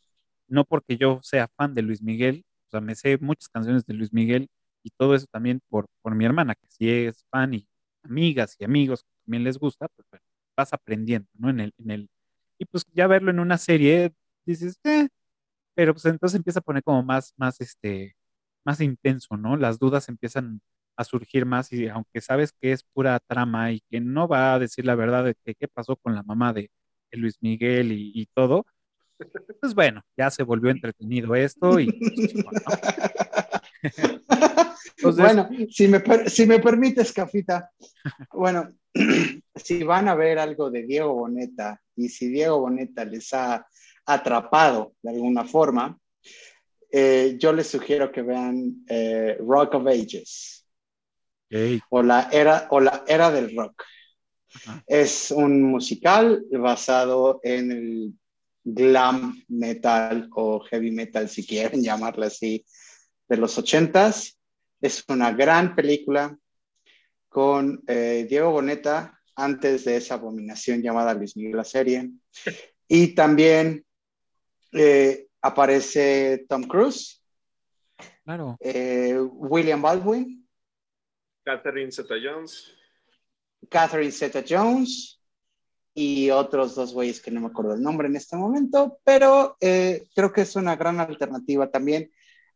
[0.48, 3.94] no porque yo sea fan de Luis Miguel, o sea, me sé muchas canciones de
[3.94, 4.48] Luis Miguel
[4.82, 7.66] y todo eso también por, por mi hermana, que sí es fan y
[8.02, 10.24] amigas y amigos que también les gusta, pues bueno,
[10.60, 11.50] vas aprendiendo, ¿no?
[11.50, 12.10] En el, en el,
[12.58, 14.12] y pues ya verlo en una serie,
[14.46, 15.08] dices, eh,
[15.74, 18.16] pero pues entonces empieza a poner como más, más, este,
[18.64, 19.56] más intenso, ¿no?
[19.56, 20.60] Las dudas empiezan
[20.96, 24.58] a surgir más y aunque sabes que es pura trama y que no va a
[24.58, 26.70] decir la verdad de que qué pasó con la mamá de,
[27.10, 28.66] de Luis Miguel y, y todo,
[29.60, 32.50] pues bueno, ya se volvió entretenido esto y pues, ¿no?
[34.96, 37.70] Entonces- bueno, si me, si me permites, Cafita,
[38.32, 38.72] bueno,
[39.54, 43.66] si van a ver algo de Diego Boneta y si Diego Boneta les ha
[44.06, 45.98] atrapado de alguna forma,
[46.90, 50.66] eh, yo les sugiero que vean eh, Rock of Ages
[51.52, 51.82] Ok.
[51.90, 53.84] o la era, o la era del rock.
[54.86, 58.12] Es un musical basado en el
[58.64, 62.64] glam metal o heavy metal, si quieren llamarla así,
[63.28, 64.39] de los ochentas.
[64.80, 66.36] Es una gran película
[67.28, 72.10] con eh, Diego Boneta antes de esa abominación llamada Luis Miguel la serie.
[72.92, 73.84] Y también
[74.72, 77.22] eh, aparece Tom Cruise,
[78.24, 78.56] Claro.
[78.58, 80.44] eh, William Baldwin,
[81.44, 82.74] Catherine Zeta-Jones.
[83.68, 85.22] Catherine Zeta-Jones
[85.94, 90.08] y otros dos güeyes que no me acuerdo el nombre en este momento, pero eh,
[90.12, 92.10] creo que es una gran alternativa también,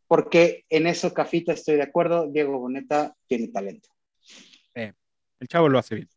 [0.07, 3.89] porque en eso, Cafita, estoy de acuerdo, Diego Boneta tiene talento.
[5.39, 6.09] El chavo lo hace bien.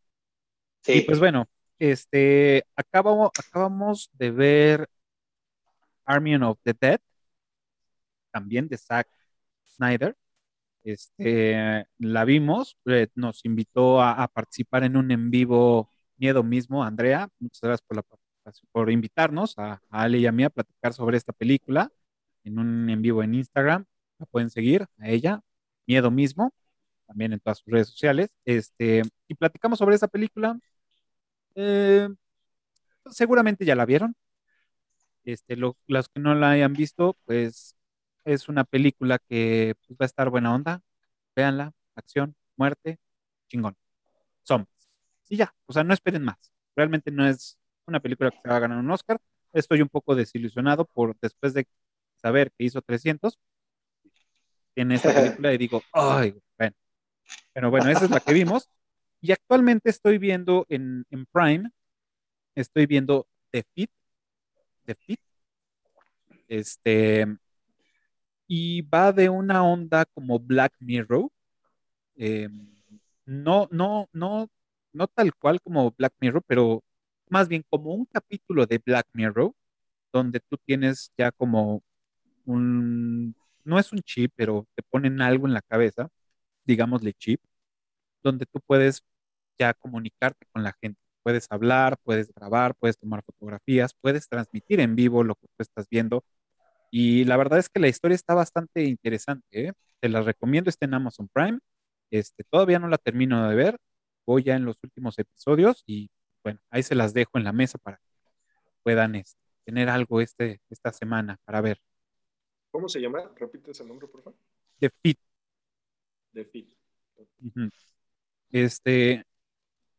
[0.83, 1.47] Sí, Y pues bueno,
[1.79, 4.89] este, acabamos, acabamos de ver
[6.05, 7.01] Army of the Dead,
[8.31, 9.09] también de Zack
[9.67, 10.17] Snyder.
[10.85, 16.83] Este, la vimos, eh, nos invitó a, a participar en un en vivo Miedo mismo,
[16.83, 17.29] Andrea.
[17.39, 18.05] Muchas gracias por, la,
[18.73, 21.93] por invitarnos a, a Ale y a mí a platicar sobre esta película
[22.49, 23.85] en un en vivo en Instagram.
[24.19, 25.41] La pueden seguir a ella,
[25.87, 26.53] Miedo mismo,
[27.07, 28.31] también en todas sus redes sociales.
[28.45, 30.59] Este, y platicamos sobre esta película.
[31.55, 32.09] Eh,
[33.11, 34.15] seguramente ya la vieron.
[35.25, 37.77] Este, lo- los que no la hayan visto, pues
[38.25, 40.81] es una película que pues, va a estar buena onda.
[41.37, 42.99] Véanla, acción, muerte,
[43.49, 43.77] chingón.
[44.45, 44.89] Zombies.
[45.29, 46.53] Y ya, o sea, no esperen más.
[46.77, 49.21] Realmente no es una película que se va a ganar un Oscar.
[49.53, 51.67] Estoy un poco desilusionado por después de
[52.21, 53.39] saber que hizo 300
[54.77, 56.77] en esta película y digo, ay, bueno.
[57.53, 58.69] Pero bueno, esa es la que vimos.
[59.21, 61.71] Y actualmente estoy viendo en, en Prime,
[62.55, 63.91] estoy viendo The Fit,
[64.85, 65.21] The Fit,
[66.47, 67.27] este,
[68.47, 71.29] y va de una onda como Black Mirror,
[72.17, 72.49] eh,
[73.27, 74.49] no, no, no,
[74.93, 76.83] no tal cual como Black Mirror, pero
[77.29, 79.53] más bien como un capítulo de Black Mirror,
[80.13, 81.83] donde tú tienes ya como
[82.49, 83.35] un,
[83.65, 86.09] no es un chip, pero te ponen algo en la cabeza,
[86.65, 87.41] digámosle chip,
[88.23, 89.05] donde tú puedes
[89.59, 91.01] ya comunicarte con la gente.
[91.23, 95.87] Puedes hablar, puedes grabar, puedes tomar fotografías, puedes transmitir en vivo lo que tú estás
[95.91, 96.25] viendo.
[96.91, 99.73] Y la verdad es que la historia está bastante interesante, ¿eh?
[100.01, 101.59] Te la recomiendo, está en Amazon Prime.
[102.11, 103.79] Este, todavía no la termino de ver,
[104.27, 106.11] voy ya en los últimos episodios y
[106.45, 108.05] bueno, ahí se las dejo en la mesa para que
[108.83, 111.81] puedan este, tener algo este, esta semana para ver.
[112.79, 113.29] ¿Cómo se llama?
[113.35, 114.39] Repite ese nombre, por favor.
[114.79, 115.19] The Fit.
[116.33, 116.69] The Fit.
[118.53, 119.25] Este,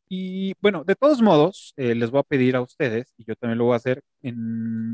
[0.08, 3.58] y bueno, de todos modos, eh, les voy a pedir a ustedes, y yo también
[3.58, 4.94] lo voy a hacer, en...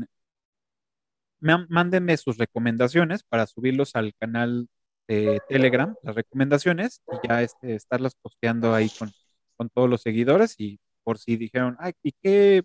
[1.38, 4.66] me- mándenme sus recomendaciones para subirlos al canal
[5.06, 9.12] de Telegram, las recomendaciones, y ya este, estarlas posteando ahí con,
[9.56, 12.64] con todos los seguidores, y por si dijeron, ay, ¿y qué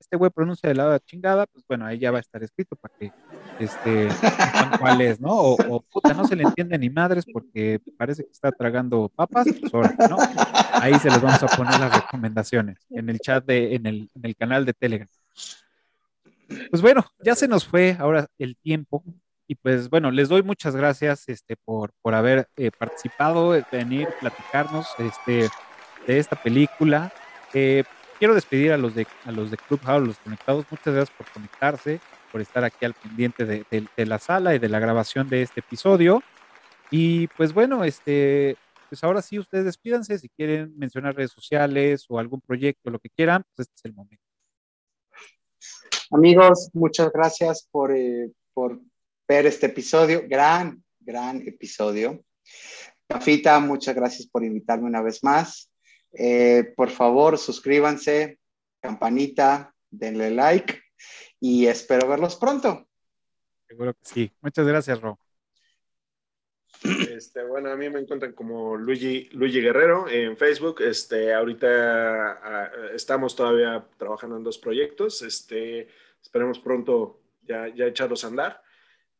[0.00, 1.46] este güey pronuncia de la chingada?
[1.46, 3.12] Pues bueno, ahí ya va a estar escrito para que
[3.60, 5.30] este, sepan cuál es, ¿no?
[5.30, 9.46] O, o, puta, no se le entiende ni madres porque parece que está tragando papas,
[9.70, 10.18] pues ¿no?
[10.72, 14.24] Ahí se les vamos a poner las recomendaciones en el chat de, en el, en
[14.24, 15.08] el canal de Telegram.
[16.70, 19.04] Pues bueno, ya se nos fue ahora el tiempo
[19.46, 24.88] y pues bueno, les doy muchas gracias este, por, por haber eh, participado, venir, platicarnos
[24.98, 25.48] este,
[26.06, 27.12] de esta película.
[27.52, 27.84] Eh,
[28.20, 30.66] quiero despedir a los de a los de Clubhouse, los conectados.
[30.70, 34.68] Muchas gracias por conectarse, por estar aquí al pendiente de, de- la sala y de
[34.68, 36.22] la grabación de este episodio.
[36.90, 38.56] Y pues bueno, este,
[38.90, 43.08] pues ahora sí ustedes despídanse si quieren mencionar redes sociales o algún proyecto, lo que
[43.08, 44.22] quieran, pues este es el momento.
[46.10, 48.80] Amigos, muchas gracias por, eh, por
[49.26, 50.24] ver este episodio.
[50.28, 52.22] Gran, gran episodio.
[53.08, 55.69] Cafita, muchas gracias por invitarme una vez más.
[56.12, 58.38] Eh, por favor, suscríbanse,
[58.80, 60.82] campanita, denle like
[61.38, 62.88] y espero verlos pronto.
[63.68, 64.32] Seguro que sí.
[64.40, 65.18] Muchas gracias, Ro.
[66.82, 70.80] Este, bueno, a mí me encuentran como Luigi, Luigi Guerrero en Facebook.
[70.80, 71.68] Este, ahorita
[72.42, 75.22] ah, estamos todavía trabajando en dos proyectos.
[75.22, 75.88] Este,
[76.22, 78.62] esperemos pronto ya, ya echarlos a andar.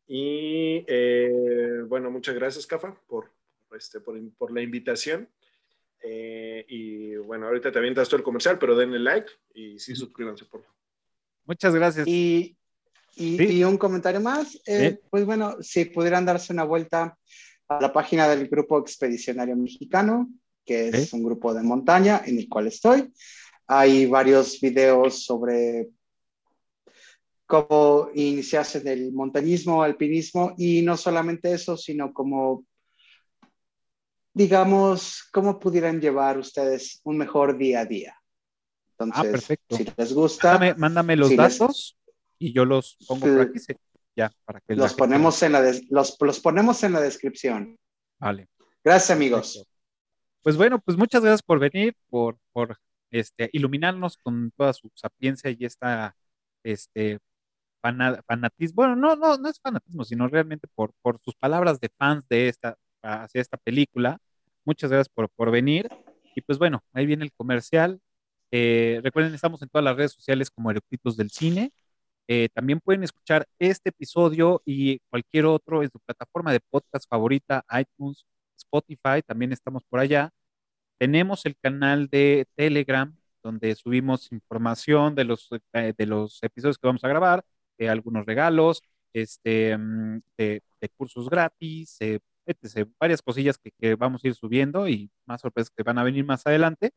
[0.07, 3.31] Y eh, bueno, muchas gracias, Cafa, por,
[3.77, 5.29] este, por, por la invitación.
[6.03, 10.45] Eh, y bueno, ahorita te avientas todo el comercial, pero denle like y sí suscríbanse,
[10.47, 10.77] por favor.
[11.45, 12.07] Muchas gracias.
[12.07, 12.57] Y,
[13.17, 13.45] y, Sí.
[13.59, 15.07] y un comentario más, eh, Sí.
[15.11, 17.19] pues bueno, si pudieran darse una vuelta
[17.69, 20.29] a la página del Grupo Expedicionario Mexicano,
[20.65, 21.17] que es Sí.
[21.17, 23.13] un grupo de montaña en el cual estoy.
[23.67, 25.89] Hay varios videos sobre
[27.47, 32.65] cómo iniciarse en el montañismo, alpinismo, y no solamente eso, sino como,
[34.33, 38.17] digamos, cómo pudieran llevar ustedes un mejor día a día.
[38.93, 39.77] Entonces, Ah, perfecto.
[39.77, 41.99] si les gusta, Mándame, mándame los si les- datos
[42.39, 43.59] y yo los pongo por aquí.
[44.17, 47.79] Ya, para que los gente- ponemos, en la des- los, los ponemos en la descripción.
[48.19, 48.49] Vale.
[48.85, 49.55] Gracias, amigos.
[49.55, 49.71] Perfecto.
[50.43, 52.77] Pues bueno, pues muchas gracias por venir, por, por
[53.11, 56.15] este, iluminarnos con toda su sapiencia y esta
[56.63, 57.19] este,
[57.83, 58.77] fana- fanatismo.
[58.77, 62.49] Bueno, no, no, no es fanatismo, sino realmente por, por sus palabras de fans de
[62.49, 64.19] esta, hacia esta película.
[64.65, 65.89] Muchas gracias por, por venir.
[66.35, 68.01] Y pues bueno, ahí viene el comercial.
[68.53, 71.73] Eh, recuerden, estamos en todas las redes sociales como Eructitos del Cine.
[72.29, 77.65] Eh, también pueden escuchar este episodio y cualquier otro en su plataforma de podcast favorita,
[77.79, 78.25] iTunes,
[78.57, 80.31] Spotify, también estamos por allá.
[80.99, 86.87] Tenemos el canal de Telegram, donde subimos información de los, eh, de los episodios que
[86.87, 87.45] vamos a grabar,
[87.79, 88.83] de algunos regalos,
[89.13, 92.89] este, mm, de, de cursos gratis, eh, etc.
[92.99, 96.25] Varias cosillas que, que vamos a ir subiendo y más sorpresas que van a venir
[96.25, 96.93] más adelante.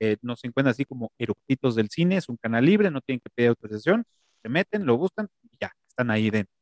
[0.00, 3.30] Eh, nos encuentran así como Eructitos del Cine, es un canal libre, no tienen que
[3.34, 4.04] pedir autorización,
[4.42, 6.54] se meten, lo buscan y ya, están ahí dentro.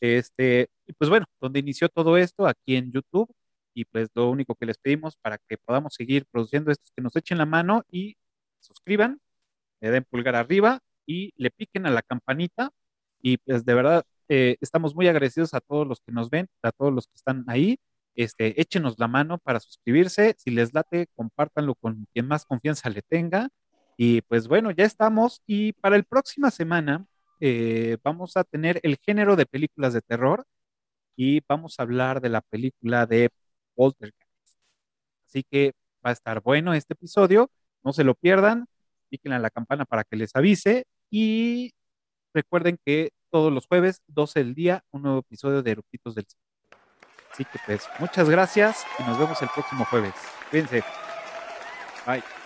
[0.00, 3.32] Este, y pues bueno, donde inició todo esto, aquí en YouTube,
[3.74, 7.02] y pues lo único que les pedimos para que podamos seguir produciendo esto es que
[7.02, 8.16] nos echen la mano y
[8.60, 9.20] suscriban,
[9.80, 12.70] le den pulgar arriba y le piquen a la campanita.
[13.20, 16.72] Y pues de verdad, eh, estamos muy agradecidos a todos los que nos ven, a
[16.72, 17.78] todos los que están ahí.
[18.14, 20.34] Este, échenos la mano para suscribirse.
[20.38, 23.48] Si les late, compártanlo con quien más confianza le tenga.
[23.96, 25.42] Y pues bueno, ya estamos.
[25.46, 27.06] Y para el próxima semana
[27.40, 30.44] eh, vamos a tener el género de películas de terror
[31.16, 33.30] y vamos a hablar de la película de
[33.74, 34.22] Poltergeist.
[35.26, 35.72] Así que
[36.04, 37.50] va a estar bueno este episodio.
[37.84, 38.66] No se lo pierdan.
[39.08, 40.84] Piquen a la campana para que les avise.
[41.10, 41.72] Y
[42.34, 46.42] recuerden que todos los jueves, 12 del día, un nuevo episodio de Eructitos del Cine.
[47.32, 50.12] Así que pues muchas gracias y nos vemos el próximo jueves.
[50.50, 50.84] Cuídense.
[52.06, 52.41] Bye.